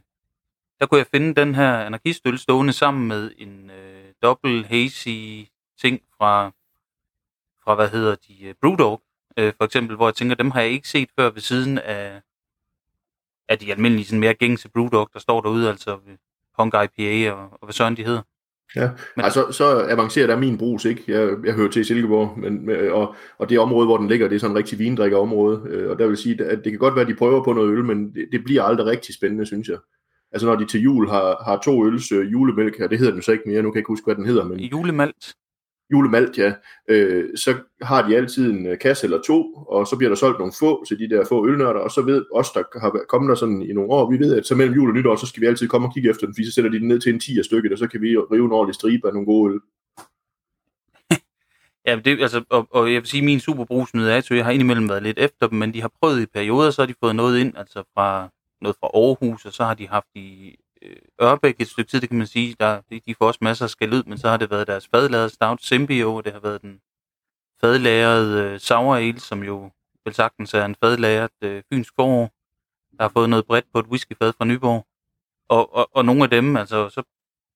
der 0.79 0.85
kunne 0.85 0.97
jeg 0.97 1.07
finde 1.07 1.35
den 1.35 1.55
her 1.55 1.77
anarkistøl 1.77 2.39
stående 2.39 2.73
sammen 2.73 3.07
med 3.07 3.31
en 3.37 3.69
øh, 3.69 4.05
dobbelt 4.23 4.67
hazy 4.67 5.43
ting 5.81 6.01
fra, 6.17 6.51
fra 7.63 7.75
hvad 7.75 7.89
hedder 7.89 8.15
de, 8.15 8.49
uh, 8.49 8.55
Brewdog, 8.61 9.01
øh, 9.37 9.53
for 9.57 9.65
eksempel, 9.65 9.95
hvor 9.95 10.07
jeg 10.07 10.15
tænker, 10.15 10.35
dem 10.35 10.51
har 10.51 10.61
jeg 10.61 10.69
ikke 10.69 10.87
set 10.87 11.09
før 11.19 11.29
ved 11.29 11.41
siden 11.41 11.77
af, 11.77 12.21
af 13.49 13.59
de 13.59 13.71
almindelige 13.71 14.05
sådan 14.05 14.19
mere 14.19 14.33
gængse 14.33 14.69
Brewdog, 14.69 15.09
der 15.13 15.19
står 15.19 15.41
derude, 15.41 15.69
altså 15.69 15.97
Punk 16.57 16.73
IPA 16.73 17.31
og, 17.31 17.49
og 17.51 17.59
hvad 17.63 17.73
sådan 17.73 17.97
de 17.97 18.03
hedder. 18.03 18.21
Ja, 18.75 18.89
men, 19.15 19.25
altså 19.25 19.51
så 19.51 19.85
avanceret 19.89 20.29
er 20.29 20.37
min 20.37 20.57
brus 20.57 20.85
ikke. 20.85 21.03
Jeg, 21.07 21.35
jeg 21.45 21.53
hører 21.53 21.69
til 21.69 21.79
i 21.79 21.83
Silkeborg, 21.83 22.39
men, 22.39 22.69
og, 22.91 23.15
og 23.37 23.49
det 23.49 23.59
område, 23.59 23.85
hvor 23.85 23.97
den 23.97 24.07
ligger, 24.07 24.27
det 24.27 24.35
er 24.35 24.39
sådan 24.39 24.51
en 24.51 24.57
rigtig 24.57 24.79
vindrikkerområde, 24.79 25.61
øh, 25.69 25.91
og 25.91 25.99
der 25.99 26.07
vil 26.07 26.17
sige, 26.17 26.43
at 26.43 26.63
det 26.63 26.71
kan 26.71 26.79
godt 26.79 26.95
være, 26.95 27.01
at 27.01 27.07
de 27.07 27.15
prøver 27.15 27.43
på 27.43 27.53
noget 27.53 27.71
øl, 27.71 27.83
men 27.83 28.13
det, 28.15 28.27
det 28.31 28.43
bliver 28.43 28.63
aldrig 28.63 28.85
rigtig 28.85 29.15
spændende, 29.15 29.45
synes 29.45 29.67
jeg. 29.67 29.77
Altså 30.31 30.47
når 30.47 30.55
de 30.55 30.65
til 30.65 30.81
jul 30.81 31.09
har, 31.09 31.43
har 31.45 31.59
to 31.65 31.85
øls 31.85 32.11
øh, 32.11 32.31
julemælk 32.31 32.77
her, 32.77 32.87
det 32.87 32.97
hedder 32.97 33.13
den 33.13 33.21
så 33.21 33.31
ikke 33.31 33.43
mere, 33.47 33.61
nu 33.61 33.71
kan 33.71 33.75
jeg 33.75 33.79
ikke 33.79 33.87
huske, 33.87 34.05
hvad 34.05 34.15
den 34.15 34.25
hedder. 34.25 34.43
Men... 34.45 34.59
Julemalt? 34.59 35.35
Julemalt, 35.93 36.37
ja, 36.37 36.53
øh, 36.89 37.37
så 37.37 37.55
har 37.81 38.07
de 38.07 38.15
altid 38.15 38.51
en 38.51 38.67
øh, 38.67 38.79
kasse 38.79 39.05
eller 39.05 39.21
to, 39.21 39.53
og 39.53 39.87
så 39.87 39.95
bliver 39.97 40.09
der 40.09 40.15
solgt 40.15 40.39
nogle 40.39 40.53
få 40.59 40.85
til 40.87 40.99
de 40.99 41.09
der 41.09 41.25
få 41.29 41.47
ølnørder, 41.47 41.79
og 41.79 41.91
så 41.91 42.01
ved 42.01 42.25
os, 42.33 42.51
der 42.51 42.63
har 42.79 43.05
kommet 43.09 43.29
der 43.29 43.35
sådan 43.35 43.61
i 43.61 43.73
nogle 43.73 43.91
år, 43.91 44.11
vi 44.11 44.19
ved, 44.19 44.37
at 44.37 44.45
så 44.45 44.55
mellem 44.55 44.75
jul 44.75 44.89
og 44.89 44.95
nytår, 44.95 45.15
så 45.15 45.25
skal 45.25 45.41
vi 45.41 45.47
altid 45.47 45.67
komme 45.67 45.87
og 45.87 45.93
kigge 45.93 46.09
efter 46.09 46.25
den, 46.25 46.35
fordi 46.35 46.45
så 46.45 46.53
sætter 46.53 46.71
de 46.71 46.79
den 46.79 46.87
ned 46.87 46.99
til 46.99 47.13
en 47.13 47.19
10 47.19 47.43
stykke, 47.43 47.73
og 47.73 47.77
så 47.77 47.87
kan 47.87 48.01
vi 48.01 48.17
rive 48.17 48.45
en 48.45 48.51
ordentlig 48.51 48.75
stribe 48.75 49.07
af 49.07 49.13
nogle 49.13 49.25
gode 49.25 49.53
øl. 49.53 49.59
Ja, 51.87 51.95
det, 52.05 52.21
altså, 52.21 52.43
og, 52.49 52.67
og 52.71 52.93
jeg 52.93 53.01
vil 53.01 53.09
sige, 53.09 53.21
at 53.21 53.25
min 53.25 53.39
superbrugsnyde 53.39 54.11
er, 54.11 54.17
at 54.17 54.31
jeg 54.31 54.45
har 54.45 54.51
indimellem 54.51 54.89
været 54.89 55.03
lidt 55.03 55.19
efter 55.19 55.47
dem, 55.47 55.59
men 55.59 55.73
de 55.73 55.81
har 55.81 55.91
prøvet 56.01 56.21
i 56.21 56.25
perioder, 56.25 56.71
så 56.71 56.81
har 56.81 56.87
de 56.87 56.93
fået 57.03 57.15
noget 57.15 57.39
ind, 57.39 57.57
altså 57.57 57.83
fra 57.93 58.29
noget 58.61 58.75
fra 58.79 58.87
Aarhus, 58.93 59.45
og 59.45 59.53
så 59.53 59.63
har 59.63 59.73
de 59.73 59.87
haft 59.87 60.07
i 60.15 60.55
Øh, 60.83 60.95
Ørbæk 61.21 61.55
et 61.59 61.67
stykke 61.67 61.89
tid, 61.89 62.01
det 62.01 62.09
kan 62.09 62.17
man 62.17 62.27
sige, 62.27 62.55
der, 62.59 62.81
de 63.07 63.15
får 63.17 63.27
også 63.27 63.39
masser 63.41 63.65
af 63.65 63.69
skal 63.69 63.93
ud, 63.93 64.03
men 64.03 64.17
så 64.17 64.29
har 64.29 64.37
det 64.37 64.49
været 64.49 64.67
deres 64.67 64.87
fadlavede 64.87 65.29
Stout 65.29 65.61
Symbio, 65.61 66.21
det 66.21 66.33
har 66.33 66.39
været 66.39 66.61
den 66.61 66.81
fadlagrede 67.61 68.43
øh, 68.43 68.59
Sour 68.59 68.95
Ale, 68.95 69.19
som 69.19 69.43
jo 69.43 69.71
vel 70.05 70.13
sagtens 70.13 70.53
er 70.53 70.65
en 70.65 70.75
fadlagret 70.83 71.37
øh, 71.41 71.63
fynsk 71.71 71.93
forår, 71.95 72.31
der 72.97 73.03
har 73.03 73.09
fået 73.09 73.29
noget 73.29 73.45
bredt 73.45 73.65
på 73.73 73.79
et 73.79 73.85
whiskyfad 73.85 74.33
fra 74.37 74.45
Nyborg. 74.45 74.85
Og, 75.49 75.75
og, 75.75 75.89
og 75.91 76.05
nogle 76.05 76.23
af 76.23 76.29
dem, 76.29 76.57
altså, 76.57 76.89
så, 76.89 77.03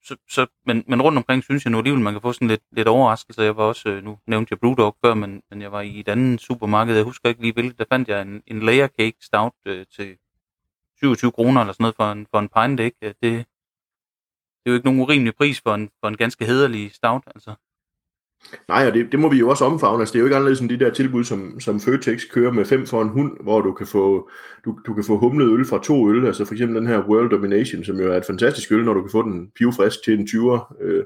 så, 0.03 0.15
så 0.29 0.47
men, 0.65 0.83
men 0.87 1.01
rundt 1.01 1.17
omkring 1.17 1.43
synes 1.43 1.65
jeg 1.65 1.71
nu 1.71 1.77
alligevel, 1.77 2.03
man 2.03 2.13
kan 2.13 2.21
få 2.21 2.33
sådan 2.33 2.47
lidt, 2.47 2.63
lidt 2.71 2.87
overraskelse. 2.87 3.41
Jeg 3.41 3.57
var 3.57 3.63
også, 3.63 3.89
øh, 3.89 4.03
nu 4.03 4.19
nævnte 4.27 4.51
jeg 4.51 4.59
Brewdog 4.59 4.95
før, 5.05 5.13
men, 5.13 5.41
men 5.49 5.61
jeg 5.61 5.71
var 5.71 5.81
i 5.81 5.99
et 5.99 6.07
andet 6.07 6.41
supermarked, 6.41 6.95
jeg 6.95 7.03
husker 7.03 7.29
ikke 7.29 7.41
lige 7.41 7.53
hvilket, 7.53 7.79
der 7.79 7.85
fandt 7.91 8.07
jeg 8.07 8.21
en, 8.21 8.43
en 8.47 8.59
layer 8.59 8.87
cake 8.87 9.17
stout 9.21 9.53
øh, 9.65 9.85
til 9.95 10.17
27 10.99 11.31
kroner 11.31 11.61
eller 11.61 11.73
sådan 11.73 11.83
noget 11.83 11.95
for 11.95 12.11
en, 12.11 12.27
for 12.31 12.39
en 12.39 12.49
pint, 12.49 12.79
ikke? 12.79 12.97
Øh, 13.01 13.13
det, 13.23 13.45
det 14.59 14.65
er 14.65 14.71
jo 14.71 14.73
ikke 14.73 14.85
nogen 14.87 15.01
urimelig 15.01 15.35
pris 15.35 15.61
for 15.61 15.75
en, 15.75 15.89
for 15.99 16.07
en 16.07 16.17
ganske 16.17 16.45
hederlig 16.45 16.91
stout, 16.93 17.23
altså. 17.35 17.55
Nej, 18.67 18.87
og 18.87 18.93
det, 18.93 19.11
det 19.11 19.19
må 19.19 19.29
vi 19.29 19.37
jo 19.37 19.49
også 19.49 19.65
omfavne. 19.65 19.99
Altså, 20.01 20.13
det 20.13 20.19
er 20.19 20.21
jo 20.21 20.25
ikke 20.25 20.35
anderledes 20.35 20.59
end 20.59 20.69
de 20.69 20.79
der 20.79 20.93
tilbud, 20.93 21.23
som, 21.23 21.59
som 21.59 21.79
Føtex 21.79 22.21
kører 22.31 22.51
med 22.51 22.65
fem 22.65 22.85
for 22.85 23.01
en 23.01 23.09
hund, 23.09 23.37
hvor 23.43 23.61
du 23.61 23.73
kan 23.73 23.87
få, 23.87 24.29
du, 24.65 24.79
du 24.87 24.93
kan 24.93 25.03
få 25.03 25.17
humlet 25.17 25.51
øl 25.51 25.65
fra 25.65 25.83
to 25.83 26.09
øl. 26.09 26.25
Altså 26.25 26.45
for 26.45 26.53
eksempel 26.53 26.77
den 26.77 26.87
her 26.87 27.07
World 27.09 27.29
Domination, 27.29 27.83
som 27.83 27.99
jo 27.99 28.11
er 28.11 28.17
et 28.17 28.25
fantastisk 28.25 28.71
øl, 28.71 28.85
når 28.85 28.93
du 28.93 29.01
kan 29.01 29.11
få 29.11 29.23
den 29.23 29.51
pivfrisk 29.55 30.03
til 30.03 30.19
en 30.19 30.27
20'er. 30.27 30.83
Øh, 30.83 31.05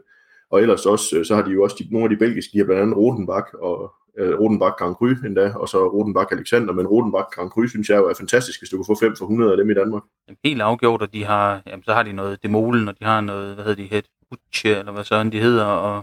og 0.51 0.61
ellers 0.61 0.85
også, 0.85 1.17
øh, 1.17 1.25
så 1.25 1.35
har 1.35 1.41
de 1.41 1.51
jo 1.51 1.63
også 1.63 1.75
de, 1.79 1.87
nogle 1.91 2.05
af 2.05 2.09
de 2.09 2.17
belgiske, 2.17 2.53
de 2.53 2.57
har 2.57 2.65
blandt 2.65 2.81
andet 2.81 2.97
Rodenbach 2.97 3.47
og 3.61 3.93
øh, 4.19 4.39
Rodenbach 4.39 4.75
Grand 4.79 4.95
Cru 4.95 5.05
endda, 5.05 5.53
og 5.55 5.69
så 5.69 5.87
Rodenbach 5.87 6.27
Alexander, 6.31 6.73
men 6.73 6.87
Rodenbach 6.87 7.27
Grand 7.31 7.49
Cru 7.49 7.67
synes 7.67 7.89
jeg 7.89 7.97
jo 7.97 8.09
er 8.09 8.13
fantastisk, 8.13 8.59
hvis 8.61 8.69
du 8.69 8.77
kan 8.77 8.85
få 8.87 8.95
5 8.99 9.15
for 9.15 9.25
100 9.25 9.51
af 9.51 9.57
dem 9.57 9.69
i 9.69 9.73
Danmark. 9.73 10.03
Jamen, 10.27 10.37
helt 10.43 10.61
afgjort, 10.61 11.01
og 11.01 11.13
de 11.13 11.25
har, 11.25 11.61
jamen, 11.67 11.83
så 11.83 11.93
har 11.93 12.03
de 12.03 12.13
noget 12.13 12.43
demolen, 12.43 12.87
og 12.87 12.99
de 12.99 13.05
har 13.05 13.21
noget, 13.21 13.55
hvad 13.55 13.65
hedder 13.65 13.83
de, 13.83 13.95
het 13.95 14.05
Uche, 14.31 14.79
eller 14.79 14.91
hvad 14.91 15.03
sådan 15.03 15.31
de 15.31 15.39
hedder, 15.39 15.65
og, 15.65 15.97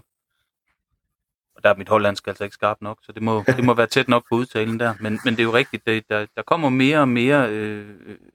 og 1.57 1.63
der 1.65 1.71
er 1.71 1.77
mit 1.77 1.89
hollandsk 1.89 2.27
altså 2.27 2.45
ikke 2.45 2.55
skarpt 2.55 2.83
nok, 2.83 2.99
så 3.03 3.13
det 3.13 3.23
må, 3.23 3.45
det 3.57 3.65
må 3.65 3.75
være 3.75 3.87
tæt 3.87 4.09
nok 4.09 4.25
på 4.29 4.35
udtalen 4.35 4.81
der, 4.81 4.95
men, 5.01 5.19
men 5.25 5.35
det 5.35 5.41
er 5.41 5.45
jo 5.45 5.55
rigtigt, 5.55 5.87
det, 5.87 6.05
der, 6.09 6.27
der 6.37 6.43
kommer 6.43 6.69
mere 6.69 6.99
og 7.01 7.09
mere 7.09 7.51
øh, 7.51 7.87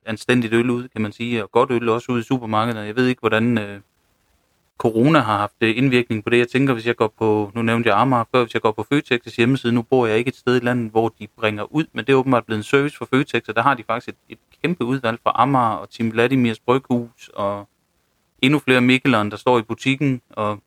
anstændigt 0.06 0.54
øl 0.54 0.70
ud, 0.70 0.88
kan 0.88 1.02
man 1.02 1.12
sige, 1.12 1.44
og 1.44 1.52
godt 1.52 1.72
øl 1.72 1.90
også 1.90 2.12
ud 2.12 2.20
i 2.20 2.24
supermarkedet, 2.24 2.86
jeg 2.86 2.96
ved 2.96 3.08
ikke, 3.08 3.20
hvordan... 3.20 3.58
Øh, 3.58 3.80
corona 4.78 5.20
har 5.20 5.38
haft 5.38 5.56
øh, 5.62 5.78
indvirkning 5.78 6.24
på 6.24 6.30
det. 6.30 6.38
Jeg 6.38 6.48
tænker, 6.48 6.74
hvis 6.74 6.88
jeg 6.88 6.96
går 6.96 7.14
på, 7.20 7.52
nu 7.56 7.62
nævnte 7.62 7.90
jeg 7.90 7.98
Amager 7.98 8.24
før, 8.36 8.44
hvis 8.44 8.54
jeg 8.54 8.62
går 8.62 8.72
på 8.72 8.86
Føtex' 8.94 9.36
hjemmeside, 9.36 9.74
nu 9.74 9.82
bor 9.82 10.06
jeg 10.06 10.18
ikke 10.18 10.30
et 10.30 10.36
sted 10.36 10.62
i 10.62 10.66
landet, 10.66 10.92
hvor 10.92 11.10
de 11.20 11.28
bringer 11.38 11.74
ud, 11.74 11.86
men 11.94 12.06
det 12.06 12.14
er 12.14 12.18
åbenbart 12.18 12.46
blevet 12.46 12.60
en 12.60 12.64
service 12.64 12.98
for 12.98 13.06
Føtex, 13.06 13.48
og 13.48 13.56
der 13.56 13.62
har 13.62 13.74
de 13.74 13.84
faktisk 13.84 14.10
et, 14.10 14.16
et 14.30 14.38
kæmpe 14.62 14.86
udvalg 14.86 15.20
fra 15.24 15.32
Amager 15.36 15.76
og 15.76 15.90
Tim 15.90 16.12
Vladimirs 16.12 16.60
Bryghus, 16.60 17.30
og 17.34 17.70
endnu 18.42 18.60
flere 18.60 18.82
Mikkeleren, 18.82 19.32
der 19.32 19.38
står 19.38 19.60
i 19.60 19.62
butikken, 19.62 20.22
og, 20.30 20.60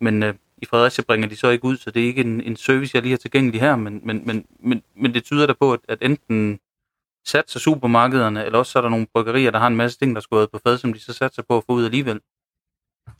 men 0.00 0.22
øh, 0.22 0.34
i 0.62 0.66
Fredericia 0.66 1.04
bringer 1.04 1.28
de 1.28 1.36
så 1.36 1.48
ikke 1.48 1.64
ud, 1.64 1.76
så 1.76 1.90
det 1.90 2.02
er 2.02 2.06
ikke 2.06 2.20
en, 2.20 2.40
en 2.40 2.56
service, 2.56 2.90
jeg 2.94 3.02
lige 3.02 3.12
har 3.12 3.18
tilgængelig 3.18 3.60
her, 3.60 3.76
men, 3.76 4.00
men, 4.04 4.22
men, 4.26 4.46
men, 4.60 4.82
men 4.96 5.14
det 5.14 5.24
tyder 5.24 5.46
da 5.46 5.52
på, 5.52 5.72
at, 5.72 5.80
at 5.88 5.98
enten 6.02 6.58
satser 7.26 7.60
supermarkederne, 7.60 8.44
eller 8.44 8.58
også 8.58 8.72
så 8.72 8.78
er 8.78 8.82
der 8.82 8.88
nogle 8.88 9.06
bryggerier, 9.14 9.50
der 9.50 9.58
har 9.58 9.66
en 9.66 9.76
masse 9.76 9.98
ting, 9.98 10.14
der 10.14 10.20
skal 10.20 10.48
på 10.52 10.60
fad, 10.66 10.78
som 10.78 10.92
de 10.92 11.00
så 11.00 11.12
satser 11.12 11.42
på 11.42 11.56
at 11.56 11.64
få 11.66 11.72
ud 11.72 11.84
alligevel. 11.84 12.20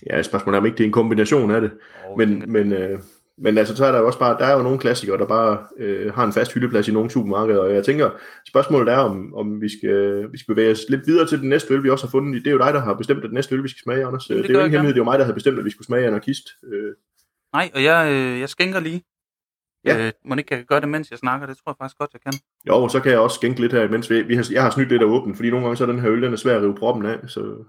Ja, 0.06 0.22
spørgsmålet 0.22 0.56
er, 0.56 0.60
om 0.60 0.66
ikke 0.66 0.76
det 0.76 0.84
er 0.84 0.88
en 0.88 0.92
kombination 0.92 1.50
af 1.50 1.60
det. 1.60 1.70
Oh, 2.08 2.18
men, 2.18 2.40
det 2.40 2.48
men, 2.48 2.72
øh, 2.72 2.98
men 3.38 3.58
altså, 3.58 3.76
så 3.76 3.84
er 3.84 3.92
der 3.92 3.98
jo 3.98 4.06
også 4.06 4.18
bare, 4.18 4.38
der 4.38 4.44
er 4.44 4.56
jo 4.56 4.62
nogle 4.62 4.78
klassikere, 4.78 5.18
der 5.18 5.26
bare 5.26 5.58
øh, 5.78 6.14
har 6.14 6.24
en 6.24 6.32
fast 6.32 6.54
hyldeplads 6.54 6.88
i 6.88 6.92
nogle 6.92 7.10
supermarkeder, 7.10 7.60
og 7.60 7.74
jeg 7.74 7.84
tænker, 7.84 8.10
spørgsmålet 8.48 8.92
er, 8.92 8.98
om, 8.98 9.34
om 9.34 9.60
vi, 9.60 9.78
skal, 9.78 10.28
vi 10.32 10.38
skal 10.38 10.54
bevæge 10.54 10.72
os 10.72 10.84
lidt 10.88 11.06
videre 11.06 11.26
til 11.26 11.40
den 11.40 11.48
næste 11.48 11.74
øl, 11.74 11.82
vi 11.82 11.90
også 11.90 12.06
har 12.06 12.10
fundet. 12.10 12.44
Det 12.44 12.50
er 12.50 12.54
jo 12.54 12.58
dig, 12.58 12.74
der 12.74 12.80
har 12.80 12.94
bestemt, 12.94 13.18
at 13.18 13.28
den 13.28 13.34
næste 13.34 13.54
øl, 13.54 13.62
vi 13.62 13.68
skal 13.68 13.82
smage, 13.82 14.06
Anders. 14.06 14.26
Det, 14.26 14.36
det, 14.36 14.44
det 14.44 14.50
er 14.50 14.58
jo 14.58 14.64
ikke 14.64 14.76
hemmelighed, 14.76 14.94
det 14.94 15.00
er 15.00 15.04
jo 15.04 15.10
mig, 15.10 15.18
der 15.18 15.24
havde 15.24 15.34
bestemt, 15.34 15.58
at 15.58 15.64
vi 15.64 15.70
skulle 15.70 15.86
smage 15.86 16.06
anarkist. 16.06 16.48
Øh. 16.72 16.92
Nej, 17.52 17.70
og 17.74 17.84
jeg, 17.84 18.12
øh, 18.12 18.40
jeg 18.40 18.48
skænker 18.48 18.80
lige. 18.80 19.04
Ja. 19.84 20.06
Øh, 20.06 20.12
må 20.24 20.34
ikke 20.34 20.48
kan 20.48 20.64
gøre 20.64 20.80
det, 20.80 20.88
mens 20.88 21.10
jeg 21.10 21.18
snakker? 21.18 21.46
Det 21.46 21.56
tror 21.56 21.70
jeg 21.70 21.76
faktisk 21.80 21.98
godt, 21.98 22.10
jeg 22.12 22.20
kan. 22.20 22.32
Jo, 22.68 22.88
så 22.88 23.00
kan 23.00 23.12
jeg 23.12 23.20
også 23.20 23.34
skænke 23.34 23.60
lidt 23.60 23.72
her, 23.72 23.88
mens 23.88 24.10
vi, 24.10 24.22
vi 24.22 24.34
har, 24.34 24.48
jeg 24.52 24.62
har 24.62 24.70
snydt 24.70 24.88
lidt 24.88 25.02
af 25.02 25.06
åben, 25.06 25.34
fordi 25.34 25.50
nogle 25.50 25.66
gange 25.66 25.76
så 25.76 25.84
er 25.84 25.88
den 25.88 26.00
her 26.00 26.10
øl, 26.10 26.22
den 26.22 26.32
er 26.32 26.36
svær 26.36 26.56
at 26.56 26.62
rive 26.62 26.74
proppen 26.74 27.06
af, 27.06 27.18
så... 27.26 27.64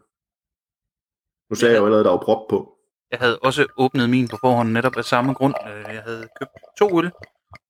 Nu 1.49 1.55
sagde 1.55 1.71
jeg, 1.71 1.75
jeg 1.75 1.81
jo 1.81 1.85
allerede, 1.85 2.03
der 2.03 2.11
var 2.11 2.17
prop 2.17 2.47
på. 2.49 2.75
Jeg 3.11 3.19
havde 3.19 3.39
også 3.39 3.65
åbnet 3.77 4.09
min 4.09 4.27
på 4.27 4.37
forhånd 4.37 4.71
netop 4.71 4.97
af 4.97 5.05
samme 5.05 5.33
grund. 5.33 5.53
Øh, 5.67 5.93
jeg 5.93 6.03
havde 6.03 6.27
købt 6.39 6.51
to 6.79 6.99
øl 6.99 7.11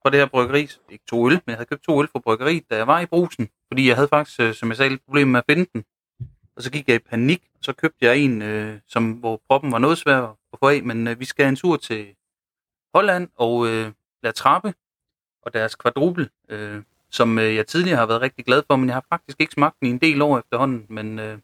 fra 0.01 0.09
det 0.09 0.19
her 0.19 0.25
bryggeri. 0.25 0.69
Ikke 0.89 1.05
to 1.09 1.27
øl, 1.27 1.31
men 1.31 1.41
jeg 1.47 1.55
havde 1.55 1.65
købt 1.65 1.83
to 1.83 2.01
øl 2.01 2.07
fra 2.07 2.19
bryggeriet, 2.19 2.63
da 2.71 2.75
jeg 2.75 2.87
var 2.87 2.99
i 2.99 3.05
brusen. 3.05 3.49
Fordi 3.67 3.87
jeg 3.87 3.95
havde 3.95 4.07
faktisk, 4.07 4.39
øh, 4.39 4.53
som 4.53 4.69
jeg 4.69 4.77
sagde, 4.77 4.89
lidt 4.89 5.05
problemer 5.05 5.31
med 5.31 5.39
at 5.39 5.45
finde 5.49 5.65
den. 5.73 5.83
Og 6.55 6.63
så 6.63 6.71
gik 6.71 6.87
jeg 6.87 6.95
i 6.95 6.99
panik, 6.99 7.41
så 7.61 7.73
købte 7.73 8.05
jeg 8.05 8.17
en, 8.17 8.41
øh, 8.41 8.79
som, 8.87 9.11
hvor 9.11 9.41
proppen 9.47 9.71
var 9.71 9.79
noget 9.79 9.97
svær 9.97 10.21
at 10.21 10.59
få 10.59 10.67
af. 10.67 10.83
Men 10.83 11.07
øh, 11.07 11.19
vi 11.19 11.25
skal 11.25 11.47
en 11.47 11.55
tur 11.55 11.77
til 11.77 12.07
Holland 12.93 13.29
og 13.35 13.67
øh, 13.67 13.91
La 14.23 14.31
Trappe 14.31 14.73
og 15.41 15.53
deres 15.53 15.75
kvadrupel, 15.75 16.29
øh, 16.49 16.83
som 17.11 17.39
øh, 17.39 17.55
jeg 17.55 17.67
tidligere 17.67 17.97
har 17.97 18.05
været 18.05 18.21
rigtig 18.21 18.45
glad 18.45 18.63
for, 18.67 18.75
men 18.75 18.87
jeg 18.87 18.95
har 18.95 19.05
faktisk 19.09 19.41
ikke 19.41 19.53
smagt 19.53 19.79
den 19.79 19.87
i 19.87 19.91
en 19.91 19.97
del 19.97 20.21
år 20.21 20.37
efterhånden. 20.37 20.85
Men 20.89 21.19
øh, 21.19 21.37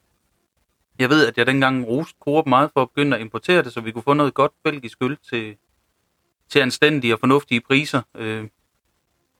jeg 1.01 1.09
ved, 1.09 1.27
at 1.27 1.37
jeg 1.37 1.47
dengang 1.47 1.87
roste 1.87 2.15
Coop 2.19 2.47
meget 2.47 2.69
for 2.73 2.81
at 2.81 2.89
begynde 2.89 3.15
at 3.15 3.21
importere 3.21 3.63
det, 3.63 3.73
så 3.73 3.81
vi 3.81 3.91
kunne 3.91 4.03
få 4.03 4.13
noget 4.13 4.33
godt 4.33 4.51
belgisk 4.63 4.97
øl 5.01 5.17
til, 5.29 5.55
til 6.49 6.59
anstændige 6.59 7.13
og 7.13 7.19
fornuftige 7.19 7.61
priser. 7.61 8.01
Øh, 8.15 8.47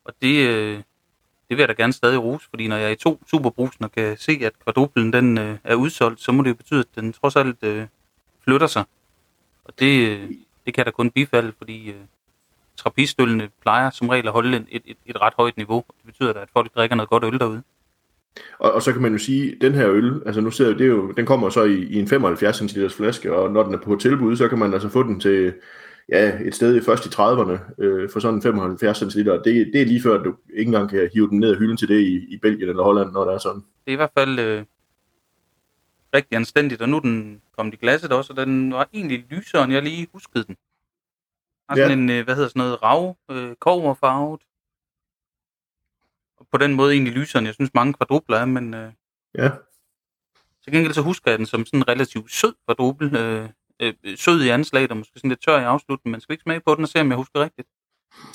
og 0.06 0.13
det, 0.22 0.48
øh, 0.48 0.75
det 1.50 1.58
vil 1.58 1.60
jeg 1.60 1.68
da 1.68 1.74
gerne 1.74 1.94
stadig 1.94 2.24
rose, 2.24 2.48
fordi 2.50 2.68
når 2.68 2.75
jeg 2.75 2.86
er 2.86 2.89
i 2.89 2.96
to 2.96 3.24
superbrusen 3.27 3.86
og 3.86 3.91
kan 3.91 4.18
se, 4.18 4.39
at 4.41 4.60
kvadruplen 4.63 5.13
den, 5.13 5.38
øh, 5.38 5.58
er 5.63 5.75
udsolgt, 5.75 6.22
så 6.22 6.32
må 6.32 6.44
det 6.44 6.50
jo 6.50 6.56
betyde, 6.56 6.80
at 6.80 6.96
den 6.96 7.13
trods 7.13 7.36
alt 7.36 7.63
øh, 7.63 7.88
flytter 8.44 8.68
sig. 8.68 8.84
Og 9.65 9.74
det, 9.80 10.10
øh, 10.10 10.32
det 10.65 10.74
kan 10.74 10.86
da 10.86 10.91
kun 10.91 11.12
bifalde, 11.12 11.53
fordi 11.58 11.89
øh, 11.89 12.01
trappistølene 12.77 13.50
plejer 13.62 13.89
som 13.89 14.10
regel 14.10 14.27
at 14.27 14.34
holde 14.34 14.65
et, 14.70 14.82
et, 14.86 14.98
et 15.06 15.22
ret 15.22 15.34
højt 15.38 15.58
niveau. 15.58 15.84
Det 15.88 16.06
betyder 16.06 16.34
da, 16.34 16.39
at 16.39 16.50
folk 16.53 16.75
drikker 16.75 16.96
noget 16.96 17.10
godt 17.10 17.24
øl 17.24 17.39
derude. 17.39 17.63
Og, 18.59 18.71
og 18.71 18.81
så 18.81 18.93
kan 18.93 19.01
man 19.01 19.11
jo 19.11 19.17
sige, 19.17 19.57
den 19.61 19.73
her 19.73 19.89
øl, 19.89 20.21
altså 20.25 20.41
nu 20.41 20.51
ser 20.51 20.67
jeg, 20.67 20.79
det 20.79 20.88
jo, 20.88 21.11
den 21.11 21.25
kommer 21.25 21.50
så 21.50 21.63
i, 21.63 21.83
i 21.83 22.00
en 22.00 22.07
75 22.07 22.57
cm 22.57 22.79
flaske, 22.89 23.33
og 23.33 23.51
når 23.51 23.63
den 23.63 23.73
er 23.73 23.77
på 23.77 23.95
tilbud, 23.95 24.35
så 24.35 24.47
kan 24.47 24.59
man 24.59 24.73
altså 24.73 24.89
få 24.89 25.03
den 25.03 25.19
til 25.19 25.53
ja, 26.09 26.39
et 26.45 26.55
sted 26.55 26.75
i 26.75 26.81
først 26.81 27.05
i 27.05 27.09
30'erne 27.09 27.83
øh, 27.83 28.09
for 28.09 28.19
sådan 28.19 28.41
75 28.41 28.97
cm. 28.97 29.19
Det, 29.19 29.45
det 29.45 29.81
er 29.81 29.85
lige 29.85 30.01
før, 30.01 30.19
at 30.19 30.25
du 30.25 30.35
ikke 30.57 30.69
engang 30.69 30.89
kan 30.89 31.09
hive 31.13 31.29
den 31.29 31.39
ned 31.39 31.51
af 31.51 31.57
hylden 31.57 31.77
til 31.77 31.88
det 31.88 32.00
i, 32.00 32.33
i 32.33 32.38
Belgien 32.38 32.69
eller 32.69 32.83
Holland, 32.83 33.11
når 33.11 33.25
der 33.25 33.33
er 33.33 33.38
sådan. 33.38 33.61
Det 33.61 33.88
er 33.88 33.91
i 33.91 33.95
hvert 33.95 34.11
fald 34.17 34.39
øh, 34.39 34.63
rigtig 36.13 36.35
anstændigt, 36.35 36.81
og 36.81 36.89
nu 36.89 37.00
den 37.00 37.41
kommet 37.57 37.73
i 37.73 37.77
glasset 37.77 38.11
også, 38.11 38.33
og 38.33 38.45
den 38.45 38.73
var 38.73 38.89
egentlig 38.93 39.25
lysere, 39.29 39.63
end 39.63 39.73
jeg 39.73 39.83
lige 39.83 40.07
huskede 40.13 40.43
den. 40.43 40.57
Har 41.69 41.75
sådan 41.75 42.09
ja. 42.09 42.13
en, 42.15 42.19
øh, 42.19 42.25
hvad 42.25 42.35
hedder 42.35 42.50
sådan 42.50 42.59
noget, 42.59 42.83
rav, 42.83 43.17
øh, 43.31 43.55
koverfarvet, 43.59 44.41
på 46.51 46.58
den 46.58 46.74
måde 46.74 46.93
egentlig 46.93 47.13
lyseren, 47.13 47.46
jeg 47.46 47.53
synes 47.53 47.74
mange 47.74 47.93
kvadrupler 47.93 48.38
er, 48.38 48.46
men 48.46 48.74
øh, 48.74 48.91
ja. 49.38 49.50
til 50.63 50.74
gengæld 50.74 50.93
så 50.93 51.01
husker 51.01 51.31
jeg 51.31 51.38
den 51.38 51.46
som 51.46 51.65
sådan 51.65 51.79
en 51.79 51.88
relativt 51.88 52.31
sød 52.31 52.53
kvadruppel, 52.65 53.15
øh, 53.15 53.50
øh, 53.79 53.93
sød 54.15 54.41
i 54.41 54.50
anslaget 54.50 54.91
og 54.91 54.98
måske 54.98 55.13
sådan 55.15 55.29
lidt 55.29 55.41
tør 55.41 55.60
i 55.60 55.63
afslutningen, 55.63 56.12
men 56.12 56.22
skal 56.22 56.34
ikke 56.34 56.43
smage 56.43 56.62
på 56.65 56.75
den 56.75 56.84
og 56.84 56.89
se, 56.89 57.01
om 57.01 57.10
jeg 57.10 57.17
husker 57.17 57.39
rigtigt? 57.39 57.67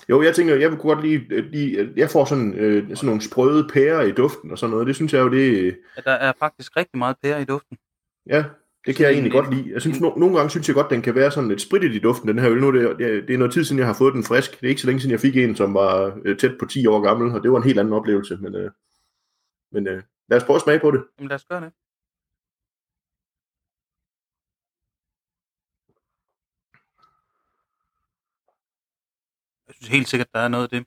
Jo, 0.08 0.22
jeg 0.22 0.34
tænker, 0.34 0.56
jeg 0.56 0.70
vil 0.70 0.78
godt 0.78 1.02
lige, 1.02 1.50
lige 1.50 1.92
jeg 1.96 2.10
får 2.10 2.24
sådan, 2.24 2.54
øh, 2.54 2.96
sådan 2.96 3.06
nogle 3.06 3.22
sprøde 3.22 3.68
pærer 3.72 4.02
i 4.02 4.12
duften 4.12 4.50
og 4.50 4.58
sådan 4.58 4.70
noget, 4.70 4.86
det 4.86 4.96
synes 4.96 5.12
jeg 5.12 5.20
jo, 5.20 5.28
det... 5.28 5.76
Ja, 5.96 6.00
der 6.00 6.10
er 6.12 6.32
faktisk 6.38 6.76
rigtig 6.76 6.98
meget 6.98 7.16
pære 7.22 7.42
i 7.42 7.44
duften. 7.44 7.78
Ja, 8.26 8.44
det 8.86 8.96
kan 8.96 9.06
jeg 9.06 9.12
egentlig 9.12 9.32
godt 9.32 9.54
lide. 9.54 9.72
Jeg 9.72 9.80
synes, 9.80 10.00
no, 10.00 10.14
nogle 10.16 10.36
gange 10.36 10.50
synes 10.50 10.68
jeg 10.68 10.74
godt, 10.74 10.90
den 10.90 11.02
kan 11.02 11.14
være 11.14 11.30
sådan 11.30 11.48
lidt 11.48 11.62
spritet 11.62 11.94
i 11.94 11.98
duften, 11.98 12.28
den 12.28 12.38
her 12.38 12.50
øl. 12.50 12.60
Nu 12.60 12.72
det, 12.72 12.98
det, 12.98 13.28
det 13.28 13.34
er 13.34 13.38
noget 13.38 13.52
tid 13.52 13.64
siden, 13.64 13.78
jeg 13.78 13.86
har 13.86 13.94
fået 13.94 14.14
den 14.14 14.24
frisk. 14.24 14.60
Det 14.60 14.66
er 14.66 14.68
ikke 14.68 14.80
så 14.80 14.86
længe 14.86 15.00
siden, 15.00 15.12
jeg 15.12 15.20
fik 15.20 15.36
en, 15.36 15.56
som 15.56 15.74
var 15.74 16.20
øh, 16.24 16.38
tæt 16.38 16.58
på 16.60 16.66
10 16.66 16.86
år 16.86 17.00
gammel, 17.00 17.34
og 17.34 17.42
det 17.42 17.50
var 17.52 17.56
en 17.56 17.64
helt 17.64 17.78
anden 17.78 17.94
oplevelse. 17.94 18.36
Men, 18.36 18.54
øh, 18.54 18.70
men 19.72 19.88
øh, 19.88 20.02
lad 20.28 20.38
os 20.38 20.44
prøve 20.44 20.56
at 20.56 20.62
smage 20.62 20.80
på 20.80 20.90
det. 20.90 21.04
Jamen 21.18 21.28
lad 21.28 21.36
os 21.36 21.44
gøre 21.44 21.60
det. 21.60 21.72
Jeg 29.68 29.74
synes 29.74 29.88
helt 29.88 30.08
sikkert, 30.08 30.28
der 30.34 30.40
er 30.40 30.48
noget 30.48 30.64
af 30.64 30.70
det 30.70 30.86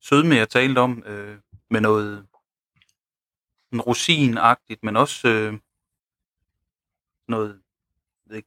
sødme, 0.00 0.34
jeg 0.34 0.48
talte 0.48 0.78
om, 0.78 1.02
øh, 1.06 1.38
med 1.70 1.80
noget 1.80 2.26
en 3.72 3.80
rosinagtigt, 3.80 4.84
men 4.84 4.96
også 4.96 5.28
øh, 5.28 5.58
noget 7.28 7.58
ved 8.26 8.42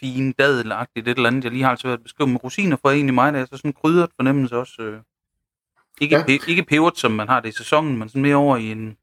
fin 0.00 0.32
dadelagtigt, 0.32 1.08
et 1.08 1.16
eller 1.16 1.28
andet. 1.28 1.44
Jeg 1.44 1.52
lige 1.52 1.62
har 1.62 1.70
altså 1.70 1.88
været 1.88 2.02
beskrevet 2.02 2.32
med 2.32 2.44
rosiner 2.44 2.76
for 2.76 2.90
egentlig 2.90 3.14
mig, 3.14 3.32
der 3.32 3.40
er 3.40 3.44
så 3.44 3.56
sådan 3.56 3.72
krydret 3.72 4.10
fornemmelse 4.16 4.56
også. 4.56 4.82
Øh, 4.82 5.00
ikke, 6.00 6.16
ja. 6.16 6.22
pe- 6.22 6.50
ikke 6.50 6.64
pebert, 6.64 6.98
som 6.98 7.12
man 7.12 7.28
har 7.28 7.40
det 7.40 7.48
i 7.48 7.56
sæsonen, 7.56 7.98
men 7.98 8.08
sådan 8.08 8.22
mere 8.22 8.36
over 8.36 8.56
i 8.56 8.70
en 8.72 8.96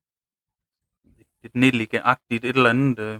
et 1.43 1.55
nelike-agtigt 1.55 2.45
et 2.45 2.55
eller 2.55 2.69
andet. 2.69 2.99
Øh. 2.99 3.19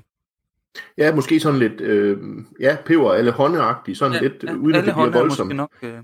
Ja, 0.98 1.16
måske 1.16 1.40
sådan 1.40 1.60
lidt, 1.60 1.82
øh, 1.82 2.18
ja, 2.60 2.78
peber 2.86 3.14
eller 3.14 3.32
håndeagtigt, 3.32 3.98
sådan 3.98 4.14
ja, 4.14 4.20
lidt, 4.20 4.44
ja, 4.44 4.54
uden 4.54 4.76
at 4.76 4.86
det 4.86 4.94
bliver 4.94 5.10
voldsomt. 5.10 5.56
Nok, 5.56 5.74
øh, 5.82 6.00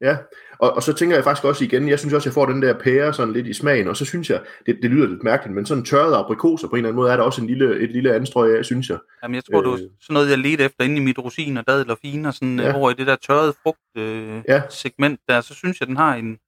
Ja, 0.00 0.16
og, 0.58 0.72
og 0.72 0.82
så 0.82 0.92
tænker 0.92 1.16
jeg 1.16 1.24
faktisk 1.24 1.44
også 1.44 1.64
igen, 1.64 1.88
jeg 1.88 1.98
synes 1.98 2.14
også, 2.14 2.28
jeg 2.28 2.34
får 2.34 2.46
den 2.46 2.62
der 2.62 2.78
pære 2.78 3.12
sådan 3.14 3.32
lidt 3.32 3.46
i 3.46 3.52
smagen, 3.52 3.88
og 3.88 3.96
så 3.96 4.04
synes 4.04 4.30
jeg, 4.30 4.42
det, 4.66 4.78
det 4.82 4.90
lyder 4.90 5.06
lidt 5.06 5.22
mærkeligt, 5.22 5.54
men 5.54 5.66
sådan 5.66 5.84
tørrede 5.84 6.16
aprikoser 6.16 6.68
på 6.68 6.74
en 6.74 6.78
eller 6.78 6.88
anden 6.88 6.96
måde, 6.96 7.12
er 7.12 7.16
der 7.16 7.24
også 7.24 7.40
en 7.40 7.46
lille, 7.46 7.80
et 7.80 7.90
lille 7.90 8.14
anstrøg 8.14 8.58
af, 8.58 8.64
synes 8.64 8.90
jeg. 8.90 8.98
Jamen 9.22 9.34
jeg 9.34 9.44
tror, 9.44 9.58
øh, 9.58 9.64
det 9.64 9.70
var 9.70 9.76
sådan 9.76 10.14
noget, 10.14 10.30
jeg 10.30 10.38
ledte 10.38 10.64
efter 10.64 10.84
inde 10.84 10.96
i 10.96 11.04
mit 11.04 11.18
rosin 11.18 11.56
og 11.56 11.66
dadel 11.66 11.90
og 11.90 11.98
fine, 12.02 12.28
og 12.28 12.34
sådan 12.34 12.60
ja. 12.60 12.76
over 12.76 12.90
i 12.90 12.94
det 12.94 13.06
der 13.06 13.16
tørrede 13.16 13.54
frugt 13.62 13.96
øh, 13.96 14.42
ja. 14.48 14.62
segment 14.70 15.20
der, 15.28 15.40
så 15.40 15.54
synes 15.54 15.80
jeg, 15.80 15.88
den 15.88 15.96
har 15.96 16.14
en, 16.14 16.38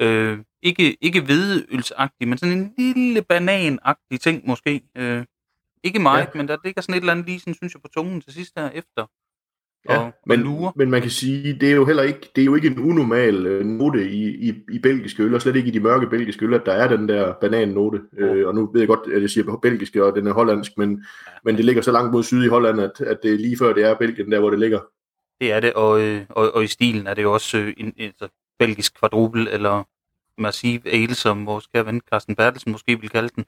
øh, 0.00 0.38
ikke, 0.62 0.96
ikke 1.00 1.20
hvedeølsagtig, 1.20 2.28
men 2.28 2.38
sådan 2.38 2.58
en 2.58 2.74
lille 2.78 3.22
bananagtig 3.22 4.20
ting 4.20 4.46
måske. 4.46 4.82
Øh, 4.96 5.24
ikke 5.84 5.98
meget, 5.98 6.20
ja. 6.20 6.30
men 6.34 6.48
der 6.48 6.56
ligger 6.64 6.82
sådan 6.82 6.94
et 6.94 7.00
eller 7.00 7.12
andet 7.12 7.26
lige, 7.26 7.40
sådan, 7.40 7.54
synes 7.54 7.74
jeg, 7.74 7.82
på 7.82 7.88
tungen 7.88 8.20
til 8.20 8.32
sidst 8.32 8.52
her 8.56 8.70
efter 8.70 9.06
Ja, 9.88 9.98
og, 9.98 10.12
men, 10.26 10.46
og 10.46 10.72
men 10.76 10.90
man 10.90 11.02
kan 11.02 11.10
sige, 11.10 11.58
det 11.60 11.70
er 11.70 11.74
jo 11.74 11.84
heller 11.84 12.02
ikke, 12.02 12.30
det 12.36 12.40
er 12.40 12.44
jo 12.44 12.54
ikke 12.54 12.68
en 12.68 12.78
unormal 12.78 13.46
øh, 13.46 13.64
note 13.64 14.10
i, 14.10 14.48
i, 14.48 14.54
i 14.72 14.78
belgisk 14.78 15.20
øl, 15.20 15.34
og 15.34 15.42
slet 15.42 15.56
ikke 15.56 15.68
i 15.68 15.72
de 15.72 15.80
mørke 15.80 16.06
belgiske 16.06 16.44
øl, 16.44 16.54
at 16.54 16.66
der 16.66 16.72
er 16.72 16.96
den 16.96 17.08
der 17.08 17.32
banannote. 17.40 18.00
Ja. 18.18 18.24
Øh, 18.24 18.48
og 18.48 18.54
nu 18.54 18.70
ved 18.72 18.80
jeg 18.80 18.88
godt, 18.88 19.12
at 19.12 19.22
jeg 19.22 19.30
siger 19.30 19.56
belgisk, 19.62 19.96
og 19.96 20.14
den 20.16 20.26
er 20.26 20.32
hollandsk, 20.32 20.72
men, 20.78 21.04
men 21.44 21.56
det 21.56 21.64
ligger 21.64 21.82
så 21.82 21.92
langt 21.92 22.12
mod 22.12 22.22
syd 22.22 22.44
i 22.44 22.48
Holland, 22.48 22.80
at, 22.80 23.00
at 23.00 23.18
det 23.22 23.32
er 23.32 23.38
lige 23.38 23.58
før 23.58 23.72
det 23.72 23.84
er 23.84 23.94
Belgien, 23.94 24.32
der 24.32 24.40
hvor 24.40 24.50
det 24.50 24.58
ligger. 24.58 24.80
Det 25.40 25.52
er 25.52 25.60
det, 25.60 25.72
og, 25.72 26.00
øh, 26.00 26.20
og, 26.28 26.54
og 26.54 26.64
i 26.64 26.66
stilen 26.66 27.06
er 27.06 27.14
det 27.14 27.22
jo 27.22 27.32
også 27.32 27.58
øh, 27.58 27.66
en, 27.66 27.72
en, 27.76 27.92
en 27.96 28.04
altså, 28.04 28.28
belgisk 28.58 28.98
kvadrupel, 28.98 29.48
eller 29.48 29.84
massiv 30.38 30.80
ale, 30.86 31.14
som 31.14 31.46
vores 31.46 31.66
kære 31.66 31.86
ven 31.86 32.00
Carsten 32.10 32.36
Bertelsen 32.36 32.72
måske 32.72 33.00
vil 33.00 33.10
kalde 33.10 33.28
den. 33.36 33.44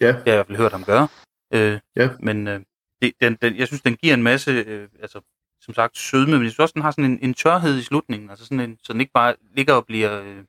Ja. 0.00 0.06
Jeg 0.06 0.14
har 0.14 0.32
i 0.32 0.36
hvert 0.36 0.46
fald 0.46 0.58
hørt 0.58 0.72
ham 0.72 0.84
gøre. 0.84 1.08
Øh, 1.54 1.78
ja. 1.96 2.08
Men 2.20 2.48
øh, 2.48 2.60
det, 3.02 3.12
den, 3.20 3.38
den, 3.42 3.56
jeg 3.56 3.66
synes, 3.66 3.82
den 3.82 3.96
giver 3.96 4.14
en 4.14 4.22
masse 4.22 4.50
øh, 4.50 4.88
altså 5.00 5.20
som 5.60 5.74
sagt 5.74 5.98
sødme, 5.98 6.32
men 6.32 6.42
jeg 6.42 6.50
synes 6.50 6.58
også, 6.58 6.72
den 6.72 6.82
har 6.82 6.90
sådan 6.90 7.04
en, 7.04 7.18
en 7.22 7.34
tørhed 7.34 7.78
i 7.78 7.82
slutningen, 7.82 8.30
altså 8.30 8.44
sådan 8.44 8.60
en, 8.60 8.78
så 8.82 8.92
den 8.92 9.00
ikke 9.00 9.12
bare 9.12 9.34
ligger 9.54 9.74
og 9.74 9.86
bliver, 9.86 10.20
øh, 10.20 10.34
hvad 10.34 10.44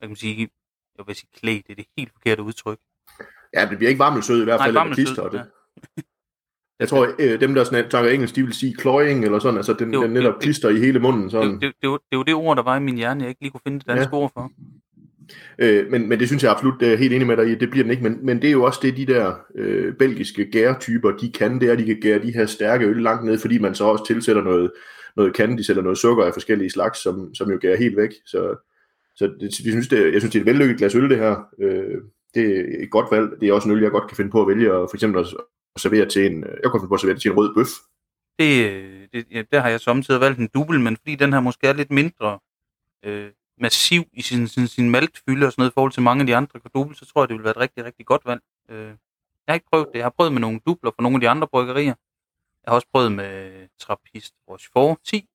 kan 0.00 0.08
man 0.08 0.16
sige, 0.16 0.48
jeg 0.98 1.06
vil 1.06 1.14
sige 1.14 1.28
klædt, 1.36 1.66
det 1.66 1.72
er 1.72 1.76
det 1.76 1.86
helt 1.98 2.12
forkerte 2.12 2.42
udtryk. 2.42 2.78
Ja, 3.54 3.66
det 3.70 3.76
bliver 3.76 3.88
ikke 3.88 3.98
varmelsød 3.98 4.40
i 4.40 4.44
hvert 4.44 4.60
fald, 4.60 4.74
Nej, 4.74 4.82
eller 4.82 4.94
klister. 4.94 5.28
Det. 5.28 5.38
Ja. 5.38 5.44
jeg 6.80 6.88
tror, 6.88 7.08
øh, 7.18 7.40
dem 7.40 7.54
der 7.54 7.64
snakker 7.64 8.10
engelsk, 8.10 8.36
de 8.36 8.42
vil 8.42 8.52
sige 8.52 8.74
cloying, 8.80 9.24
eller 9.24 9.38
sådan, 9.38 9.56
altså 9.56 9.72
den, 9.72 9.94
jo, 9.94 10.02
den 10.02 10.10
netop 10.10 10.40
klister 10.40 10.68
i 10.68 10.78
hele 10.78 10.98
munden. 10.98 11.30
Sådan. 11.30 11.50
Det, 11.50 11.60
det, 11.60 11.74
det, 11.82 11.90
det, 11.90 12.00
det 12.10 12.18
var 12.18 12.24
det 12.24 12.34
ord, 12.34 12.56
der 12.56 12.62
var 12.62 12.76
i 12.76 12.80
min 12.80 12.96
hjerne, 12.96 13.20
jeg 13.20 13.28
ikke 13.28 13.40
lige 13.40 13.50
kunne 13.50 13.60
finde 13.64 13.78
det 13.78 13.86
danske 13.86 14.16
ja. 14.16 14.22
ord 14.22 14.32
for. 14.34 14.50
Øh, 15.58 15.90
men, 15.90 16.08
men 16.08 16.18
det 16.20 16.28
synes 16.28 16.42
jeg 16.42 16.50
absolut, 16.50 16.80
det 16.80 16.92
er 16.92 16.96
helt 16.96 17.12
enig 17.12 17.26
med 17.26 17.36
dig 17.36 17.48
i, 17.48 17.54
det 17.54 17.70
bliver 17.70 17.84
den 17.84 17.90
ikke, 17.90 18.02
men, 18.02 18.18
men 18.22 18.42
det 18.42 18.48
er 18.48 18.52
jo 18.52 18.62
også 18.64 18.80
det, 18.82 18.96
de 18.96 19.06
der 19.06 19.34
øh, 19.54 19.94
belgiske 19.94 20.50
gærtyper, 20.50 21.10
de 21.10 21.32
kan, 21.32 21.60
det 21.60 21.70
er, 21.70 21.76
de 21.76 21.84
kan 21.84 22.00
gære 22.00 22.22
de 22.22 22.32
her 22.32 22.46
stærke 22.46 22.86
øl 22.86 23.02
langt 23.02 23.24
ned, 23.24 23.38
fordi 23.38 23.58
man 23.58 23.74
så 23.74 23.84
også 23.84 24.06
tilsætter 24.06 24.42
noget, 24.42 24.70
noget 25.16 25.36
candy 25.36 25.60
eller 25.68 25.82
noget 25.82 25.98
sukker 25.98 26.24
af 26.24 26.32
forskellige 26.32 26.70
slags, 26.70 27.02
som, 27.02 27.34
som 27.34 27.50
jo 27.50 27.58
gærer 27.60 27.76
helt 27.76 27.96
væk. 27.96 28.10
Så, 28.26 28.56
så 29.16 29.26
det, 29.26 29.64
vi 29.64 29.70
synes, 29.70 29.88
det, 29.88 30.12
jeg 30.12 30.20
synes, 30.20 30.32
det 30.32 30.38
er 30.38 30.42
et 30.42 30.46
vellykket 30.46 30.78
glas 30.78 30.94
øl, 30.94 31.10
det 31.10 31.18
her. 31.18 31.36
Øh, 31.60 31.98
det 32.34 32.58
er 32.58 32.64
et 32.82 32.90
godt 32.90 33.06
valg. 33.10 33.40
Det 33.40 33.48
er 33.48 33.52
også 33.52 33.68
en 33.68 33.76
øl, 33.76 33.82
jeg 33.82 33.90
godt 33.90 34.08
kan 34.08 34.16
finde 34.16 34.30
på 34.30 34.42
at 34.42 34.48
vælge, 34.48 34.74
og 34.74 34.88
for 34.90 34.96
eksempel 34.96 35.20
at, 35.20 35.26
at 35.74 35.80
servere 35.80 36.06
til 36.06 36.26
en, 36.26 36.44
jeg 36.62 36.70
kan 36.70 36.80
finde 36.80 36.88
på 36.88 36.94
at 36.94 37.00
servere 37.00 37.18
til 37.18 37.30
en 37.30 37.36
rød 37.36 37.54
bøf. 37.54 37.68
Det, 38.38 38.70
øh, 38.70 39.08
det, 39.12 39.26
ja, 39.30 39.42
der 39.52 39.60
har 39.60 39.68
jeg 39.68 39.80
samtidig 39.80 40.20
valgt 40.20 40.38
en 40.38 40.48
dubbel, 40.54 40.80
men 40.80 40.96
fordi 40.96 41.14
den 41.14 41.32
her 41.32 41.40
måske 41.40 41.66
er 41.66 41.72
lidt 41.72 41.90
mindre, 41.90 42.38
øh, 43.04 43.30
massiv 43.60 44.04
i 44.12 44.22
sin, 44.22 44.48
sin, 44.48 44.66
sin 44.66 44.90
maltfylde 44.90 45.46
og 45.46 45.52
sådan 45.52 45.60
noget 45.62 45.70
i 45.70 45.74
forhold 45.74 45.92
til 45.92 46.02
mange 46.02 46.20
af 46.20 46.26
de 46.26 46.36
andre 46.36 46.60
kvadrupler, 46.60 46.96
så 46.96 47.06
tror 47.06 47.22
jeg, 47.22 47.28
det 47.28 47.36
vil 47.36 47.44
være 47.44 47.50
et 47.50 47.56
rigtig, 47.56 47.84
rigtig 47.84 48.06
godt 48.06 48.22
valg. 48.26 48.40
Øh, 48.68 48.86
jeg 48.86 49.52
har 49.52 49.54
ikke 49.54 49.66
prøvet 49.72 49.88
det. 49.92 49.98
Jeg 49.98 50.04
har 50.04 50.14
prøvet 50.18 50.32
med 50.32 50.40
nogle 50.40 50.60
dubler 50.66 50.90
fra 50.90 51.02
nogle 51.02 51.16
af 51.16 51.20
de 51.20 51.28
andre 51.28 51.48
bryggerier. 51.48 51.94
Jeg 52.64 52.68
har 52.68 52.74
også 52.74 52.88
prøvet 52.92 53.12
med 53.12 53.68
Trappist 53.78 54.34
Rochefort 54.48 54.98
10, 55.04 55.28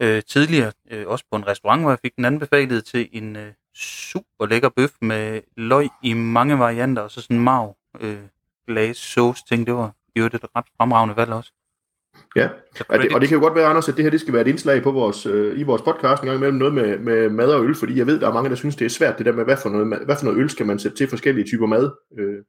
øh, 0.00 0.22
tidligere, 0.22 0.72
øh, 0.90 1.06
også 1.06 1.24
på 1.30 1.36
en 1.36 1.46
restaurant, 1.46 1.82
hvor 1.82 1.90
jeg 1.90 1.98
fik 2.02 2.16
den 2.16 2.24
anbefalet 2.24 2.84
til 2.84 3.08
en 3.12 3.36
øh, 3.36 3.52
super 3.74 4.46
lækker 4.46 4.68
bøf 4.68 4.90
med 5.00 5.40
løg 5.56 5.88
i 6.02 6.12
mange 6.12 6.58
varianter, 6.58 7.02
og 7.02 7.10
så 7.10 7.20
sådan 7.20 7.36
en 7.36 7.44
marv 7.44 7.76
øh, 8.00 8.22
glas 8.66 8.96
sauce 8.96 9.44
ting. 9.48 9.66
Det 9.66 9.74
var 9.74 9.92
jo 10.16 10.26
et 10.26 10.44
ret 10.56 10.66
fremragende 10.76 11.16
valg 11.16 11.32
også. 11.32 11.52
Ja, 12.36 12.48
og 12.88 12.98
det, 12.98 13.14
og 13.14 13.20
det 13.20 13.28
kan 13.28 13.38
jo 13.38 13.44
godt 13.44 13.54
være, 13.54 13.66
Anders, 13.66 13.88
at 13.88 13.96
det 13.96 14.04
her 14.04 14.10
det 14.10 14.20
skal 14.20 14.32
være 14.32 14.42
et 14.42 14.48
indslag 14.48 14.82
på 14.82 14.90
vores, 14.92 15.26
øh, 15.26 15.60
i 15.60 15.62
vores 15.62 15.82
podcast 15.82 16.22
en 16.22 16.26
gang 16.26 16.38
imellem 16.38 16.58
noget 16.58 16.74
med, 16.74 16.98
med 16.98 17.30
mad 17.30 17.52
og 17.52 17.64
øl, 17.64 17.74
fordi 17.74 17.98
jeg 17.98 18.06
ved, 18.06 18.20
der 18.20 18.28
er 18.28 18.32
mange, 18.32 18.50
der 18.50 18.56
synes, 18.56 18.76
det 18.76 18.84
er 18.84 18.88
svært, 18.88 19.18
det 19.18 19.26
der 19.26 19.32
med, 19.32 19.44
hvad 19.44 19.56
for 19.62 19.68
noget, 19.68 20.04
hvad 20.04 20.16
for 20.16 20.24
noget 20.24 20.38
øl 20.38 20.50
skal 20.50 20.66
man 20.66 20.78
sætte 20.78 20.96
til 20.96 21.08
forskellige 21.08 21.46
typer 21.46 21.66
mad. 21.66 21.90
Øh, 22.18 22.44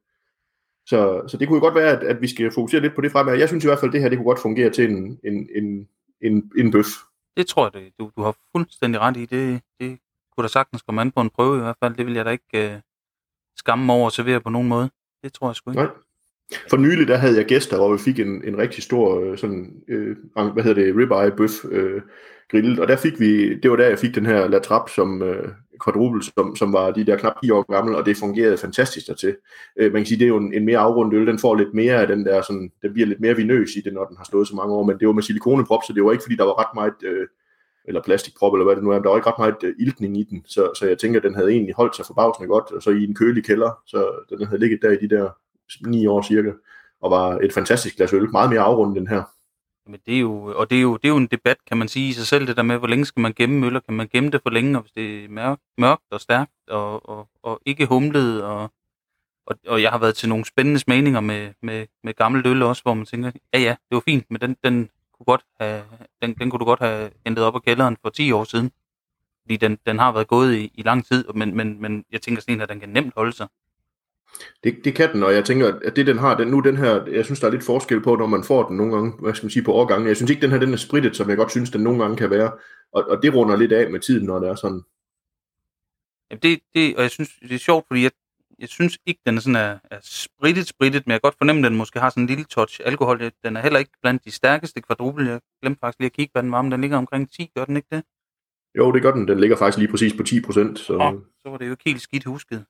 så, 0.85 1.21
så 1.27 1.37
det 1.37 1.47
kunne 1.47 1.57
jo 1.57 1.61
godt 1.61 1.75
være, 1.75 1.97
at, 1.97 2.03
at 2.03 2.21
vi 2.21 2.27
skal 2.27 2.51
fokusere 2.51 2.81
lidt 2.81 2.95
på 2.95 3.01
det 3.01 3.11
fremad. 3.11 3.37
Jeg 3.37 3.47
synes 3.47 3.63
i 3.63 3.67
hvert 3.67 3.79
fald, 3.79 3.89
at 3.89 3.93
det 3.93 4.01
her 4.01 4.09
det 4.09 4.17
kunne 4.17 4.25
godt 4.25 4.41
fungere 4.41 4.69
til 4.69 4.91
en, 4.91 5.19
en, 5.23 5.49
en, 5.55 5.87
en, 6.21 6.51
en 6.57 6.71
bøf. 6.71 6.87
Det 7.37 7.47
tror 7.47 7.65
jeg, 7.65 7.73
det, 7.73 7.93
du, 7.99 8.11
du 8.17 8.21
har 8.21 8.35
fuldstændig 8.51 9.01
ret 9.01 9.17
i. 9.17 9.25
Det, 9.25 9.61
det 9.79 9.99
kunne 10.35 10.43
da 10.43 10.47
sagtens 10.47 10.81
komme 10.81 11.01
an 11.01 11.11
på 11.11 11.21
en 11.21 11.29
prøve 11.29 11.57
i 11.57 11.61
hvert 11.61 11.75
fald. 11.83 11.95
Det 11.95 12.05
vil 12.05 12.13
jeg 12.13 12.25
da 12.25 12.29
ikke 12.29 12.73
øh, 12.73 12.79
skamme 13.55 13.85
mig 13.85 13.95
over 13.95 14.07
at 14.07 14.13
servere 14.13 14.41
på 14.41 14.49
nogen 14.49 14.67
måde. 14.67 14.89
Det 15.23 15.33
tror 15.33 15.49
jeg 15.49 15.55
sgu 15.55 15.71
ikke. 15.71 15.81
Nej. 15.83 15.91
For 16.69 16.77
nylig 16.77 17.07
der 17.07 17.17
havde 17.17 17.37
jeg 17.37 17.45
gæster, 17.45 17.77
hvor 17.77 17.91
vi 17.91 17.97
fik 17.97 18.19
en, 18.19 18.43
en 18.45 18.57
rigtig 18.57 18.83
stor 18.83 19.21
øh, 19.21 19.37
sådan, 19.37 19.73
øh, 19.87 20.15
hvad 20.53 20.63
hedder 20.63 20.83
det, 20.83 20.95
ribeye 20.95 21.37
bøf 21.37 21.65
øh, 21.71 22.01
grillet, 22.51 22.79
og 22.79 22.87
der 22.87 22.95
fik 22.95 23.19
vi, 23.19 23.59
det 23.59 23.71
var 23.71 23.77
der 23.77 23.87
jeg 23.87 23.99
fik 23.99 24.15
den 24.15 24.25
her 24.25 24.47
latrap 24.47 24.89
som 24.89 25.21
øh, 25.21 25.49
quadruple, 25.83 26.23
som, 26.23 26.55
som 26.55 26.73
var 26.73 26.91
de 26.91 27.05
der 27.05 27.17
knap 27.17 27.33
10 27.43 27.51
år 27.51 27.73
gammel, 27.73 27.95
og 27.95 28.05
det 28.05 28.17
fungerede 28.17 28.57
fantastisk 28.57 29.07
dertil. 29.07 29.35
Øh, 29.77 29.93
man 29.93 30.01
kan 30.01 30.05
sige, 30.05 30.19
det 30.19 30.25
er 30.25 30.29
jo 30.29 30.37
en, 30.37 30.53
en 30.53 30.65
mere 30.65 30.77
afrundet 30.77 31.19
øl, 31.19 31.27
den 31.27 31.39
får 31.39 31.55
lidt 31.55 31.73
mere 31.73 31.95
af 31.95 32.07
den 32.07 32.25
der, 32.25 32.41
sådan, 32.41 32.71
den 32.81 32.93
bliver 32.93 33.07
lidt 33.07 33.19
mere 33.19 33.35
vinøs 33.35 33.75
i 33.75 33.81
det, 33.81 33.93
når 33.93 34.05
den 34.05 34.17
har 34.17 34.23
stået 34.23 34.47
så 34.47 34.55
mange 34.55 34.73
år, 34.73 34.83
men 34.83 34.99
det 34.99 35.07
var 35.07 35.13
med 35.13 35.23
silikoneprop, 35.23 35.83
så 35.87 35.93
det 35.93 36.03
var 36.03 36.11
ikke 36.11 36.23
fordi, 36.23 36.35
der 36.35 36.43
var 36.43 36.59
ret 36.59 36.75
meget, 36.75 36.93
øh, 37.03 37.27
eller 37.85 38.01
plastikprop, 38.01 38.53
eller 38.53 38.65
hvad 38.65 38.75
det 38.75 38.83
nu 38.83 38.89
er, 38.89 38.99
der 38.99 39.09
var 39.09 39.15
ikke 39.17 39.29
ret 39.29 39.39
meget 39.39 39.63
øh, 39.63 39.73
iltning 39.79 40.17
i 40.17 40.23
den, 40.23 40.43
så, 40.45 40.71
så 40.75 40.87
jeg 40.87 40.97
tænker, 40.97 41.19
at 41.19 41.23
den 41.23 41.35
havde 41.35 41.51
egentlig 41.51 41.75
holdt 41.75 41.95
sig 41.95 42.05
forbavsende 42.05 42.47
godt, 42.47 42.71
og 42.71 42.81
så 42.83 42.89
i 42.89 43.03
en 43.03 43.15
kølig 43.15 43.43
kælder, 43.45 43.71
så 43.85 44.25
den 44.29 44.47
havde 44.47 44.59
ligget 44.59 44.81
der 44.81 44.91
i 44.91 44.97
de 44.97 45.09
der 45.15 45.29
ni 45.87 46.07
år 46.07 46.21
cirka, 46.21 46.51
og 47.01 47.11
var 47.11 47.37
et 47.37 47.53
fantastisk 47.53 47.95
glas 47.95 48.13
øl, 48.13 48.31
meget 48.31 48.49
mere 48.49 48.61
afrundet 48.61 48.97
end 48.97 49.07
her. 49.07 49.23
Men 49.89 49.99
det 50.05 50.15
er 50.15 50.19
jo, 50.19 50.53
og 50.55 50.69
det 50.69 50.77
er 50.77 50.81
jo, 50.81 50.97
det 50.97 51.05
er 51.05 51.09
jo 51.09 51.17
en 51.17 51.27
debat, 51.27 51.57
kan 51.67 51.77
man 51.77 51.87
sige 51.87 52.09
i 52.09 52.13
sig 52.13 52.27
selv, 52.27 52.47
det 52.47 52.57
der 52.57 52.63
med, 52.63 52.77
hvor 52.77 52.87
længe 52.87 53.05
skal 53.05 53.21
man 53.21 53.33
gemme 53.33 53.59
møller, 53.59 53.79
kan 53.79 53.93
man 53.93 54.07
gemme 54.07 54.29
det 54.29 54.41
for 54.43 54.49
længe, 54.49 54.77
og 54.77 54.81
hvis 54.81 54.91
det 54.91 55.25
er 55.25 55.29
mørkt, 55.29 55.61
mørkt 55.77 56.03
og 56.11 56.21
stærkt, 56.21 56.51
og, 56.67 57.09
og, 57.09 57.29
og 57.43 57.61
ikke 57.65 57.85
humlet, 57.85 58.43
og, 58.43 58.71
og, 59.45 59.55
og 59.67 59.81
jeg 59.81 59.91
har 59.91 59.97
været 59.97 60.15
til 60.15 60.29
nogle 60.29 60.45
spændende 60.45 60.79
smagninger 60.79 61.19
med, 61.19 61.53
med, 61.61 61.85
med 62.03 62.13
gammelt 62.13 62.47
øl 62.47 62.63
også, 62.63 62.83
hvor 62.83 62.93
man 62.93 63.05
tænker, 63.05 63.31
ja 63.53 63.59
ja, 63.59 63.69
det 63.69 63.95
var 63.95 64.01
fint, 64.05 64.25
men 64.29 64.41
den, 64.41 64.55
den, 64.63 64.89
kunne, 65.13 65.25
godt 65.25 65.45
have, 65.59 65.83
den, 66.21 66.33
den 66.33 66.49
kunne 66.49 66.59
du 66.59 66.65
godt 66.65 66.79
have 66.79 67.09
hentet 67.25 67.45
op 67.45 67.55
af 67.55 67.63
kælderen 67.63 67.97
for 68.01 68.09
10 68.09 68.31
år 68.31 68.43
siden, 68.43 68.71
fordi 69.41 69.57
den, 69.57 69.77
den 69.85 69.99
har 69.99 70.11
været 70.11 70.27
gået 70.27 70.55
i, 70.55 70.71
i 70.75 70.81
lang 70.81 71.05
tid, 71.05 71.25
men, 71.35 71.57
men, 71.57 71.81
men 71.81 72.05
jeg 72.11 72.21
tænker 72.21 72.41
sådan, 72.41 72.61
at 72.61 72.69
den 72.69 72.79
kan 72.79 72.89
nemt 72.89 73.13
holde 73.15 73.33
sig. 73.33 73.47
Det, 74.63 74.79
det 74.83 74.95
kan 74.95 75.13
den, 75.13 75.23
og 75.23 75.33
jeg 75.33 75.45
tænker, 75.45 75.79
at 75.85 75.95
det 75.95 76.07
den 76.07 76.17
har, 76.17 76.37
den, 76.37 76.47
nu 76.47 76.59
den 76.59 76.77
her, 76.77 77.05
jeg 77.05 77.25
synes, 77.25 77.39
der 77.39 77.47
er 77.47 77.51
lidt 77.51 77.63
forskel 77.63 78.01
på, 78.01 78.15
når 78.15 78.25
man 78.27 78.43
får 78.43 78.67
den 78.67 78.77
nogle 78.77 78.93
gange, 78.93 79.13
hvad 79.19 79.33
skal 79.33 79.45
man 79.45 79.51
sige, 79.51 79.63
på 79.63 79.73
årgangen. 79.73 80.07
Jeg 80.07 80.15
synes 80.15 80.29
ikke, 80.31 80.41
den 80.41 80.51
her, 80.51 80.59
den 80.59 80.73
er 80.73 80.77
spritet, 80.77 81.15
som 81.15 81.29
jeg 81.29 81.37
godt 81.37 81.51
synes, 81.51 81.71
den 81.71 81.81
nogle 81.81 82.01
gange 82.01 82.17
kan 82.17 82.29
være, 82.29 82.51
og, 82.93 83.03
og 83.09 83.23
det 83.23 83.35
runder 83.35 83.55
lidt 83.55 83.71
af 83.71 83.91
med 83.91 83.99
tiden, 83.99 84.25
når 84.25 84.39
det 84.39 84.49
er 84.49 84.55
sådan. 84.55 84.81
Jamen 86.31 86.41
det, 86.41 86.59
det, 86.73 86.95
og 86.95 87.01
jeg 87.01 87.11
synes, 87.11 87.29
det 87.41 87.51
er 87.51 87.59
sjovt, 87.59 87.87
fordi 87.87 88.03
jeg, 88.03 88.11
jeg 88.59 88.69
synes 88.69 88.97
ikke, 89.05 89.21
den 89.25 89.37
er 89.37 89.41
sådan 89.41 89.55
er, 89.55 89.77
er 89.91 89.99
spritet, 90.03 90.67
spritet, 90.67 91.07
men 91.07 91.11
jeg 91.11 91.21
kan 91.21 91.27
godt 91.27 91.37
fornemme, 91.37 91.59
at 91.59 91.69
den 91.69 91.77
måske 91.77 91.99
har 91.99 92.09
sådan 92.09 92.23
en 92.23 92.27
lille 92.27 92.43
touch 92.43 92.81
alkohol. 92.85 93.31
Den 93.43 93.57
er 93.57 93.61
heller 93.61 93.79
ikke 93.79 93.91
blandt 94.01 94.25
de 94.25 94.31
stærkeste 94.31 94.81
kvadruple. 94.81 95.29
Jeg 95.29 95.39
glemte 95.61 95.79
faktisk 95.79 95.99
lige 95.99 96.05
at 96.05 96.13
kigge, 96.13 96.31
hvad 96.31 96.43
den 96.43 96.51
var, 96.51 96.61
men 96.61 96.71
den 96.71 96.81
ligger 96.81 96.97
omkring 96.97 97.31
10, 97.31 97.51
gør 97.55 97.65
den 97.65 97.77
ikke 97.77 97.87
det? 97.91 98.03
Jo, 98.77 98.91
det 98.91 99.01
gør 99.01 99.11
den. 99.11 99.27
Den 99.27 99.39
ligger 99.39 99.57
faktisk 99.57 99.77
lige 99.77 99.91
præcis 99.91 100.13
på 100.13 100.23
10 100.23 100.41
procent. 100.41 100.79
Så... 100.79 100.93
Oh, 100.93 101.13
så 101.41 101.49
var 101.49 101.57
det 101.57 101.65
jo 101.65 101.71
ikke 101.71 101.83
helt 101.85 102.01
skidt 102.01 102.23
husket. 102.23 102.65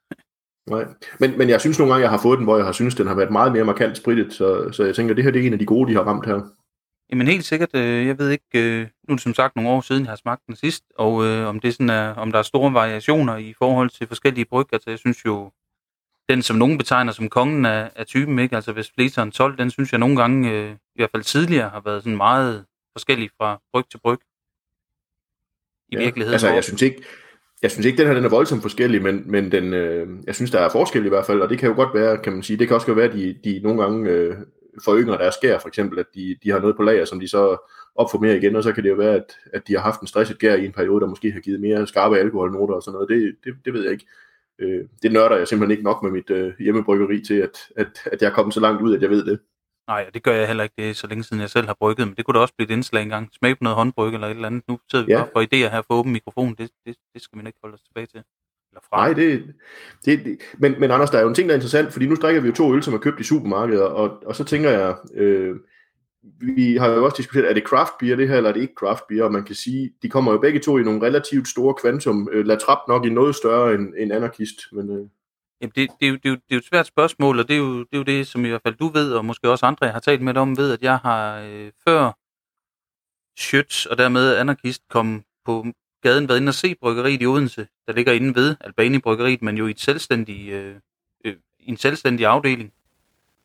Nej, 0.67 0.86
men, 1.19 1.38
men 1.38 1.50
jeg 1.50 1.62
synes 1.62 1.80
nogle 1.80 1.93
gange, 1.93 2.04
jeg 2.04 2.10
har 2.10 2.22
fået 2.22 2.38
den, 2.38 2.45
hvor 2.45 2.58
jeg 2.58 2.65
har 2.65 2.72
synes, 2.72 2.95
den 2.95 3.08
har 3.08 3.15
været 3.15 3.32
meget 3.32 3.52
mere 3.52 3.63
markant 3.63 3.98
spritet, 3.98 4.34
så, 4.34 4.72
så 4.72 4.84
jeg 4.84 4.95
tænker, 4.95 5.15
det 5.15 5.24
her 5.24 5.32
det 5.32 5.41
er 5.41 5.48
en 5.48 5.54
af 5.54 5.60
de 5.60 5.65
gode, 5.65 5.91
de 5.91 5.95
har 5.95 6.04
ramt 6.04 6.26
her. 6.26 6.41
Jamen 7.12 7.28
helt 7.28 7.45
sikkert, 7.45 7.76
øh, 7.76 8.08
jeg 8.08 8.19
ved 8.19 8.30
ikke, 8.30 8.45
øh, 8.54 8.80
nu 8.80 9.12
er 9.12 9.15
det 9.15 9.22
som 9.22 9.34
sagt 9.34 9.56
nogle 9.56 9.72
år 9.72 9.82
siden, 9.82 10.04
jeg 10.04 10.12
har 10.12 10.15
smagt 10.15 10.48
den 10.48 10.56
sidst, 10.56 10.84
og 10.95 11.26
øh, 11.26 11.48
om, 11.48 11.60
det 11.60 11.74
sådan 11.74 11.89
er, 11.89 12.13
om 12.13 12.32
der 12.32 12.39
er 12.39 12.43
store 12.43 12.74
variationer 12.74 13.38
i 13.38 13.54
forhold 13.58 13.89
til 13.89 14.08
forskellige 14.08 14.45
bryg. 14.45 14.67
Altså 14.74 14.89
jeg 14.89 15.00
synes 15.00 15.26
jo, 15.26 15.52
den 16.30 16.41
som 16.41 16.56
nogen 16.56 16.78
betegner 16.78 17.12
som 17.12 17.30
kongen 17.30 17.65
af, 17.65 17.91
af 17.95 18.06
typen, 18.06 18.39
ikke? 18.39 18.56
altså 18.56 18.72
hvis 18.72 18.91
Fleteren 18.95 19.32
12, 19.32 19.58
den 19.58 19.72
synes 19.72 19.91
jeg 19.91 20.00
nogle 20.00 20.15
gange, 20.15 20.52
øh, 20.52 20.72
i 20.72 21.00
hvert 21.00 21.10
fald 21.12 21.24
tidligere, 21.24 21.69
har 21.69 21.82
været 21.86 22.04
sådan 22.04 22.17
meget 22.17 22.65
forskellig 22.91 23.30
fra 23.38 23.62
bryg 23.74 23.86
til 23.91 23.98
bryg. 23.98 24.19
I 25.89 25.95
ja, 25.95 26.04
virkeligheden. 26.04 26.34
Altså 26.34 26.50
jeg 26.50 26.63
synes 26.63 26.82
ikke, 26.82 27.04
jeg 27.62 27.72
synes 27.72 27.86
ikke, 27.86 27.98
den 27.98 28.08
her 28.08 28.13
den 28.13 28.26
er 28.26 28.30
voldsomt 28.30 28.62
forskellig, 28.62 29.02
men, 29.02 29.24
men 29.26 29.52
den, 29.52 29.74
øh, 29.74 30.08
jeg 30.28 30.36
synes, 30.36 30.52
der 30.52 30.60
er 30.60 30.69
forskel 30.69 31.06
i 31.06 31.10
hvert 31.10 31.26
fald, 31.26 31.41
og 31.41 31.50
det 31.50 31.60
kan 31.60 31.69
jo 31.69 31.76
godt 31.76 31.93
være, 31.93 32.17
kan 32.17 32.34
man 32.34 32.43
sige, 32.43 32.58
det 32.58 32.67
kan 32.67 32.76
også 32.76 32.88
godt 32.88 32.98
være, 32.98 33.10
at 33.10 33.13
de, 33.13 33.36
de 33.43 33.60
nogle 33.63 33.82
gange 33.82 34.10
øh, 34.10 34.36
forynger 34.84 35.17
deres 35.17 35.36
skær, 35.36 35.60
for 35.60 35.67
eksempel, 35.67 36.00
at 36.00 36.06
de, 36.15 36.38
de 36.43 36.52
har 36.52 36.60
noget 36.60 36.76
på 36.76 36.84
lager, 36.84 37.06
som 37.06 37.19
de 37.19 37.28
så 37.28 37.69
opformerer 37.95 38.36
igen, 38.36 38.56
og 38.56 38.63
så 38.63 38.72
kan 38.72 38.84
det 38.84 38.89
jo 38.89 38.95
være, 38.95 39.15
at, 39.15 39.38
at 39.54 39.67
de 39.67 39.74
har 39.74 39.82
haft 39.82 40.02
en 40.02 40.08
stresset 40.08 40.39
gær 40.39 40.56
i 40.56 40.65
en 40.65 40.72
periode, 40.72 41.02
der 41.02 41.08
måske 41.08 41.32
har 41.32 41.39
givet 41.39 41.62
mere 41.62 41.88
skarpe 41.88 42.17
alkoholnoter 42.17 42.74
og 42.74 42.84
sådan 42.84 42.93
noget. 42.93 43.10
Det, 43.10 43.36
det, 43.43 43.65
det 43.65 43.74
ved 43.74 43.84
jeg 43.84 43.91
ikke. 43.91 44.06
Øh, 44.60 44.86
det 45.04 45.12
nørder 45.12 45.38
jeg 45.38 45.48
simpelthen 45.48 45.72
ikke 45.72 45.84
nok 45.84 46.04
med 46.04 46.12
mit 46.12 46.30
øh, 46.30 46.54
hjemmebryggeri 46.60 47.22
til, 47.22 47.34
at, 47.34 47.58
at, 47.76 47.88
at 48.06 48.22
jeg 48.22 48.30
er 48.30 48.34
kommet 48.34 48.54
så 48.54 48.60
langt 48.60 48.82
ud, 48.82 48.95
at 48.95 49.02
jeg 49.02 49.10
ved 49.10 49.26
det. 49.26 49.39
Nej, 49.89 50.10
det 50.13 50.23
gør 50.23 50.34
jeg 50.34 50.47
heller 50.47 50.63
ikke. 50.63 50.73
Det 50.78 50.89
er 50.89 50.93
så 50.93 51.08
længe 51.08 51.23
siden, 51.23 51.41
jeg 51.41 51.49
selv 51.49 51.67
har 51.67 51.73
brygget, 51.80 52.08
men 52.08 52.15
det 52.15 52.25
kunne 52.25 52.36
da 52.36 52.39
også 52.39 52.54
blive 52.58 52.69
et 52.69 52.73
indslag 52.73 53.04
engang. 53.04 53.30
Smag 53.39 53.58
på 53.58 53.63
noget 53.63 53.75
håndbryg 53.75 54.13
eller 54.13 54.28
et 54.28 54.32
eller 54.32 54.47
andet. 54.47 54.63
Nu 54.67 54.80
sidder 54.91 55.06
vi 55.06 55.12
ja. 55.12 55.17
bare 55.17 55.30
for 55.34 55.41
idéer 55.41 55.71
her 55.71 55.82
for 55.82 55.93
åben 55.93 56.12
mikrofon. 56.12 56.56
Det, 56.58 56.69
det, 56.86 56.95
det 57.13 57.21
skal 57.21 57.39
vi 57.39 57.47
ikke 57.47 57.60
holde 57.63 57.73
os 57.73 57.82
tilbage 57.82 58.06
til. 58.06 58.23
Eller 58.71 58.82
fra. 58.89 58.97
Nej, 58.97 59.13
det, 59.13 59.54
det, 60.06 60.25
det 60.25 60.38
men, 60.58 60.80
men 60.80 60.91
Anders, 60.91 61.10
der 61.10 61.17
er 61.17 61.21
jo 61.21 61.28
en 61.28 61.36
ting, 61.36 61.49
der 61.49 61.54
er 61.54 61.58
interessant, 61.58 61.93
fordi 61.93 62.08
nu 62.08 62.15
drikker 62.15 62.41
vi 62.41 62.47
jo 62.47 62.54
to 62.54 62.75
øl, 62.75 62.84
som 62.84 62.93
er 62.93 62.97
købt 62.97 63.19
i 63.19 63.23
supermarkedet, 63.23 63.84
og, 63.84 64.23
og 64.25 64.36
så 64.36 64.43
tænker 64.43 64.69
jeg, 64.69 64.95
øh, 65.13 65.56
vi 66.39 66.75
har 66.75 66.88
jo 66.88 67.06
også 67.06 67.17
diskuteret, 67.17 67.49
er 67.49 67.54
det 67.54 67.63
craft 67.63 67.93
beer 67.99 68.15
det 68.15 68.28
her, 68.28 68.38
eller 68.38 68.49
er 68.49 68.54
det 68.54 68.62
ikke 68.62 68.73
craft 68.78 69.04
beer, 69.08 69.23
og 69.23 69.32
man 69.32 69.43
kan 69.43 69.56
sige, 69.56 69.93
de 70.02 70.10
kommer 70.10 70.32
jo 70.32 70.38
begge 70.38 70.60
to 70.60 70.78
i 70.78 70.84
nogle 70.84 71.02
relativt 71.02 71.47
store 71.47 71.73
kvantum. 71.73 72.30
Øh, 72.32 72.45
La 72.45 72.56
Trappe 72.56 72.91
nok 72.91 73.06
i 73.06 73.10
noget 73.10 73.36
større 73.36 73.73
end, 73.73 73.93
end 73.97 74.13
Anarkist, 74.13 74.60
men... 74.71 74.89
Øh, 74.89 75.06
Jamen, 75.62 75.72
det, 75.76 75.89
det, 76.00 76.06
er 76.06 76.10
jo, 76.10 76.15
det, 76.15 76.26
er 76.26 76.30
jo, 76.30 76.36
det 76.36 76.52
er 76.52 76.56
jo 76.56 76.58
et 76.58 76.65
svært 76.65 76.88
spørgsmål, 76.88 77.39
og 77.39 77.48
det 77.48 77.54
er, 77.54 77.58
jo, 77.58 77.80
det 77.80 77.93
er 77.93 77.98
jo 77.98 78.04
det, 78.04 78.28
som 78.28 78.45
i 78.45 78.50
hvert 78.50 78.62
fald 78.62 78.76
du 78.76 78.88
ved, 78.88 79.13
og 79.13 79.26
måske 79.26 79.50
også 79.50 79.65
andre, 79.65 79.86
jeg 79.86 79.93
har 79.93 80.00
talt 80.00 80.22
med 80.22 80.34
dig 80.34 80.41
om, 80.41 80.58
ved, 80.58 80.74
at 80.74 80.82
jeg 80.82 80.98
har 80.98 81.39
øh, 81.39 81.72
før 81.88 82.12
Schütz 83.39 83.89
og 83.89 83.98
dermed 83.98 84.36
anarkist 84.36 84.82
kom 84.89 85.24
på 85.45 85.65
gaden 86.02 86.30
været 86.30 86.39
inde 86.39 86.50
og 86.50 86.54
se 86.54 86.76
bryggeriet 86.76 87.22
i 87.22 87.26
Odense, 87.26 87.67
der 87.88 87.93
ligger 87.93 88.13
inde 88.13 88.36
ved 88.36 88.56
Albani 88.62 89.00
Bryggeriet, 89.00 89.41
men 89.41 89.58
jo 89.58 89.67
i, 89.67 89.72
et 89.72 89.80
selvstændig, 89.80 90.50
øh, 90.50 90.76
øh, 91.26 91.36
i 91.60 91.69
en 91.69 91.78
selvstændig 91.78 92.26
afdeling. 92.26 92.74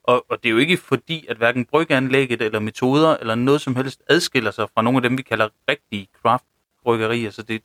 Og, 0.02 0.26
og 0.28 0.42
det 0.42 0.48
er 0.48 0.52
jo 0.52 0.58
ikke 0.58 0.76
fordi, 0.76 1.26
at 1.28 1.36
hverken 1.36 1.64
bryggeanlægget 1.64 2.42
eller 2.42 2.58
metoder 2.58 3.16
eller 3.16 3.34
noget 3.34 3.60
som 3.60 3.76
helst 3.76 4.02
adskiller 4.08 4.50
sig 4.50 4.68
fra 4.74 4.82
nogle 4.82 4.96
af 4.96 5.02
dem, 5.02 5.18
vi 5.18 5.22
kalder 5.22 5.48
rigtige 5.68 6.08
craft 6.22 6.44
bryggerier. 6.82 7.30
Så, 7.30 7.42
det, 7.42 7.62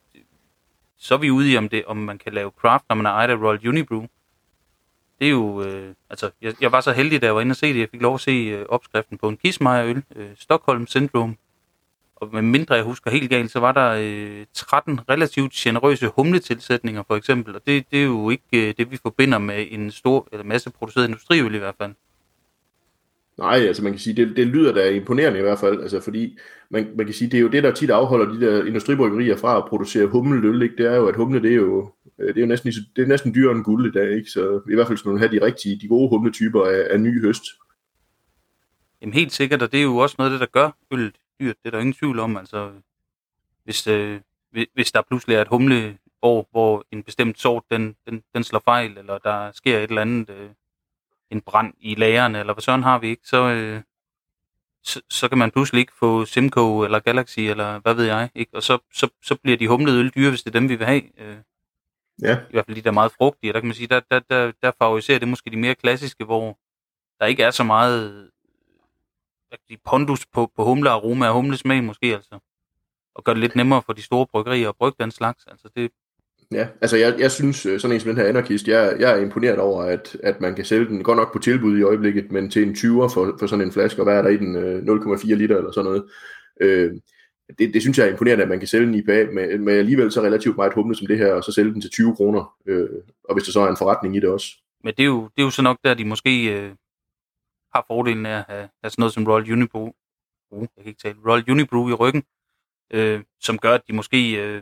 så 0.98 1.14
er 1.14 1.18
vi 1.18 1.32
ude 1.32 1.52
i, 1.52 1.58
om, 1.58 1.70
det, 1.70 1.86
om 1.86 1.98
man 1.98 2.18
kan 2.18 2.34
lave 2.34 2.52
craft, 2.58 2.84
når 2.90 2.96
man 2.96 3.06
er 3.06 3.10
ejet 3.10 3.30
af 3.30 3.36
Royal 3.36 3.68
Unibrew 3.68 4.06
det 5.20 5.26
er 5.26 5.32
jo, 5.32 5.64
øh, 5.64 5.94
altså, 6.10 6.30
jeg, 6.42 6.54
jeg 6.62 6.72
var 6.72 6.82
så 6.82 6.92
heldig, 6.92 7.22
da 7.22 7.26
jeg 7.26 7.36
var 7.36 7.42
inde 7.42 7.52
og 7.52 7.56
se 7.56 7.74
det. 7.74 7.80
Jeg 7.80 7.90
fik 7.92 8.02
lov 8.02 8.14
at 8.14 8.22
se 8.22 8.32
øh, 8.32 8.66
opskriften 8.70 9.18
på 9.18 9.30
en 9.30 9.38
kismejerøl, 9.38 10.04
øh, 10.16 10.30
Stockholm 10.36 10.88
Syndrome. 10.88 11.36
Og 12.16 12.30
med 12.34 12.42
mindre 12.42 12.76
jeg 12.76 12.84
husker 12.84 13.12
helt 13.12 13.30
galt, 13.30 13.52
så 13.52 13.60
var 13.60 13.72
der 13.72 13.90
øh, 14.02 14.46
13 14.54 15.00
relativt 15.10 15.54
generøse 15.54 16.08
humletilsætninger, 16.08 17.04
for 17.08 17.16
eksempel. 17.16 17.56
Og 17.56 17.62
det, 17.68 17.86
det 17.92 18.00
er 18.00 18.04
jo 18.04 18.30
ikke 18.30 18.70
øh, 18.70 18.74
det, 18.78 18.92
vi 18.92 18.98
forbinder 18.98 19.38
med 19.38 19.68
en 19.70 19.92
stor 19.92 20.28
eller 20.32 20.46
masse 20.46 20.70
produceret 20.70 21.08
industriøl 21.08 21.56
i 21.56 21.58
hvert 21.58 21.76
fald. 21.78 21.94
Nej, 23.40 23.56
altså 23.56 23.84
man 23.84 23.92
kan 23.92 24.00
sige, 24.00 24.16
det, 24.26 24.38
det 24.38 24.48
lyder 24.48 24.74
da 24.74 24.90
imponerende 24.90 25.40
i 25.40 25.42
hvert 25.42 25.60
fald, 25.60 25.82
altså 25.82 26.00
fordi 26.00 26.38
man, 26.70 26.88
man 26.96 27.06
kan 27.06 27.16
sige, 27.16 27.32
det 27.32 27.38
er 27.38 27.42
jo 27.42 27.48
det, 27.48 27.64
der 27.64 27.72
tit 27.72 27.90
afholder 27.90 28.34
de 28.34 28.42
der 28.42 28.66
industribryggerier 28.66 29.38
fra 29.38 29.58
at 29.58 29.66
producere 29.66 30.08
humleøl, 30.08 30.62
ikke? 30.62 30.76
det 30.78 30.86
er 30.86 30.96
jo, 30.96 31.08
at 31.08 31.16
humle, 31.16 31.42
det 31.42 31.52
er 31.52 31.56
jo, 31.56 31.92
Øh, 32.20 32.28
det 32.28 32.38
er 32.38 32.42
jo 32.42 32.48
næsten, 32.48 32.72
det 32.96 33.02
er 33.02 33.08
næsten 33.08 33.36
dyrere 33.36 33.56
end 33.56 33.64
guld 33.64 33.96
i 33.96 34.00
dag, 34.00 34.12
ikke? 34.12 34.30
så 34.30 34.62
i 34.72 34.76
hvert 34.76 34.88
fald 34.88 34.98
skal 34.98 35.10
man 35.10 35.20
have 35.20 35.32
de 35.32 35.46
rigtige, 35.46 35.80
de 35.82 35.88
gode 35.88 36.10
humletyper 36.10 36.66
af, 36.66 36.88
af 36.90 37.00
ny 37.00 37.26
høst. 37.26 37.44
Jamen 39.02 39.14
helt 39.14 39.32
sikkert, 39.32 39.62
og 39.62 39.72
det 39.72 39.80
er 39.80 39.84
jo 39.84 39.98
også 39.98 40.16
noget 40.18 40.32
af 40.32 40.40
det, 40.40 40.40
der 40.40 40.60
gør 40.62 40.72
øllet 40.92 41.16
dyrt, 41.40 41.56
det 41.64 41.68
er 41.68 41.72
der 41.72 41.80
ingen 41.80 41.94
tvivl 41.94 42.20
om, 42.20 42.38
altså 42.38 42.72
hvis, 43.64 43.88
øh, 43.88 44.20
hvis 44.74 44.92
der 44.92 45.02
pludselig 45.02 45.36
er 45.36 45.42
et 45.42 45.48
humleår, 45.48 46.48
hvor 46.52 46.86
en 46.92 47.04
bestemt 47.04 47.40
sort, 47.40 47.64
den, 47.72 47.96
den, 48.10 48.24
den 48.36 48.44
slår 48.44 48.62
fejl, 48.66 48.98
eller 48.98 49.18
der 49.18 49.52
sker 49.52 49.78
et 49.78 49.90
eller 49.90 50.02
andet, 50.02 50.30
øh, 50.30 50.50
en 51.32 51.42
brand 51.42 51.74
i 51.80 51.96
lagerne, 51.96 52.40
eller 52.40 52.54
hvad 52.54 52.62
sådan 52.62 52.84
har 52.84 53.00
vi 53.00 53.08
ikke, 53.08 53.28
så, 53.28 53.50
øh, 53.50 53.82
så, 54.84 55.02
så 55.10 55.30
kan 55.30 55.38
man 55.38 55.52
pludselig 55.52 55.80
ikke 55.80 55.94
få 56.00 56.26
Simco 56.26 56.84
eller 56.84 57.00
Galaxy, 57.00 57.40
eller 57.40 57.80
hvad 57.80 57.94
ved 57.94 58.06
jeg, 58.06 58.30
ikke? 58.36 58.56
og 58.56 58.64
så, 58.64 58.78
så, 58.94 59.10
så 59.24 59.36
bliver 59.36 59.58
de 59.58 59.68
humlede 59.68 60.00
øl 60.00 60.10
dyre, 60.10 60.30
hvis 60.30 60.44
det 60.44 60.56
er 60.56 60.60
dem, 60.60 60.70
vi 60.70 60.76
vil 60.76 60.88
have. 60.88 61.22
Øh, 61.22 61.38
ja. 62.22 62.38
I 62.50 62.52
hvert 62.52 62.66
fald 62.66 62.78
de 62.78 62.82
der 62.82 62.92
meget 62.92 63.12
frugtige, 63.12 63.54
der 63.54 63.60
kan 63.60 63.68
man 63.68 63.76
sige, 63.76 63.88
der, 63.88 64.00
der, 64.12 64.20
der, 64.30 64.52
der 64.64 64.72
favoriserer 64.82 65.20
det 65.20 65.28
måske 65.28 65.50
de 65.50 65.58
mere 65.58 65.76
klassiske, 65.76 66.24
hvor 66.26 66.58
der 67.20 67.26
ikke 67.26 67.44
er 67.44 67.52
så 67.52 67.64
meget 67.64 68.30
de 69.70 69.78
pondus 69.86 70.26
på, 70.26 70.52
på 70.56 70.64
humle 70.64 70.90
aroma 70.90 71.28
og 71.28 71.34
humlesmag 71.34 71.84
måske 71.84 72.16
altså. 72.16 72.40
og 73.16 73.24
gøre 73.24 73.36
det 73.36 73.42
lidt 73.42 73.56
nemmere 73.56 73.82
for 73.86 73.94
de 73.94 74.02
store 74.02 74.28
bryggerier 74.28 74.70
at 74.70 74.76
brygge 74.76 75.04
den 75.04 75.12
slags. 75.12 75.46
Altså 75.48 75.70
det, 75.76 75.92
Ja, 76.52 76.68
altså 76.82 76.98
jeg, 76.98 77.16
jeg 77.20 77.32
synes, 77.32 77.66
øh, 77.66 77.80
sådan 77.80 77.96
en 77.96 78.00
som 78.00 78.10
den 78.10 78.18
her 78.18 78.30
anarkist, 78.30 78.68
jeg, 78.68 78.96
jeg 79.00 79.12
er 79.12 79.22
imponeret 79.22 79.60
over, 79.60 79.84
at, 79.84 80.18
at 80.24 80.42
man 80.42 80.56
kan 80.56 80.66
sælge 80.66 80.86
den 80.86 81.04
godt 81.04 81.18
nok 81.18 81.34
på 81.34 81.40
tilbud 81.40 81.78
i 81.78 81.82
øjeblikket, 81.82 82.32
men 82.32 82.50
til 82.50 82.64
en 82.64 82.74
20'er 82.74 83.14
for, 83.14 83.36
for 83.40 83.48
sådan 83.48 83.66
en 83.66 83.72
flaske, 83.72 84.02
og 84.02 84.04
hvad 84.04 84.18
er 84.18 84.22
der 84.22 84.30
i 84.30 84.38
den, 84.38 84.56
0,4 84.90 85.34
liter 85.34 85.58
eller 85.58 85.72
sådan 85.72 85.86
noget. 85.86 86.06
Øh, 86.62 86.92
det, 87.58 87.74
det 87.74 87.82
synes 87.82 87.98
jeg 87.98 88.08
er 88.08 88.12
imponerende, 88.12 88.44
at 88.44 88.50
man 88.50 88.60
kan 88.60 88.68
sælge 88.68 88.88
en 88.88 88.94
IPA 88.94 89.28
med, 89.34 89.58
med 89.58 89.78
alligevel 89.78 90.12
så 90.12 90.22
relativt 90.22 90.56
meget 90.56 90.74
humle 90.74 90.96
som 90.96 91.08
det 91.08 91.18
her, 91.18 91.34
og 91.34 91.44
så 91.44 91.52
sælge 91.52 91.74
den 91.74 91.82
til 91.82 91.92
20 91.92 92.16
kroner, 92.16 92.56
øh, 92.66 92.90
og 93.24 93.36
hvis 93.36 93.44
der 93.44 93.52
så 93.52 93.60
er 93.60 93.70
en 93.70 93.78
forretning 93.78 94.16
i 94.16 94.20
det 94.20 94.30
også. 94.30 94.58
Men 94.84 94.94
det 94.98 95.04
er 95.04 95.08
jo, 95.08 95.24
det 95.24 95.42
er 95.42 95.46
jo 95.46 95.50
så 95.50 95.62
nok 95.62 95.78
der, 95.84 95.94
de 95.94 96.06
måske 96.06 96.54
øh, 96.54 96.72
har 97.74 97.86
fordelen 97.88 98.26
af 98.26 98.38
at 98.38 98.46
have, 98.48 98.70
sådan 98.84 99.02
noget 99.02 99.14
som 99.14 99.28
Royal 99.28 99.52
Unibrew, 99.52 99.92
uh, 100.52 100.62
jeg 100.62 100.70
kan 100.84 100.88
ikke 100.88 101.02
tale, 101.02 101.18
Royal 101.28 101.52
Unibrew 101.52 101.90
i 101.90 101.94
ryggen, 101.94 102.24
øh, 102.92 103.22
som 103.40 103.58
gør, 103.58 103.74
at 103.74 103.88
de 103.88 103.94
måske 103.94 104.36
øh, 104.44 104.62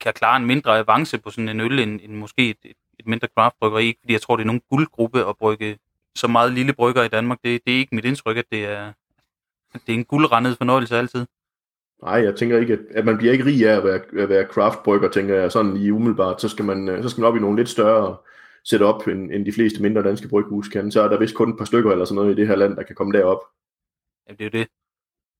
kan 0.00 0.12
klare 0.12 0.36
en 0.36 0.46
mindre 0.46 0.78
avance 0.78 1.18
på 1.18 1.30
sådan 1.30 1.48
en 1.48 1.60
øl, 1.60 1.78
end, 1.78 2.00
end 2.02 2.14
måske 2.14 2.50
et, 2.50 2.58
et, 2.98 3.06
mindre 3.06 3.28
craftbryggeri. 3.34 3.86
Ikke 3.86 4.00
fordi 4.00 4.12
jeg 4.12 4.22
tror, 4.22 4.36
det 4.36 4.42
er 4.42 4.46
nogen 4.46 4.62
guldgruppe 4.70 5.28
at 5.28 5.36
brygge 5.36 5.78
så 6.14 6.28
meget 6.28 6.52
lille 6.52 6.72
brygger 6.72 7.02
i 7.02 7.08
Danmark. 7.08 7.38
Det, 7.44 7.64
det 7.66 7.74
er 7.74 7.78
ikke 7.78 7.94
mit 7.94 8.04
indtryk, 8.04 8.36
at 8.36 8.44
det 8.52 8.64
er, 8.64 8.92
at 9.74 9.80
det 9.86 9.92
er 9.92 9.98
en 9.98 10.04
guldrendet 10.04 10.56
fornøjelse 10.56 10.96
altid. 10.96 11.26
Nej, 12.02 12.12
jeg 12.12 12.36
tænker 12.36 12.58
ikke, 12.58 12.78
at, 12.90 13.04
man 13.04 13.16
bliver 13.16 13.32
ikke 13.32 13.44
rig 13.44 13.68
af 13.68 13.76
at 13.76 13.84
være, 13.84 14.00
at 14.22 14.28
være 14.28 14.46
craftbrygger, 14.46 15.08
tænker 15.08 15.34
jeg 15.34 15.52
sådan 15.52 15.74
lige 15.74 15.92
umiddelbart. 15.92 16.40
Så 16.40 16.48
skal 16.48 16.64
man, 16.64 16.88
øh, 16.88 17.02
så 17.02 17.08
skal 17.08 17.20
man 17.20 17.28
op 17.28 17.36
i 17.36 17.40
nogle 17.40 17.56
lidt 17.56 17.68
større 17.68 18.16
setup, 18.64 19.06
end, 19.08 19.32
end 19.32 19.46
de 19.46 19.52
fleste 19.52 19.82
mindre 19.82 20.02
danske 20.02 20.28
bryghus 20.28 20.68
kan. 20.68 20.92
Så 20.92 21.02
er 21.02 21.08
der 21.08 21.18
vist 21.18 21.34
kun 21.34 21.50
et 21.50 21.58
par 21.58 21.64
stykker 21.64 21.92
eller 21.92 22.04
sådan 22.04 22.14
noget 22.16 22.32
i 22.32 22.40
det 22.40 22.46
her 22.46 22.56
land, 22.56 22.76
der 22.76 22.82
kan 22.82 22.96
komme 22.96 23.18
derop. 23.18 23.40
Ja, 24.28 24.32
det 24.32 24.40
er 24.40 24.44
jo 24.44 24.58
det. 24.58 24.68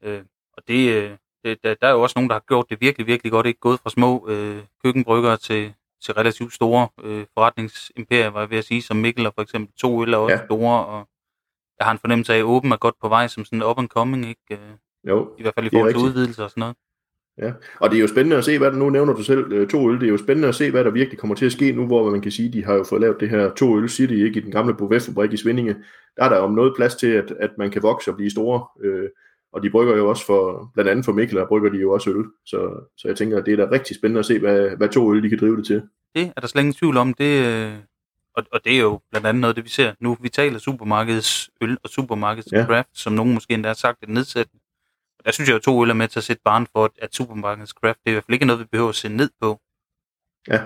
Øh, 0.05 0.23
og 0.53 0.63
det, 0.69 0.95
øh, 0.95 1.11
det 1.45 1.65
der, 1.65 1.75
der 1.75 1.87
er 1.87 1.93
jo 1.93 2.03
også 2.03 2.13
nogen, 2.17 2.29
der 2.31 2.35
har 2.35 2.45
gjort 2.49 2.71
det 2.71 2.81
virkelig, 2.81 3.07
virkelig 3.07 3.33
godt. 3.33 3.47
Ikke 3.47 3.61
gået 3.61 3.81
fra 3.81 3.91
små 3.91 4.29
øh, 4.29 4.63
køkkenbryggere 4.85 5.37
til, 5.37 5.75
til 6.03 6.15
relativt 6.15 6.53
store 6.55 6.89
øh, 7.03 7.27
forretningsimperier, 7.35 8.31
var 8.31 8.41
jeg 8.41 8.51
ved 8.51 8.59
at 8.59 8.65
sige, 8.65 8.83
som 8.83 8.97
Mikkel 8.97 9.27
og 9.27 9.35
for 9.35 9.43
eksempel 9.43 9.75
to 9.77 10.03
øl 10.03 10.15
er 10.15 10.19
også 10.19 10.37
ja. 10.37 10.45
store, 10.47 10.87
og 10.87 11.09
jeg 11.79 11.87
har 11.87 11.93
en 11.93 11.99
fornemmelse 11.99 12.35
af, 12.35 12.39
at 12.39 12.45
Åben 12.45 12.73
er 12.73 12.77
godt 12.77 12.95
på 13.01 13.09
vej 13.09 13.27
som 13.27 13.45
sådan 13.45 13.63
up 13.63 13.79
and 13.79 13.89
coming, 13.89 14.27
ikke? 14.29 14.79
Jo, 15.05 15.35
I 15.39 15.43
hvert 15.43 15.55
fald 15.55 15.67
i 15.67 15.71
forhold 15.73 15.93
til 15.93 16.03
udvidelse 16.03 16.45
og 16.45 16.51
sådan 16.51 16.61
noget. 16.61 16.77
Ja, 17.39 17.53
og 17.81 17.91
det 17.91 17.97
er 17.97 18.01
jo 18.01 18.07
spændende 18.07 18.37
at 18.37 18.45
se, 18.45 18.59
hvad 18.59 18.71
der 18.71 18.77
nu 18.77 18.91
nævner 18.91 19.13
du 19.13 19.23
selv, 19.23 19.53
øh, 19.53 19.69
to 19.69 19.91
øl, 19.91 20.01
det 20.01 20.07
er 20.07 20.11
jo 20.11 20.17
spændende 20.17 20.49
at 20.49 20.55
se, 20.55 20.71
hvad 20.71 20.85
der 20.85 20.91
virkelig 20.91 21.19
kommer 21.19 21.35
til 21.35 21.47
at 21.47 21.53
ske 21.53 21.73
nu, 21.73 21.87
hvor 21.87 22.11
man 22.11 22.21
kan 22.21 22.33
sige, 22.33 22.53
de 22.53 22.65
har 22.65 22.75
jo 22.75 22.85
fået 22.85 23.01
lavet 23.01 23.21
det 23.21 23.31
her 23.31 23.55
to 23.55 23.79
øl 23.79 23.89
City, 23.89 24.13
ikke 24.13 24.41
i 24.41 24.43
den 24.43 24.51
gamle 24.51 24.75
Bouvet-fabrik 24.75 25.33
i 25.33 25.37
Svindinge. 25.37 25.77
Der 26.17 26.25
er 26.25 26.29
der 26.29 26.37
om 26.37 26.53
noget 26.53 26.73
plads 26.77 26.95
til, 26.95 27.07
at, 27.07 27.31
at 27.41 27.51
man 27.59 27.71
kan 27.71 27.83
vokse 27.83 28.11
og 28.11 28.17
blive 28.17 28.31
store, 28.31 28.67
øh, 28.85 29.09
og 29.53 29.63
de 29.63 29.71
brygger 29.71 29.97
jo 29.97 30.09
også 30.09 30.27
for, 30.27 30.71
blandt 30.75 30.91
andet 30.91 31.05
for 31.05 31.13
Mikkel, 31.13 31.37
der 31.37 31.47
brygger 31.47 31.71
de 31.71 31.79
jo 31.79 31.93
også 31.93 32.11
øl, 32.11 32.25
så, 32.47 32.87
så 32.97 33.09
jeg 33.09 33.17
tænker, 33.17 33.39
at 33.39 33.47
det 33.47 33.53
er 33.53 33.67
da 33.67 33.73
rigtig 33.73 33.97
spændende 33.97 34.19
at 34.19 34.27
se, 34.27 34.39
hvad, 34.39 34.77
hvad 34.77 34.89
to 34.89 35.15
øl 35.15 35.23
de 35.23 35.29
kan 35.29 35.39
drive 35.39 35.57
det 35.57 35.67
til. 35.67 35.83
Det 36.15 36.33
er 36.37 36.41
der 36.41 36.47
slet 36.47 36.63
ingen 36.63 36.75
tvivl 36.75 36.97
om, 36.97 37.15
det, 37.15 37.47
øh, 37.47 37.73
og, 38.37 38.45
og 38.53 38.65
det 38.65 38.77
er 38.77 38.81
jo 38.81 39.01
blandt 39.11 39.27
andet 39.27 39.41
noget, 39.41 39.57
det 39.57 39.65
vi 39.65 39.71
ser 39.71 39.93
nu. 40.01 40.17
Vi 40.21 40.29
taler 40.29 40.59
supermarkedets 40.59 41.51
øl 41.61 41.79
og 41.83 41.91
supermarkedets 41.91 42.53
ja. 42.53 42.67
craft, 42.67 42.89
som 42.93 43.13
nogen 43.13 43.35
måske 43.35 43.55
endda 43.55 43.69
har 43.69 43.75
sagt, 43.75 44.03
er 44.03 44.07
nedsat 44.07 44.49
der 45.25 45.31
synes 45.31 45.49
jeg 45.49 45.55
jo, 45.55 45.61
to 45.61 45.83
øl 45.83 45.91
er 45.91 45.95
med 45.95 46.09
til 46.09 46.21
at 46.21 46.25
sætte 46.25 46.43
barn 46.45 46.67
for, 46.73 46.91
at 47.03 47.15
supermarkedets 47.15 47.73
craft, 47.73 47.99
det 48.05 48.07
er 48.07 48.11
i 48.11 48.13
hvert 48.13 48.25
fald 48.25 48.35
ikke 48.35 48.47
noget, 48.47 48.61
vi 48.61 48.65
behøver 48.65 48.89
at 48.89 48.95
se 48.95 49.09
ned 49.09 49.31
på. 49.41 49.61
Ja, 50.49 50.63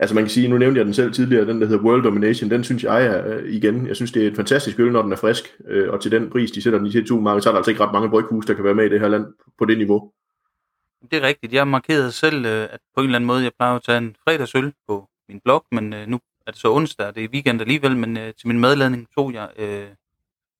altså 0.00 0.14
man 0.14 0.24
kan 0.24 0.30
sige, 0.30 0.48
nu 0.48 0.58
nævnte 0.58 0.78
jeg 0.78 0.84
den 0.84 0.94
selv 0.94 1.12
tidligere, 1.12 1.46
den 1.46 1.60
der 1.60 1.66
hedder 1.66 1.84
World 1.84 2.02
Domination, 2.02 2.50
den 2.50 2.64
synes 2.64 2.84
jeg 2.84 3.06
er, 3.06 3.26
øh, 3.26 3.52
igen, 3.52 3.86
jeg 3.86 3.96
synes 3.96 4.12
det 4.12 4.22
er 4.24 4.28
et 4.28 4.36
fantastisk 4.36 4.80
øl, 4.80 4.92
når 4.92 5.02
den 5.02 5.12
er 5.12 5.16
frisk, 5.16 5.44
øh, 5.68 5.90
og 5.92 6.00
til 6.00 6.10
den 6.10 6.30
pris, 6.30 6.50
de 6.50 6.62
sætter 6.62 6.78
den 6.78 6.88
i 6.88 6.90
til 6.90 7.06
supermarkedet, 7.06 7.42
så 7.42 7.48
er 7.48 7.52
der 7.52 7.58
altså 7.58 7.70
ikke 7.70 7.84
ret 7.84 7.92
mange 7.92 8.10
bryghus, 8.10 8.46
der 8.46 8.54
kan 8.54 8.64
være 8.64 8.74
med 8.74 8.84
i 8.84 8.88
det 8.88 9.00
her 9.00 9.08
land 9.08 9.26
på 9.58 9.64
det 9.64 9.78
niveau. 9.78 10.12
Det 11.10 11.18
er 11.18 11.26
rigtigt. 11.26 11.52
Jeg 11.52 11.68
markerede 11.68 12.12
selv, 12.12 12.46
øh, 12.46 12.62
at 12.70 12.80
på 12.94 13.00
en 13.00 13.04
eller 13.04 13.18
anden 13.18 13.26
måde, 13.26 13.42
jeg 13.42 13.52
plejer 13.58 13.76
at 13.76 13.82
tage 13.82 13.98
en 13.98 14.16
fredagsøl 14.24 14.72
på 14.88 15.08
min 15.28 15.40
blog, 15.44 15.64
men 15.72 15.94
nu 16.06 16.20
er 16.46 16.50
det 16.50 16.60
så 16.60 16.72
onsdag, 16.72 17.14
det 17.14 17.24
er 17.24 17.28
weekend 17.28 17.60
alligevel, 17.60 17.96
men 17.96 18.14
til 18.14 18.48
min 18.48 18.60
madladning 18.60 19.06
tog 19.14 19.32
jeg 19.32 19.48
øh, 19.58 19.86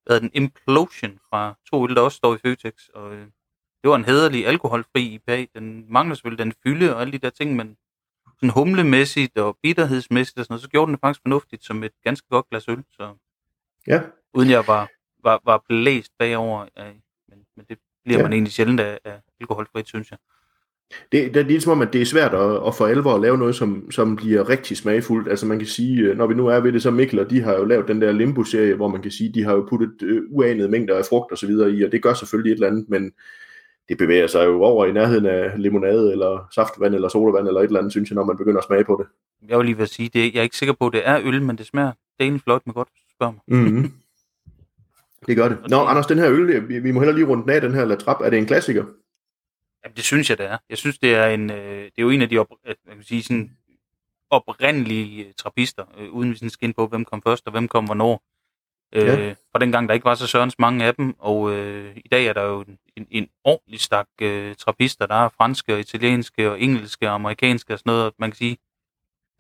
hvad 0.07 0.21
den 0.21 0.31
Implosion 0.35 1.19
fra 1.31 1.55
to 1.71 1.85
øl, 1.88 1.95
der 1.95 2.01
også 2.03 2.17
står 2.17 2.35
i 2.35 2.38
Føtex. 2.38 2.88
Og, 2.88 3.14
øh, 3.14 3.27
det 3.83 3.90
var 3.90 3.97
en 3.97 4.05
hederlig 4.05 4.47
alkoholfri 4.47 5.14
IPA. 5.14 5.47
Den 5.55 5.93
mangler 5.93 6.14
selvfølgelig 6.14 6.45
den 6.45 6.55
fylde 6.62 6.95
og 6.95 7.01
alle 7.01 7.12
de 7.12 7.19
der 7.19 7.31
ting, 7.31 7.57
men 7.57 7.77
sådan 8.37 8.51
humlemæssigt 8.51 9.38
og 9.38 9.59
bitterhedsmæssigt 9.62 10.38
og 10.38 10.45
sådan 10.45 10.53
noget, 10.53 10.62
så 10.62 10.69
gjorde 10.69 10.90
den 10.90 10.99
faktisk 10.99 11.23
fornuftigt 11.23 11.64
som 11.64 11.85
et 11.85 11.93
ganske 12.03 12.29
godt 12.29 12.49
glas 12.51 12.69
øl. 12.69 12.85
Så, 12.90 13.14
ja. 13.87 14.03
Uden 14.35 14.51
jeg 14.51 14.64
var, 14.67 14.88
var, 15.23 15.40
var 15.45 15.64
blæst 15.69 16.12
bagover. 16.19 16.69
Af, 16.77 17.01
men, 17.29 17.47
men 17.57 17.67
det 17.69 17.79
bliver 18.05 18.19
ja. 18.19 18.23
man 18.23 18.33
egentlig 18.33 18.53
sjældent 18.53 18.81
af, 18.81 18.99
af 19.05 19.21
alkoholfrit, 19.40 19.88
synes 19.88 20.11
jeg. 20.11 20.19
Det, 21.12 21.35
det, 21.35 21.37
er 21.37 21.44
ligesom 21.44 21.73
om, 21.73 21.83
at 21.83 21.92
det 21.92 22.01
er 22.01 22.07
svært 22.07 22.35
at, 22.35 22.66
at 22.66 22.75
for 22.75 22.87
alvor 22.87 23.14
at 23.14 23.20
lave 23.20 23.38
noget, 23.38 23.55
som, 23.55 23.90
som 23.90 24.16
bliver 24.16 24.49
rigtig 24.49 24.77
smagfuldt. 24.77 25.29
Altså 25.29 25.47
man 25.47 25.59
kan 25.59 25.68
sige, 25.68 26.03
øh, 26.03 26.16
når 26.16 26.27
vi 26.27 26.35
nu 26.35 26.47
er 26.47 26.61
ved 26.61 26.73
det, 26.73 26.83
så 26.83 26.90
Mikkel 26.90 27.18
og 27.18 27.31
de 27.31 27.40
har 27.40 27.55
jo 27.55 27.64
lavet 27.64 27.88
den 27.88 28.01
der 28.01 28.12
Limbo-serie, 28.12 28.75
hvor 28.75 28.88
man 28.88 29.03
kan 29.03 29.11
sige, 29.11 29.33
de 29.35 29.44
har 29.44 29.53
jo 29.53 29.66
puttet 29.70 30.03
uh, 30.03 30.38
uanede 30.38 30.68
mængder 30.68 30.97
af 30.99 31.05
frugt 31.05 31.33
og 31.33 31.38
så 31.38 31.47
videre 31.47 31.70
i, 31.70 31.83
og 31.83 31.92
det 31.92 32.03
gør 32.03 32.14
selvfølgelig 32.14 32.51
et 32.51 32.55
eller 32.55 32.66
andet, 32.66 32.88
men 32.88 33.12
det 33.88 33.99
bevæger 33.99 34.27
sig 34.27 34.47
jo 34.47 34.62
over 34.62 34.87
i 34.87 34.92
nærheden 34.92 35.27
af 35.27 35.53
limonade, 35.57 36.12
eller 36.12 36.49
saftvand, 36.55 36.94
eller 36.94 37.09
sodavand, 37.09 37.47
eller 37.47 37.61
et 37.61 37.64
eller 37.64 37.79
andet, 37.79 37.92
synes 37.92 38.11
jeg, 38.11 38.14
når 38.14 38.25
man 38.25 38.37
begynder 38.37 38.59
at 38.59 38.64
smage 38.64 38.85
på 38.85 38.97
det. 39.01 39.07
Jeg 39.49 39.59
vil 39.59 39.66
lige 39.66 39.77
vil 39.77 39.88
sige, 39.88 40.11
det, 40.12 40.35
jeg 40.35 40.38
er 40.38 40.42
ikke 40.42 40.57
sikker 40.57 40.75
på, 40.81 40.87
at 40.87 40.92
det 40.92 41.03
er 41.05 41.20
øl, 41.25 41.42
men 41.42 41.59
det 41.59 41.66
smager 41.66 41.92
det 42.20 42.40
flot 42.42 42.62
med 42.66 42.75
godt, 42.75 42.88
spørger 43.14 43.33
mig. 43.33 43.61
Mm-hmm. 43.61 43.92
Det 45.27 45.37
gør 45.37 45.49
det. 45.49 45.59
Nå, 45.68 45.77
Anders, 45.77 46.07
den 46.07 46.18
her 46.18 46.31
øl, 46.31 46.68
vi, 46.68 46.79
vi 46.79 46.92
må 46.92 47.01
heller 47.01 47.14
lige 47.14 47.27
runde 47.27 47.42
den 47.42 47.51
af, 47.51 47.61
den 47.61 47.75
her 47.75 47.85
La 47.85 47.94
Trappe. 47.94 48.25
Er 48.25 48.31
det 48.31 48.38
en 48.38 48.47
klassiker? 48.47 48.85
Jamen, 49.85 49.97
det 49.97 50.05
synes 50.05 50.31
jeg, 50.31 50.38
det 50.38 50.47
er. 50.47 50.59
Jeg 50.68 50.79
synes, 50.79 50.99
det 50.99 51.14
er 51.14 51.27
en, 51.27 51.51
øh, 51.51 51.85
det 51.85 51.92
er 51.99 52.03
jo 52.03 52.11
en 52.11 52.23
af 52.23 52.29
de 52.29 52.38
op, 52.38 52.51
man 52.87 52.97
kan 52.97 53.05
sige, 53.05 53.23
sådan 53.23 53.57
oprindelige 54.31 55.27
øh, 55.27 55.33
trappister, 55.37 55.85
øh, 55.99 56.11
uden 56.11 56.31
vi 56.31 56.37
sådan 56.37 56.51
skal 56.51 56.66
ind 56.66 56.75
på, 56.75 56.87
hvem 56.87 57.05
kom 57.05 57.23
først 57.23 57.47
og 57.47 57.53
hvem 57.53 57.68
kom 57.68 57.85
hvornår. 57.85 58.23
Øh, 58.92 59.07
ja. 59.07 59.35
Fra 59.53 59.59
dengang, 59.59 59.88
der 59.88 59.94
ikke 59.94 60.05
var 60.05 60.14
så 60.14 60.27
sørens 60.27 60.59
mange 60.59 60.85
af 60.85 60.94
dem, 60.94 61.14
og 61.18 61.53
øh, 61.53 61.97
i 61.97 62.09
dag 62.09 62.27
er 62.27 62.33
der 62.33 62.42
jo 62.42 62.61
en, 62.61 62.79
en, 62.97 63.07
en 63.11 63.29
ordentlig 63.44 63.81
stak 63.81 64.09
øh, 64.23 64.55
trappister. 64.55 65.07
Der 65.07 65.14
er 65.14 65.29
franske, 65.29 65.75
og 65.75 65.81
italienske, 65.81 66.51
og 66.51 66.61
engelske, 66.61 67.09
og 67.09 67.14
amerikanske 67.14 67.73
og 67.73 67.79
sådan 67.79 67.90
noget. 67.90 68.12
Man 68.18 68.31
kan 68.31 68.37
sige, 68.37 68.59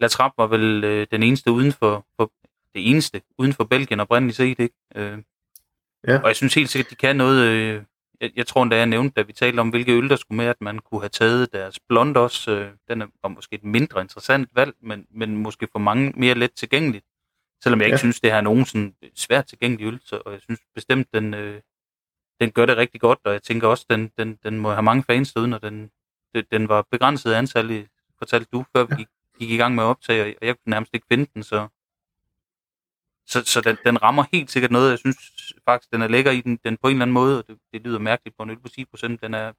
La 0.00 0.08
Trappe 0.08 0.38
var 0.38 0.46
vel 0.46 0.84
øh, 0.84 1.06
den 1.10 1.22
eneste 1.22 1.50
uden 1.50 1.72
for, 1.72 2.06
for, 2.16 2.32
det 2.74 2.90
eneste 2.90 3.22
uden 3.38 3.52
for 3.52 3.64
Belgien 3.64 4.00
oprindeligt 4.00 4.36
set, 4.36 4.58
ikke? 4.58 4.74
Øh, 4.94 5.18
ja. 6.08 6.18
Og 6.18 6.28
jeg 6.28 6.36
synes 6.36 6.54
helt 6.54 6.70
sikkert, 6.70 6.90
de 6.90 6.96
kan 6.96 7.16
noget, 7.16 7.46
øh, 7.46 7.82
jeg, 8.20 8.30
jeg 8.36 8.46
tror 8.46 8.62
endda, 8.62 8.76
jeg 8.76 8.86
nævnte, 8.86 9.14
da 9.14 9.22
vi 9.22 9.32
talte 9.32 9.60
om, 9.60 9.68
hvilke 9.68 9.92
øl 9.92 10.08
der 10.08 10.16
skulle 10.16 10.36
med, 10.36 10.46
at 10.46 10.60
man 10.60 10.78
kunne 10.78 11.00
have 11.00 11.08
taget 11.08 11.52
deres 11.52 11.80
blond 11.88 12.16
også. 12.16 12.50
Øh, 12.50 12.72
den 12.88 13.02
er, 13.02 13.06
var 13.22 13.28
måske 13.28 13.54
et 13.54 13.64
mindre 13.64 14.00
interessant 14.00 14.48
valg, 14.54 14.74
men, 14.80 15.06
men 15.10 15.36
måske 15.36 15.68
for 15.72 15.78
mange 15.78 16.12
mere 16.16 16.34
let 16.34 16.52
tilgængeligt. 16.52 17.04
Selvom 17.62 17.80
jeg 17.80 17.86
ikke 17.86 17.94
ja. 17.94 17.98
synes, 17.98 18.20
det 18.20 18.30
her 18.30 18.36
er 18.36 18.42
nogen 18.42 18.64
sådan 18.64 18.94
svært 19.14 19.46
tilgængelig 19.46 19.86
øl, 19.86 20.00
så, 20.04 20.22
og 20.26 20.32
jeg 20.32 20.40
synes 20.40 20.60
bestemt, 20.74 21.14
den, 21.14 21.34
øh, 21.34 21.60
den 22.40 22.50
gør 22.50 22.66
det 22.66 22.76
rigtig 22.76 23.00
godt, 23.00 23.18
og 23.24 23.32
jeg 23.32 23.42
tænker 23.42 23.68
også, 23.68 23.86
den, 23.90 24.10
den, 24.18 24.38
den 24.42 24.58
må 24.58 24.70
have 24.70 24.82
mange 24.82 25.02
fans 25.02 25.32
derude, 25.32 25.48
når 25.48 25.58
den, 25.58 25.90
den, 26.34 26.44
den 26.50 26.68
var 26.68 26.86
begrænset 26.90 27.32
antal, 27.32 27.70
i, 27.70 27.86
fortalte 28.18 28.48
du, 28.52 28.64
før 28.76 28.84
vi 28.84 28.94
gik, 28.96 29.08
gik 29.38 29.50
i 29.50 29.56
gang 29.56 29.74
med 29.74 29.84
at 29.84 29.86
optage, 29.86 30.36
og 30.40 30.46
jeg 30.46 30.54
kunne 30.54 30.70
nærmest 30.70 30.94
ikke 30.94 31.06
finde 31.10 31.26
den, 31.34 31.42
så 31.42 31.68
så, 33.26 33.42
så 33.44 33.60
den, 33.60 33.76
den 33.84 34.02
rammer 34.02 34.24
helt 34.32 34.50
sikkert 34.50 34.70
noget. 34.70 34.90
Jeg 34.90 34.98
synes 34.98 35.16
faktisk, 35.64 35.92
den 35.92 36.02
er 36.02 36.08
lækker 36.08 36.30
i 36.30 36.40
den, 36.40 36.58
den 36.64 36.76
på 36.76 36.88
en 36.88 36.94
eller 36.94 37.02
anden 37.02 37.14
måde, 37.14 37.38
og 37.38 37.44
det, 37.48 37.56
det 37.72 37.80
lyder 37.82 37.98
mærkeligt 37.98 38.36
på 38.36 38.42
en 38.42 38.50
øl 38.50 38.58
på 38.58 38.68
10%. 38.78 39.16
Den, 39.22 39.34
er, 39.34 39.52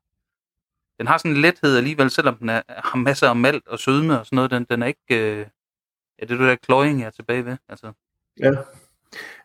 den 1.00 1.08
har 1.08 1.18
sådan 1.18 1.32
en 1.32 1.42
lethed 1.42 1.78
alligevel, 1.78 2.10
selvom 2.10 2.36
den 2.36 2.50
er, 2.50 2.62
har 2.68 2.98
masser 2.98 3.30
af 3.30 3.36
malt 3.36 3.68
og 3.68 3.80
sødme 3.80 4.20
og 4.20 4.26
sådan 4.26 4.36
noget. 4.36 4.52
Den, 4.52 4.66
den 4.70 4.82
er 4.82 4.88
ikke... 4.88 5.02
Øh, 5.10 5.38
ja, 6.20 6.26
det 6.26 6.32
er 6.32 6.38
det 6.38 6.40
der 6.40 6.56
cloying, 6.66 7.00
jeg 7.00 7.08
er 7.08 7.12
tilbage 7.12 7.46
ved. 7.46 7.58
Altså. 7.70 7.92
Ja. 8.40 8.52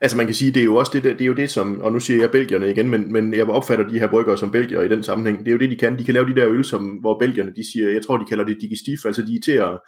Altså 0.01 0.17
man 0.17 0.27
kan 0.27 0.35
sige, 0.35 0.53
det 0.53 0.61
er 0.61 0.65
jo 0.65 0.77
også 0.77 0.93
det, 0.95 1.05
der, 1.05 1.11
det 1.11 1.21
er 1.21 1.27
jo 1.27 1.35
det 1.35 1.51
som, 1.51 1.81
og 1.81 1.93
nu 1.93 2.01
siger 2.01 2.21
jeg 2.21 2.31
belgierne 2.31 2.71
igen, 2.71 2.89
men, 2.89 3.13
men 3.13 3.35
jeg 3.35 3.49
opfatter 3.49 3.89
de 3.89 3.99
her 3.99 4.09
bryggere 4.09 4.39
som 4.39 4.51
belgier 4.51 4.81
i 4.81 4.89
den 4.89 5.03
sammenhæng. 5.03 5.39
Det 5.39 5.49
er 5.49 5.53
jo 5.53 5.59
det, 5.59 5.71
de 5.71 5.77
kan. 5.77 5.99
De 5.99 6.05
kan 6.05 6.15
lave 6.15 6.29
de 6.29 6.41
der 6.41 6.49
øl, 6.49 6.65
som, 6.65 6.87
hvor 6.87 7.19
belgierne, 7.19 7.55
de 7.57 7.73
siger, 7.73 7.91
jeg 7.91 8.07
tror, 8.07 8.17
de 8.17 8.25
kalder 8.25 8.45
det 8.45 8.59
digestif, 8.61 9.05
altså 9.05 9.23
de 9.23 9.37
er 9.37 9.41
til 9.45 9.53
at, 9.53 9.79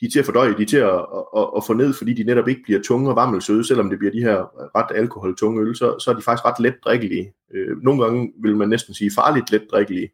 de 0.00 0.06
er 0.06 0.10
til 0.10 0.18
at 0.18 0.24
fordøje, 0.24 0.56
de 0.56 0.62
er 0.62 0.66
til 0.66 0.76
at, 0.76 0.94
at, 0.94 1.24
at, 1.36 1.50
at 1.56 1.64
få 1.66 1.72
ned, 1.72 1.94
fordi 1.94 2.12
de 2.12 2.24
netop 2.24 2.48
ikke 2.48 2.62
bliver 2.62 2.82
tunge 2.82 3.10
og 3.10 3.16
vammelsøde, 3.16 3.64
selvom 3.66 3.90
det 3.90 3.98
bliver 3.98 4.12
de 4.12 4.20
her 4.20 4.36
ret 4.76 4.96
alkoholtunge 4.96 5.60
øl, 5.62 5.76
så, 5.76 5.98
så 5.98 6.10
er 6.10 6.14
de 6.14 6.22
faktisk 6.22 6.44
ret 6.44 6.60
let 6.60 6.76
drikkelige. 6.84 7.32
Øh, 7.54 7.82
nogle 7.82 8.04
gange 8.04 8.32
vil 8.42 8.56
man 8.56 8.68
næsten 8.68 8.94
sige 8.94 9.10
farligt 9.14 9.52
let 9.52 9.66
drikkelige. 9.70 10.10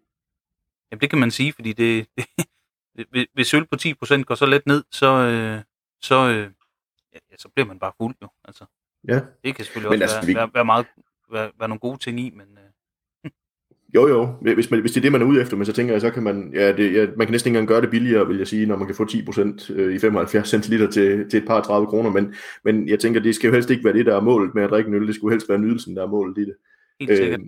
Jamen 0.91 1.01
det 1.01 1.11
kan 1.11 1.19
man 1.19 1.31
sige, 1.31 1.53
fordi 1.53 1.73
det, 1.73 2.07
det 2.97 3.27
hvis 3.35 3.55
øl 3.55 3.67
på 3.67 3.77
10% 3.81 4.23
går 4.23 4.35
så 4.35 4.47
let 4.47 4.67
ned, 4.67 4.85
så, 4.91 5.07
øh, 5.07 5.63
så, 6.03 6.29
øh, 6.29 6.51
ja, 7.15 7.37
så 7.39 7.49
bliver 7.49 7.67
man 7.67 7.79
bare 7.79 7.93
fuld 7.97 8.15
jo. 8.23 8.29
Altså, 8.45 8.65
ja. 9.09 9.21
Det 9.45 9.57
kan 9.57 9.65
selvfølgelig 9.65 9.91
også 9.91 10.17
altså, 10.17 10.17
være, 10.17 10.27
vi... 10.27 10.35
være, 10.35 10.51
være, 10.55 10.65
meget, 10.65 10.87
være, 11.33 11.51
være 11.59 11.69
nogle 11.69 11.81
gode 11.81 11.99
ting 11.99 12.21
i, 12.21 12.31
men... 12.31 12.59
Øh, 12.59 12.64
jo, 13.95 14.09
jo. 14.09 14.35
Hvis, 14.55 14.71
man, 14.71 14.81
hvis 14.81 14.93
det 14.93 14.97
er 14.97 15.03
det, 15.03 15.13
man 15.13 15.23
er 15.23 15.27
ude 15.27 15.41
efter, 15.41 15.57
men 15.57 15.67
så 15.67 15.73
tænker 15.73 15.95
jeg, 15.95 16.01
så 16.01 16.11
kan 16.11 16.23
man, 16.23 16.51
ja, 16.55 16.73
det, 16.73 16.95
ja, 16.95 17.07
man 17.17 17.27
kan 17.27 17.33
næsten 17.33 17.49
ikke 17.49 17.59
engang 17.59 17.69
gøre 17.69 17.81
det 17.81 17.91
billigere, 17.91 18.27
vil 18.27 18.39
jeg 18.39 18.47
sige, 18.47 18.67
når 18.67 18.77
man 18.77 18.87
kan 18.87 18.97
få 18.97 19.05
10% 19.05 19.73
øh, 19.73 19.95
i 19.95 19.99
75 19.99 20.49
centiliter 20.49 20.91
til, 20.91 21.31
til 21.31 21.39
et 21.39 21.47
par 21.47 21.61
30 21.61 21.87
kroner, 21.87 22.11
men, 22.11 22.35
men 22.65 22.89
jeg 22.89 22.99
tænker, 22.99 23.21
det 23.21 23.35
skal 23.35 23.49
jo 23.49 23.55
helst 23.55 23.71
ikke 23.71 23.85
være 23.85 23.95
det, 23.95 24.07
der 24.07 24.17
er 24.17 24.21
målet 24.21 24.55
med 24.55 24.63
at 24.63 24.71
drikke 24.71 24.89
en 24.89 24.95
øl, 24.95 25.07
det 25.07 25.15
skulle 25.15 25.33
helst 25.33 25.49
være 25.49 25.59
nydelsen, 25.59 25.97
der 25.97 26.03
er 26.03 26.07
målet 26.07 26.39
i 26.39 26.45
det. 26.45 26.55
Helt 27.01 27.17
sikkert. 27.17 27.41
Øh, 27.41 27.47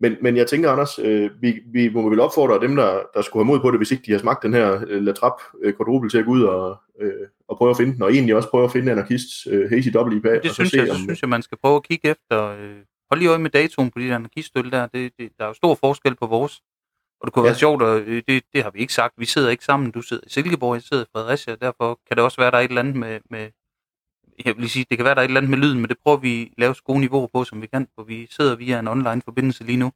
men, 0.00 0.16
men 0.22 0.36
jeg 0.36 0.46
tænker, 0.46 0.70
Anders, 0.70 0.98
øh, 0.98 1.30
vi, 1.40 1.60
vi 1.72 1.88
må 1.88 2.08
vel 2.08 2.20
opfordre 2.20 2.66
dem, 2.66 2.76
der, 2.76 3.00
der 3.14 3.22
skulle 3.22 3.44
have 3.44 3.52
mod 3.52 3.60
på 3.60 3.70
det, 3.70 3.78
hvis 3.78 3.90
ikke 3.90 4.02
de 4.06 4.12
har 4.12 4.18
smagt 4.18 4.42
den 4.42 4.54
her 4.54 4.84
øh, 4.88 5.02
Latrap 5.02 5.40
øh, 5.62 5.74
quadruple 5.76 6.10
til 6.10 6.18
at 6.18 6.24
gå 6.24 6.30
ud 6.30 6.42
og, 6.42 6.76
øh, 7.00 7.12
og 7.48 7.56
prøve 7.56 7.70
at 7.70 7.76
finde 7.76 7.92
den, 7.92 8.02
og 8.02 8.12
egentlig 8.12 8.34
også 8.34 8.50
prøve 8.50 8.64
at 8.64 8.72
finde 8.72 8.92
anarkist 8.92 9.46
øh, 9.50 9.70
Hazy 9.70 9.88
Double 9.94 10.16
IPA. 10.16 10.38
Det 10.42 10.50
synes, 10.50 10.72
jeg, 10.72 10.90
om, 10.90 10.96
synes 10.96 11.22
jeg, 11.22 11.28
man 11.28 11.42
skal 11.42 11.58
prøve 11.62 11.76
at 11.76 11.82
kigge 11.82 12.08
efter. 12.08 12.44
Øh, 12.44 12.76
hold 13.10 13.20
lige 13.20 13.30
øje 13.30 13.38
med 13.38 13.50
datoen 13.50 13.90
på 13.90 13.98
de 13.98 14.08
der 14.08 14.14
anarkistøl 14.14 14.70
der. 14.70 14.86
Det, 14.86 15.12
det, 15.18 15.32
der 15.38 15.44
er 15.44 15.48
jo 15.48 15.54
stor 15.54 15.74
forskel 15.74 16.14
på 16.14 16.26
vores. 16.26 16.62
Og 17.20 17.26
det 17.26 17.34
kunne 17.34 17.42
ja. 17.42 17.48
være 17.48 17.58
sjovt, 17.58 17.82
og 17.82 18.00
øh, 18.00 18.22
det, 18.28 18.42
det 18.52 18.62
har 18.62 18.70
vi 18.70 18.78
ikke 18.78 18.94
sagt. 18.94 19.14
Vi 19.18 19.24
sidder 19.24 19.50
ikke 19.50 19.64
sammen. 19.64 19.90
Du 19.90 20.02
sidder 20.02 20.22
i 20.26 20.30
Silkeborg, 20.30 20.74
jeg 20.74 20.82
sidder 20.82 21.04
i 21.04 21.06
Fredericia, 21.12 21.54
derfor 21.54 22.00
kan 22.06 22.16
det 22.16 22.24
også 22.24 22.40
være, 22.40 22.50
der 22.50 22.56
er 22.56 22.60
et 22.60 22.68
eller 22.68 22.80
andet 22.80 22.96
med, 22.96 23.20
med 23.30 23.50
jeg 24.44 24.56
vil 24.56 24.70
sige, 24.70 24.86
det 24.90 24.98
kan 24.98 25.04
være, 25.04 25.14
der 25.14 25.20
er 25.20 25.24
et 25.24 25.28
eller 25.28 25.40
andet 25.40 25.50
med 25.50 25.58
lyden, 25.58 25.80
men 25.80 25.88
det 25.88 25.98
prøver 25.98 26.16
vi 26.16 26.42
at 26.42 26.48
lave 26.58 26.74
så 26.74 26.82
gode 26.82 27.00
niveauer 27.00 27.26
på, 27.26 27.44
som 27.44 27.62
vi 27.62 27.66
kan, 27.66 27.88
for 27.94 28.02
vi 28.02 28.26
sidder 28.30 28.56
via 28.56 28.78
en 28.78 28.88
online 28.88 29.22
forbindelse 29.22 29.64
lige 29.64 29.76
nu. 29.76 29.92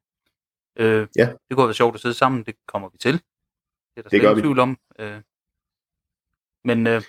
Øh, 0.77 1.09
ja. 1.17 1.33
Det 1.49 1.57
kunne 1.57 1.67
være 1.67 1.75
sjovt 1.75 1.95
at 1.95 2.01
sidde 2.01 2.15
sammen, 2.15 2.43
det 2.43 2.55
kommer 2.67 2.89
vi 2.89 2.99
til. 2.99 3.13
Det 3.13 3.21
er 3.97 4.03
der 4.03 4.09
det 4.09 4.21
gør 4.21 4.35
vi. 4.35 4.41
tvivl 4.41 4.59
om. 4.59 4.79
Øh, 4.99 5.21
men, 6.65 6.87
øh, 6.87 7.03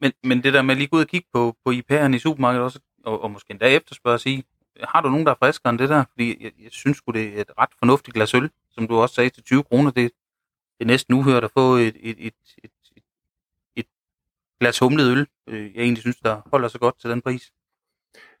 men, 0.00 0.12
men 0.24 0.42
det 0.42 0.52
der 0.52 0.62
med 0.62 0.74
at 0.74 0.78
lige 0.78 0.88
gå 0.88 0.96
ud 0.96 1.02
og 1.02 1.08
kigge 1.08 1.28
på, 1.32 1.56
på 1.64 1.70
IP'erne 1.70 2.14
i 2.14 2.18
supermarkedet 2.18 2.64
også, 2.64 2.80
og, 3.04 3.22
og 3.22 3.30
måske 3.30 3.50
endda 3.50 3.68
efterspørge 3.68 4.14
og 4.14 4.20
sige, 4.20 4.44
har 4.88 5.00
du 5.00 5.08
nogen, 5.08 5.26
der 5.26 5.32
er 5.32 5.36
friskere 5.44 5.70
end 5.70 5.78
det 5.78 5.88
der? 5.88 6.04
Fordi 6.10 6.44
jeg, 6.44 6.52
jeg 6.62 6.70
synes 6.70 7.00
det 7.14 7.38
er 7.38 7.40
et 7.40 7.50
ret 7.58 7.68
fornuftigt 7.78 8.14
glas 8.14 8.34
øl, 8.34 8.50
som 8.70 8.88
du 8.88 8.94
også 8.94 9.14
sagde 9.14 9.30
til 9.30 9.42
20 9.42 9.62
kroner. 9.62 9.90
Det, 9.90 10.10
det 10.78 10.84
er 10.84 10.86
næsten 10.86 11.14
uhørt 11.14 11.44
at 11.44 11.50
få 11.50 11.76
et, 11.76 11.96
et, 12.00 12.16
et, 12.18 12.34
et, 12.64 12.70
et, 12.96 13.02
et 13.76 13.86
glas 14.60 14.78
humlet 14.78 15.10
øl, 15.12 15.26
øh, 15.46 15.74
jeg 15.74 15.82
egentlig 15.82 16.00
synes, 16.00 16.16
der 16.16 16.40
holder 16.46 16.68
så 16.68 16.78
godt 16.78 17.00
til 17.00 17.10
den 17.10 17.22
pris. 17.22 17.52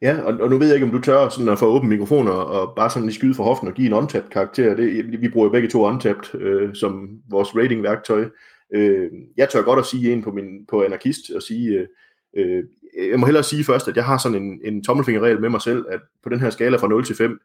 Ja, 0.02 0.22
og, 0.22 0.40
og 0.40 0.50
nu 0.50 0.58
ved 0.58 0.66
jeg 0.66 0.74
ikke, 0.74 0.86
om 0.86 0.92
du 0.92 1.00
tør 1.00 1.28
sådan 1.28 1.48
at 1.48 1.58
få 1.58 1.66
åben 1.66 1.88
mikrofoner 1.88 2.32
og 2.32 2.76
bare 2.76 2.90
sådan 2.90 3.06
lige 3.06 3.14
skyde 3.14 3.34
for 3.34 3.44
hoften 3.44 3.68
og 3.68 3.74
give 3.74 3.86
en 3.86 3.92
untapped 3.92 4.30
karakter. 4.30 4.74
Det, 4.74 5.20
vi 5.20 5.28
bruger 5.28 5.46
jo 5.46 5.52
begge 5.52 5.68
to 5.68 5.84
untapped 5.84 6.40
øh, 6.40 6.74
som 6.74 7.20
vores 7.30 7.56
ratingværktøj. 7.56 8.28
Øh, 8.74 9.10
jeg 9.36 9.48
tør 9.48 9.62
godt 9.62 9.78
at 9.78 9.86
sige 9.86 10.12
en 10.12 10.22
på, 10.22 10.32
min, 10.32 10.66
på 10.66 10.82
anarkist 10.82 11.30
og 11.30 11.42
sige, 11.42 11.68
øh, 11.68 11.86
øh, 12.36 12.64
jeg 13.10 13.20
må 13.20 13.26
hellere 13.26 13.44
sige 13.44 13.64
først, 13.64 13.88
at 13.88 13.96
jeg 13.96 14.04
har 14.04 14.18
sådan 14.18 14.42
en, 14.42 14.60
en 14.64 14.84
tommelfingerregel 14.84 15.40
med 15.40 15.48
mig 15.48 15.62
selv, 15.62 15.84
at 15.88 16.00
på 16.22 16.28
den 16.28 16.40
her 16.40 16.50
skala 16.50 16.76
fra 16.76 16.88
0 16.88 17.04
til 17.04 17.16
5, 17.16 17.40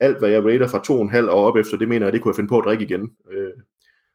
alt 0.00 0.18
hvad 0.18 0.28
jeg 0.28 0.44
rater 0.44 0.68
fra 0.68 1.08
2,5 1.22 1.30
og 1.30 1.44
op 1.44 1.56
efter, 1.56 1.76
det 1.76 1.88
mener 1.88 2.06
jeg, 2.06 2.12
det 2.12 2.22
kunne 2.22 2.30
jeg 2.30 2.36
finde 2.36 2.48
på 2.48 2.58
at 2.58 2.64
drikke 2.64 2.84
igen. 2.84 3.10
Øh, 3.32 3.50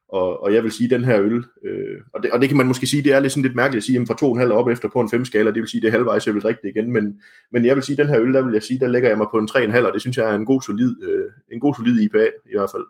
og, 0.10 0.44
og 0.44 0.54
jeg 0.54 0.64
vil 0.64 0.72
sige, 0.72 0.90
den 0.90 1.04
her 1.04 1.22
øl, 1.22 1.46
øh, 1.66 1.98
og, 2.14 2.24
det, 2.24 2.32
og 2.32 2.42
det 2.42 2.50
kan 2.50 2.58
man 2.58 2.68
måske 2.68 2.88
sige, 2.88 3.04
det 3.04 3.14
er 3.14 3.20
lidt, 3.20 3.32
sådan 3.32 3.44
lidt 3.44 3.56
mærkeligt 3.56 3.82
at 3.82 3.86
sige, 3.86 4.02
at 4.02 4.08
fra 4.08 4.46
2,5 4.46 4.52
op 4.54 4.68
efter 4.68 4.90
på 4.90 5.00
en 5.02 5.08
5-skala, 5.08 5.52
det 5.52 5.62
vil 5.62 5.68
sige, 5.68 5.82
det 5.82 5.88
er 5.88 5.92
halvvejs, 5.92 6.26
jeg 6.26 6.34
vil 6.34 6.42
drikke 6.42 6.60
det 6.64 6.70
igen, 6.76 6.94
men, 6.94 7.22
men 7.52 7.66
jeg 7.66 7.76
vil 7.76 7.84
sige, 7.84 7.98
den 7.98 8.08
her 8.08 8.20
øl, 8.20 8.34
der 8.34 8.42
vil 8.42 8.54
jeg 8.54 8.64
sige, 8.64 8.80
der 8.80 8.88
lægger 8.88 9.10
jeg 9.10 9.18
mig 9.18 9.28
på 9.32 9.38
en 9.38 9.50
3,5, 9.52 9.86
og 9.88 9.94
det 9.94 10.02
synes 10.02 10.18
jeg 10.18 10.32
er 10.32 10.36
en 10.36 10.46
god 10.46 10.62
solid, 10.62 11.04
øh, 11.04 11.32
en 11.52 11.60
god 11.60 11.76
solid 11.76 12.02
IPA, 12.02 12.26
i 12.46 12.58
hvert 12.58 12.72
fald. 12.72 12.86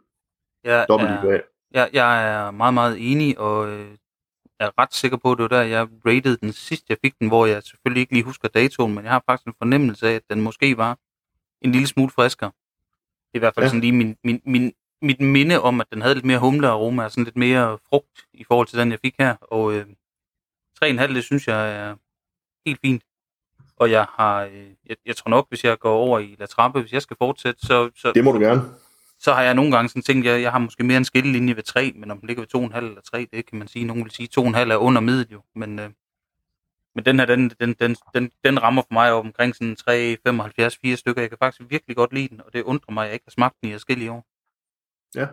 Ja, 0.65 0.83
Dobbelt 0.89 1.11
IPA. 1.11 1.41
Jeg, 1.73 1.89
jeg 1.93 2.33
er 2.33 2.51
meget, 2.51 2.73
meget 2.73 3.11
enig, 3.11 3.39
og 3.39 3.69
øh, 3.69 3.85
er 4.62 4.71
ret 4.82 4.93
sikker 4.93 5.17
på, 5.17 5.32
at 5.32 5.38
det 5.38 5.43
var 5.43 5.47
der, 5.47 5.62
jeg 5.62 5.88
rated 6.06 6.38
den 6.38 6.54
sidste, 6.54 6.86
jeg 6.89 6.97
fik 7.02 7.19
den, 7.19 7.28
hvor 7.28 7.45
jeg 7.45 7.63
selvfølgelig 7.63 8.02
ikke 8.02 8.13
lige 8.13 8.24
husker 8.24 8.47
datoen, 8.47 8.93
men 8.93 9.04
jeg 9.04 9.12
har 9.12 9.24
faktisk 9.26 9.47
en 9.47 9.54
fornemmelse 9.58 10.08
af, 10.08 10.13
at 10.13 10.21
den 10.30 10.41
måske 10.41 10.78
var 10.78 10.97
en 11.62 11.71
lille 11.71 11.88
smule 11.88 12.12
friskere. 12.12 12.52
Det 13.28 13.34
er 13.34 13.38
i 13.38 13.39
hvert 13.39 13.54
fald 13.54 13.63
ja. 13.63 13.69
sådan 13.69 13.82
lige 13.82 13.91
min, 13.91 14.17
min, 14.24 14.41
min, 14.45 14.74
mit 15.02 15.19
minde 15.19 15.62
om, 15.62 15.82
at 15.82 15.88
den 15.93 16.02
havde 16.02 16.15
lidt 16.15 16.26
mere 16.26 16.39
humle 16.39 16.67
aroma, 16.67 17.04
og 17.04 17.12
sådan 17.12 17.24
lidt 17.24 17.38
mere 17.38 17.78
frugt 17.89 18.26
i 18.34 18.43
forhold 18.43 18.67
til 18.67 18.80
den, 18.80 18.91
jeg 18.91 19.00
fik 19.00 19.15
her. 19.19 19.36
Og 19.41 19.74
øh, 19.74 19.86
3,5, 20.84 21.13
det 21.13 21.24
synes 21.24 21.47
jeg 21.47 21.76
er 21.76 21.95
helt 22.65 22.80
fint. 22.82 23.04
Og 23.76 23.91
jeg 23.91 24.06
har, 24.10 24.43
øh, 24.43 24.67
jeg, 24.86 24.97
jeg 25.06 25.15
tror 25.15 25.30
nok, 25.30 25.50
hvis 25.50 25.63
jeg 25.63 25.80
går 25.80 25.93
over 25.93 26.19
i 26.19 26.36
La 26.39 26.45
Trappe, 26.45 26.82
hvis 26.82 26.93
jeg 26.93 27.02
skal 27.02 27.17
fortsætte, 27.17 27.67
så... 27.67 27.89
så 27.95 28.12
det 28.12 28.24
må 28.24 28.32
du 28.32 28.39
gerne. 28.39 28.62
Så 29.21 29.34
har 29.34 29.41
jeg 29.41 29.53
nogle 29.53 29.71
gange 29.71 29.89
sådan 29.89 30.01
tænkt, 30.01 30.27
at 30.27 30.34
jeg, 30.34 30.41
jeg 30.41 30.51
har 30.51 30.60
måske 30.60 30.84
mere 30.84 30.97
en 30.97 31.05
skillelinje 31.05 31.55
ved 31.55 31.63
3, 31.63 31.91
men 31.95 32.12
om 32.12 32.19
den 32.19 32.27
ligger 32.27 32.43
ved 32.43 32.69
2,5 32.69 32.77
eller 32.77 33.01
3, 33.01 33.27
det 33.34 33.45
kan 33.45 33.57
man 33.57 33.67
sige. 33.67 33.86
Nogen 33.86 34.03
vil 34.03 34.12
sige, 34.12 34.29
2,5 34.39 34.57
er 34.57 34.75
under 34.75 35.01
middel 35.01 35.27
jo, 35.31 35.41
men... 35.55 35.79
Øh, 35.79 35.89
men 36.95 37.05
den 37.05 37.19
her, 37.19 37.25
den, 37.25 37.49
den, 37.60 37.73
den, 37.73 37.95
den, 38.13 38.31
den 38.43 38.62
rammer 38.62 38.81
for 38.81 38.93
mig 38.93 39.12
omkring 39.13 39.55
sådan 39.55 39.75
3, 39.75 40.17
75, 40.25 40.77
4 40.77 40.97
stykker. 40.97 41.21
Jeg 41.21 41.29
kan 41.29 41.38
faktisk 41.38 41.69
virkelig 41.69 41.95
godt 41.95 42.13
lide 42.13 42.27
den, 42.27 42.41
og 42.41 42.53
det 42.53 42.63
undrer 42.63 42.93
mig, 42.93 43.03
at 43.03 43.07
jeg 43.07 43.13
ikke 43.13 43.25
har 43.25 43.31
smagt 43.31 43.55
den 43.62 43.69
i 43.69 43.73
forskellige 43.73 44.12
år. 44.12 44.25
Ja. 45.15 45.27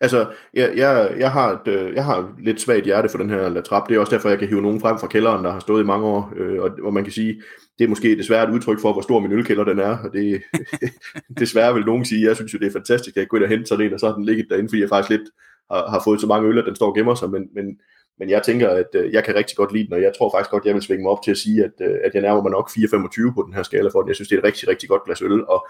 Altså, 0.00 0.26
jeg, 0.54 0.72
jeg, 0.76 1.14
jeg, 1.18 1.32
har 1.32 1.52
et, 1.52 1.68
øh, 1.68 1.94
jeg 1.94 2.04
har 2.04 2.34
lidt 2.38 2.60
svagt 2.60 2.84
hjerte 2.84 3.08
for 3.08 3.18
den 3.18 3.30
her 3.30 3.48
latrap. 3.48 3.88
Det 3.88 3.96
er 3.96 4.00
også 4.00 4.14
derfor, 4.14 4.28
jeg 4.28 4.38
kan 4.38 4.48
hive 4.48 4.62
nogen 4.62 4.80
frem 4.80 4.98
fra 4.98 5.06
kælderen, 5.06 5.44
der 5.44 5.52
har 5.52 5.60
stået 5.60 5.82
i 5.82 5.86
mange 5.86 6.06
år. 6.06 6.32
Øh, 6.36 6.62
og 6.62 6.70
hvor 6.70 6.90
man 6.90 7.04
kan 7.04 7.12
sige, 7.12 7.42
det 7.78 7.84
er 7.84 7.88
måske 7.88 8.16
desværre 8.16 8.48
et 8.48 8.54
udtryk 8.54 8.80
for, 8.80 8.92
hvor 8.92 9.02
stor 9.02 9.20
min 9.20 9.32
ølkælder 9.32 9.64
den 9.64 9.78
er. 9.78 9.98
Og 9.98 10.12
det 10.12 10.42
desværre 11.38 11.74
vil 11.74 11.84
nogen 11.84 12.04
sige, 12.04 12.26
jeg 12.26 12.36
synes 12.36 12.54
jo, 12.54 12.58
det 12.58 12.66
er 12.66 12.72
fantastisk, 12.72 13.16
at 13.16 13.20
jeg 13.20 13.28
går 13.28 13.36
ind 13.36 13.44
og 13.44 13.50
henter 13.50 13.66
sådan 13.66 13.86
en, 13.86 13.94
og 13.94 14.00
så 14.00 14.06
har 14.06 14.14
den 14.14 14.24
ligget 14.24 14.46
derinde, 14.50 14.68
fordi 14.68 14.80
jeg 14.80 14.88
faktisk 14.88 15.10
lidt 15.10 15.30
har, 15.70 15.90
har 15.90 16.02
fået 16.04 16.20
så 16.20 16.26
mange 16.26 16.48
øl, 16.48 16.58
at 16.58 16.64
den 16.66 16.76
står 16.76 16.88
og 16.88 16.94
gemmer 16.96 17.14
sig. 17.14 17.30
Men, 17.30 17.48
men 17.54 17.78
men 18.18 18.30
jeg 18.30 18.42
tænker, 18.42 18.68
at 18.68 18.86
øh, 18.94 19.12
jeg 19.12 19.24
kan 19.24 19.34
rigtig 19.34 19.56
godt 19.56 19.72
lide 19.72 19.86
den, 19.86 19.92
og 19.92 20.02
jeg 20.02 20.12
tror 20.18 20.30
faktisk 20.34 20.50
godt, 20.50 20.64
jeg 20.64 20.74
vil 20.74 20.82
svinge 20.82 21.02
mig 21.02 21.12
op 21.12 21.22
til 21.24 21.30
at 21.30 21.36
sige, 21.36 21.64
at, 21.64 21.72
øh, 21.80 21.98
at 22.04 22.14
jeg 22.14 22.22
nærmer 22.22 22.42
mig 22.42 22.50
nok 22.50 22.70
4,25 22.70 23.34
på 23.34 23.42
den 23.42 23.54
her 23.54 23.62
skala 23.62 23.88
for 23.88 24.00
den. 24.00 24.08
Jeg 24.08 24.14
synes, 24.14 24.28
det 24.28 24.34
er 24.34 24.38
et 24.38 24.44
rigtig, 24.44 24.68
rigtig 24.68 24.88
godt 24.88 25.04
glas 25.04 25.22
øl, 25.22 25.46
og 25.46 25.66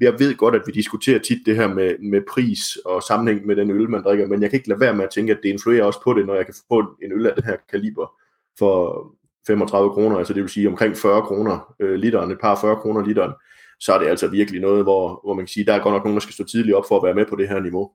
jeg 0.00 0.18
ved 0.18 0.36
godt, 0.36 0.54
at 0.54 0.62
vi 0.66 0.72
diskuterer 0.72 1.18
tit 1.18 1.38
det 1.46 1.56
her 1.56 1.68
med, 1.68 1.98
med 1.98 2.20
pris 2.30 2.76
og 2.84 3.02
sammenhæng 3.02 3.46
med 3.46 3.56
den 3.56 3.70
øl, 3.70 3.90
man 3.90 4.02
drikker, 4.02 4.26
men 4.26 4.42
jeg 4.42 4.50
kan 4.50 4.56
ikke 4.56 4.68
lade 4.68 4.80
være 4.80 4.94
med 4.94 5.04
at 5.04 5.10
tænke, 5.10 5.32
at 5.32 5.38
det 5.42 5.48
influerer 5.48 5.84
også 5.84 6.00
på 6.04 6.14
det, 6.14 6.26
når 6.26 6.34
jeg 6.34 6.44
kan 6.44 6.54
få 6.68 6.84
en 7.02 7.12
øl 7.12 7.26
af 7.26 7.34
den 7.34 7.44
her 7.44 7.56
kaliber 7.70 8.12
for 8.58 9.06
35 9.46 9.90
kroner, 9.90 10.18
altså 10.18 10.34
det 10.34 10.42
vil 10.42 10.50
sige 10.50 10.68
omkring 10.68 10.96
40 10.96 11.22
kroner 11.22 11.74
øh, 11.80 11.94
literen, 11.94 12.30
et 12.30 12.40
par 12.40 12.60
40 12.60 12.76
kroner 12.76 13.06
literen, 13.06 13.32
så 13.80 13.92
er 13.92 13.98
det 13.98 14.06
altså 14.06 14.28
virkelig 14.28 14.60
noget, 14.60 14.82
hvor, 14.82 15.20
hvor 15.24 15.34
man 15.34 15.44
kan 15.44 15.48
sige, 15.48 15.66
der 15.66 15.74
er 15.74 15.82
godt 15.82 15.92
nok 15.92 16.04
nogen, 16.04 16.16
der 16.16 16.20
skal 16.20 16.32
stå 16.32 16.44
tidligt 16.44 16.76
op 16.76 16.84
for 16.88 16.96
at 16.96 17.02
være 17.02 17.14
med 17.14 17.26
på 17.26 17.36
det 17.36 17.48
her 17.48 17.60
niveau. 17.60 17.90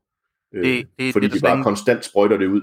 Øh, 0.54 0.66
det, 0.66 0.88
det, 1.00 1.14
fordi 1.14 1.28
det, 1.28 1.36
de 1.36 1.40
bare 1.40 1.64
konstant 1.64 2.06
sprøjter 2.06 2.38
det 2.38 2.48
ud. 2.48 2.62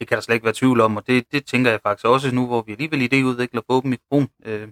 Det 0.00 0.08
kan 0.08 0.16
der 0.16 0.22
slet 0.22 0.34
ikke 0.34 0.44
være 0.44 0.54
tvivl 0.54 0.80
om, 0.80 0.96
og 0.96 1.06
det, 1.06 1.32
det 1.32 1.46
tænker 1.46 1.70
jeg 1.70 1.80
faktisk 1.82 2.06
også 2.06 2.34
nu, 2.34 2.46
hvor 2.46 2.62
vi 2.62 2.72
alligevel 2.72 3.02
idéudvikler 3.02 3.60
på 3.60 3.74
åben 3.74 3.90
mikrofon. 3.90 4.28
Øh, 4.44 4.68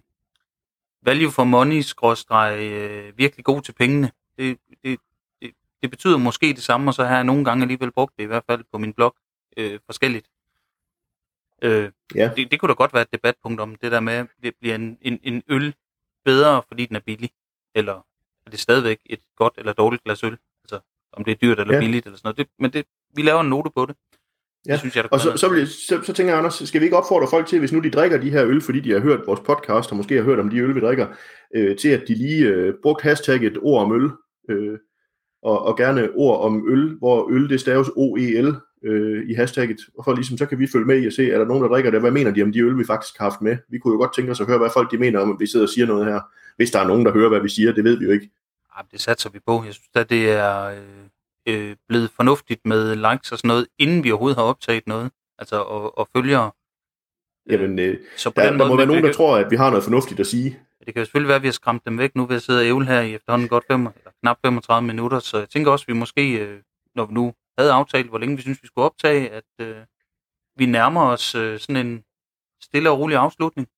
value 1.03 1.31
for 1.31 1.45
money, 1.45 1.81
skråstreg, 1.81 2.59
øh, 2.61 3.19
virkelig 3.19 3.45
god 3.45 3.62
til 3.62 3.73
pengene. 3.73 4.11
Det, 4.38 4.59
det, 4.85 4.99
det, 5.43 5.51
det 5.83 5.91
betyder 5.91 6.17
måske 6.17 6.47
det 6.47 6.62
samme, 6.62 6.91
og 6.91 6.95
så 6.95 7.05
har 7.05 7.14
jeg 7.14 7.25
nogle 7.25 7.45
gange 7.45 7.62
alligevel 7.62 7.91
brugt 7.91 8.17
det, 8.17 8.23
i 8.23 8.27
hvert 8.27 8.45
fald 8.51 8.64
på 8.73 8.79
min 8.79 8.93
blog, 8.93 9.14
øh, 9.57 9.81
forskelligt. 9.87 10.27
Øh, 11.62 11.91
ja. 12.14 12.31
det, 12.37 12.51
det 12.51 12.61
kunne 12.61 12.69
da 12.69 12.75
godt 12.75 12.95
være 12.95 13.03
et 13.03 13.12
debatpunkt 13.12 13.61
om 13.61 13.75
det 13.75 13.93
der 13.93 14.01
med, 14.01 14.12
at 14.12 14.27
det 14.43 14.55
bliver 14.61 14.75
en, 14.75 14.99
en, 15.01 15.21
en 15.23 15.43
øl 15.49 15.75
bedre, 16.25 16.62
fordi 16.69 16.87
den 16.87 16.97
er 16.97 17.01
billig, 17.01 17.31
eller 17.75 18.07
er 18.47 18.51
det 18.51 18.61
stadigvæk 18.61 19.01
et 19.07 19.21
godt 19.37 19.55
eller 19.57 19.73
dårligt 19.73 20.05
glas 20.05 20.25
øl? 20.25 20.38
Altså, 20.64 20.81
om 21.12 21.25
det 21.25 21.33
er 21.33 21.37
dyrt 21.37 21.61
eller 21.61 21.75
ja. 21.75 21.81
billigt 21.81 22.07
eller 22.07 22.17
sådan 22.19 22.27
noget. 22.27 22.37
Det, 22.37 22.49
men 22.59 22.73
det, 22.73 22.87
vi 23.14 23.23
laver 23.23 23.41
en 23.41 23.49
note 23.49 23.71
på 23.71 23.87
det. 23.87 23.97
Ja. 24.66 24.73
Det 24.73 24.81
synes 24.81 24.97
jeg, 24.97 25.05
der 25.05 25.11
og 25.11 25.21
så, 25.21 25.37
så, 25.37 25.49
vil 25.49 25.59
jeg, 25.59 25.68
så, 25.68 26.01
så 26.03 26.12
tænker 26.12 26.33
jeg, 26.33 26.38
Anders, 26.38 26.62
skal 26.64 26.81
vi 26.81 26.85
ikke 26.85 26.97
opfordre 26.97 27.29
folk 27.31 27.47
til, 27.47 27.59
hvis 27.59 27.73
nu 27.73 27.81
de 27.81 27.90
drikker 27.90 28.18
de 28.18 28.31
her 28.31 28.47
øl, 28.47 28.61
fordi 28.61 28.81
de 28.81 28.92
har 28.92 29.01
hørt 29.01 29.27
vores 29.27 29.40
podcast, 29.40 29.90
og 29.90 29.97
måske 29.97 30.16
har 30.16 30.23
hørt 30.23 30.38
om 30.38 30.51
de 30.51 30.59
øl, 30.59 30.75
vi 30.75 30.81
drikker, 30.81 31.07
øh, 31.55 31.77
til 31.77 31.88
at 31.88 32.09
de 32.09 32.14
lige 32.14 32.47
øh, 32.47 32.75
brugt 32.83 33.03
hashtagget 33.03 33.59
ord 33.62 33.83
om 33.83 33.92
øl, 33.92 34.11
øh, 34.51 34.79
og, 35.42 35.62
og 35.64 35.77
gerne 35.77 36.09
ord 36.14 36.40
om 36.40 36.73
øl, 36.73 36.97
hvor 36.99 37.31
øl 37.31 37.49
det 37.49 37.61
staves 37.61 37.88
O-E-L 37.97 38.55
øh, 38.85 39.31
i 39.31 39.35
hashtagget, 39.35 39.81
og 39.99 40.05
for 40.05 40.14
ligesom, 40.14 40.38
så 40.38 40.47
kan 40.47 40.59
vi 40.59 40.66
følge 40.66 40.87
med 40.87 40.99
i 40.99 41.07
at 41.07 41.12
se, 41.12 41.33
er 41.33 41.38
der 41.38 41.47
nogen, 41.47 41.62
der 41.62 41.68
drikker 41.68 41.90
det, 41.90 42.01
hvad 42.01 42.11
mener 42.11 42.31
de 42.31 42.42
om 42.42 42.53
de 42.53 42.61
øl, 42.61 42.79
vi 42.79 42.85
faktisk 42.85 43.18
har 43.18 43.25
haft 43.25 43.42
med? 43.42 43.57
Vi 43.68 43.79
kunne 43.79 43.92
jo 43.92 43.99
godt 43.99 44.14
tænke 44.14 44.31
os 44.31 44.40
at 44.40 44.47
høre, 44.47 44.59
hvad 44.59 44.71
folk 44.73 44.90
de 44.90 44.99
mener 44.99 45.21
om, 45.21 45.31
at 45.31 45.37
vi 45.40 45.47
sidder 45.47 45.66
og 45.66 45.71
siger 45.71 45.87
noget 45.87 46.07
her. 46.07 46.21
Hvis 46.57 46.71
der 46.71 46.81
er 46.81 46.87
nogen, 46.87 47.07
der 47.07 47.12
hører, 47.12 47.29
hvad 47.29 47.40
vi 47.40 47.49
siger, 47.49 47.73
det 47.73 47.85
ved 47.85 47.99
vi 47.99 48.05
jo 48.05 48.11
ikke. 48.11 48.31
Ja, 48.77 48.83
det 48.92 49.01
satser 49.01 49.31
vi 49.31 49.38
på. 49.47 49.62
Jeg 49.66 49.75
synes 49.75 49.88
at 49.94 50.11
det 50.11 50.31
er... 50.31 50.64
Øh 50.64 51.08
øh, 51.49 51.77
blevet 51.89 52.11
fornuftigt 52.11 52.61
med 52.65 52.97
likes 52.97 53.33
og 53.33 53.39
sådan 53.39 53.49
noget, 53.49 53.67
inden 53.79 54.05
vi 54.05 54.11
overhovedet 54.11 54.39
har 54.39 54.45
optaget 54.45 54.87
noget, 54.87 55.11
altså 55.39 55.57
og, 55.63 55.99
og 55.99 56.09
følgere. 56.17 56.51
Øh, 57.47 57.53
Jamen, 57.53 57.79
øh, 57.79 57.99
så 58.17 58.31
på 58.31 58.41
der, 58.41 58.51
den 58.51 58.59
måde, 58.59 58.69
der 58.69 58.75
må 58.75 58.77
være 58.77 58.87
nogen, 58.87 59.05
der 59.05 59.13
tror, 59.13 59.37
at 59.37 59.51
vi 59.51 59.57
har 59.57 59.71
noget 59.71 59.85
fornuftigt 59.85 60.21
at 60.21 60.27
sige. 60.27 60.59
Det 60.87 60.95
kan 60.95 61.01
jo 61.01 61.05
selvfølgelig 61.05 61.29
være, 61.29 61.37
at 61.37 61.43
vi 61.43 61.49
har 61.49 61.53
skræmt 61.53 61.85
dem 61.85 61.99
væk 61.99 62.17
nu 62.17 62.27
ved 62.27 62.37
at 62.37 62.43
sidde 62.43 62.61
og 62.61 62.67
ævle 62.67 62.87
her 62.87 63.01
i 63.01 63.15
efterhånden 63.15 63.49
godt 63.49 63.65
fem, 63.71 63.81
eller 63.87 64.11
knap 64.23 64.39
35 64.45 64.87
minutter, 64.87 65.19
så 65.19 65.39
jeg 65.39 65.49
tænker 65.49 65.73
også, 65.73 65.85
at 65.85 65.89
vi 65.89 65.93
måske, 65.93 66.35
øh, 66.35 66.61
når 66.95 67.07
vi 67.07 67.15
nu 67.15 67.35
havde 67.59 67.73
aftalt, 67.73 68.09
hvor 68.09 68.19
længe 68.19 68.37
vi 68.37 68.43
synes, 68.43 68.63
vi 68.63 68.67
skulle 68.67 68.85
optage, 68.85 69.31
at 69.31 69.45
øh, 69.61 69.77
vi 70.57 70.67
nærmer 70.67 71.03
os 71.03 71.35
øh, 71.35 71.59
sådan 71.59 71.87
en 71.87 72.05
stille 72.63 72.90
og 72.90 72.99
rolig 72.99 73.17
afslutning 73.17 73.69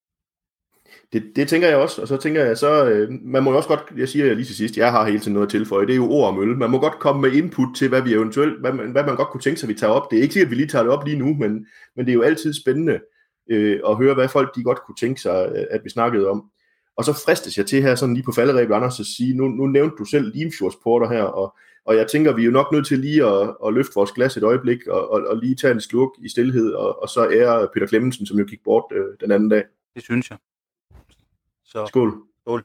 det, 1.13 1.33
det 1.37 1.49
tænker 1.49 1.69
jeg 1.69 1.77
også, 1.77 2.03
og 2.03 2.09
så 2.09 2.17
tænker 2.17 2.45
jeg 2.45 2.59
så, 2.59 2.85
øh, 2.85 3.09
man 3.23 3.43
må 3.43 3.51
jo 3.51 3.57
også 3.57 3.69
godt, 3.69 3.83
jeg 3.97 4.09
siger 4.09 4.35
lige 4.35 4.45
til 4.45 4.57
sidst, 4.57 4.77
jeg 4.77 4.91
har 4.91 5.07
hele 5.07 5.19
tiden 5.19 5.33
noget 5.33 5.47
at 5.47 5.51
tilføje, 5.51 5.87
det 5.87 5.93
er 5.93 5.97
jo 5.97 6.11
ord 6.11 6.29
om 6.29 6.43
øl. 6.43 6.57
Man 6.57 6.71
må 6.71 6.79
godt 6.81 6.99
komme 6.99 7.23
med 7.23 7.33
input 7.33 7.69
til, 7.77 7.89
hvad 7.89 8.03
vi 8.03 8.13
eventuelt, 8.13 8.61
hvad 8.61 8.73
man, 8.73 8.91
hvad 8.91 9.05
man 9.05 9.17
godt 9.17 9.29
kunne 9.29 9.41
tænke 9.41 9.61
sig, 9.61 9.69
vi 9.69 9.75
tager 9.75 9.93
op. 9.93 10.11
Det 10.11 10.19
er 10.19 10.23
ikke 10.23 10.35
sikkert, 10.35 10.47
at 10.47 10.51
vi 10.51 10.57
lige 10.57 10.69
tager 10.69 10.83
det 10.83 10.93
op 10.93 11.05
lige 11.05 11.19
nu, 11.19 11.35
men, 11.35 11.67
men 11.97 12.07
det 12.07 12.09
er 12.09 12.15
jo 12.15 12.23
altid 12.23 12.53
spændende 12.53 13.01
øh, 13.51 13.81
at 13.89 13.97
høre, 13.97 14.15
hvad 14.15 14.29
folk 14.29 14.57
de 14.57 14.63
godt 14.63 14.79
kunne 14.87 14.97
tænke 15.01 15.21
sig, 15.21 15.53
øh, 15.57 15.65
at 15.71 15.81
vi 15.85 15.91
snakkede 15.91 16.29
om. 16.29 16.51
Og 16.97 17.05
så 17.05 17.13
fristes 17.13 17.59
jeg 17.59 17.67
til 17.67 17.83
her, 17.83 17.95
sådan 17.95 18.15
lige 18.15 18.25
på 18.25 18.33
falderæbet, 18.33 18.75
Anders, 18.75 19.01
at 19.01 19.07
sige, 19.07 19.35
nu, 19.35 19.49
nu 19.49 19.67
nævnte 19.67 19.97
du 19.99 20.05
selv 20.05 20.33
Limfjordsporter 20.35 21.09
her, 21.09 21.23
og, 21.23 21.57
og 21.85 21.97
jeg 21.97 22.07
tænker, 22.07 22.35
vi 22.35 22.43
er 22.43 22.47
jo 22.47 22.51
nok 22.51 22.73
nødt 22.73 22.87
til 22.87 22.99
lige 22.99 23.27
at, 23.27 23.55
at 23.67 23.75
løfte 23.75 23.93
vores 23.95 24.13
glas 24.13 24.37
et 24.37 24.43
øjeblik, 24.43 24.87
og, 24.87 25.11
og, 25.11 25.23
og 25.27 25.37
lige 25.37 25.55
tage 25.55 25.73
en 25.73 25.81
sluk 25.81 26.17
i 26.19 26.29
stillhed, 26.29 26.73
og, 26.73 27.03
og 27.03 27.09
så 27.09 27.29
ære 27.31 27.69
Peter 27.75 27.87
Clemmensen, 27.87 28.27
som 28.27 28.39
jo 28.39 28.45
gik 28.45 28.65
bort 28.65 28.85
øh, 28.93 29.05
den 29.21 29.31
anden 29.31 29.49
dag. 29.49 29.65
Det 29.95 30.03
synes 30.03 30.31
jeg. 30.31 30.39
Så, 31.71 31.87
skål. 31.87 32.23
Skål. 32.41 32.65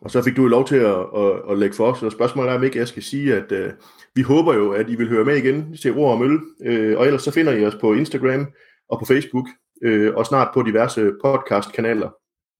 Og 0.00 0.10
så 0.10 0.22
fik 0.22 0.36
du 0.36 0.46
lov 0.46 0.66
til 0.66 0.76
at, 0.76 0.98
at, 1.16 1.50
at 1.50 1.58
lægge 1.58 1.76
for 1.76 1.92
os, 1.92 2.02
og 2.02 2.12
spørgsmålet 2.12 2.50
er, 2.50 2.54
om 2.54 2.64
ikke 2.64 2.78
jeg 2.78 2.88
skal 2.88 3.02
sige, 3.02 3.34
at 3.34 3.52
uh, 3.52 3.72
vi 4.14 4.22
håber 4.22 4.54
jo, 4.54 4.72
at 4.72 4.90
I 4.90 4.96
vil 4.96 5.08
høre 5.08 5.24
med 5.24 5.36
igen 5.36 5.76
til 5.76 5.96
Ord 5.96 6.12
og 6.12 6.18
Mølle, 6.18 6.40
uh, 6.40 6.98
og 6.98 7.06
ellers 7.06 7.22
så 7.22 7.32
finder 7.32 7.52
I 7.52 7.64
os 7.64 7.74
på 7.80 7.92
Instagram 7.92 8.46
og 8.88 8.98
på 8.98 9.04
Facebook, 9.04 9.48
uh, 9.86 10.14
og 10.16 10.26
snart 10.26 10.50
på 10.54 10.62
diverse 10.62 11.12
podcast-kanaler. 11.24 12.10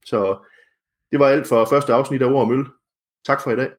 Så 0.07 0.47
det 1.11 1.19
var 1.21 1.29
alt 1.29 1.47
for 1.47 1.65
første 1.65 1.93
afsnit 1.93 2.23
af 2.23 2.27
Ord 2.27 2.41
og 2.41 2.49
Mølle. 2.49 2.67
Tak 3.27 3.43
for 3.43 3.51
i 3.51 3.57
dag. 3.57 3.69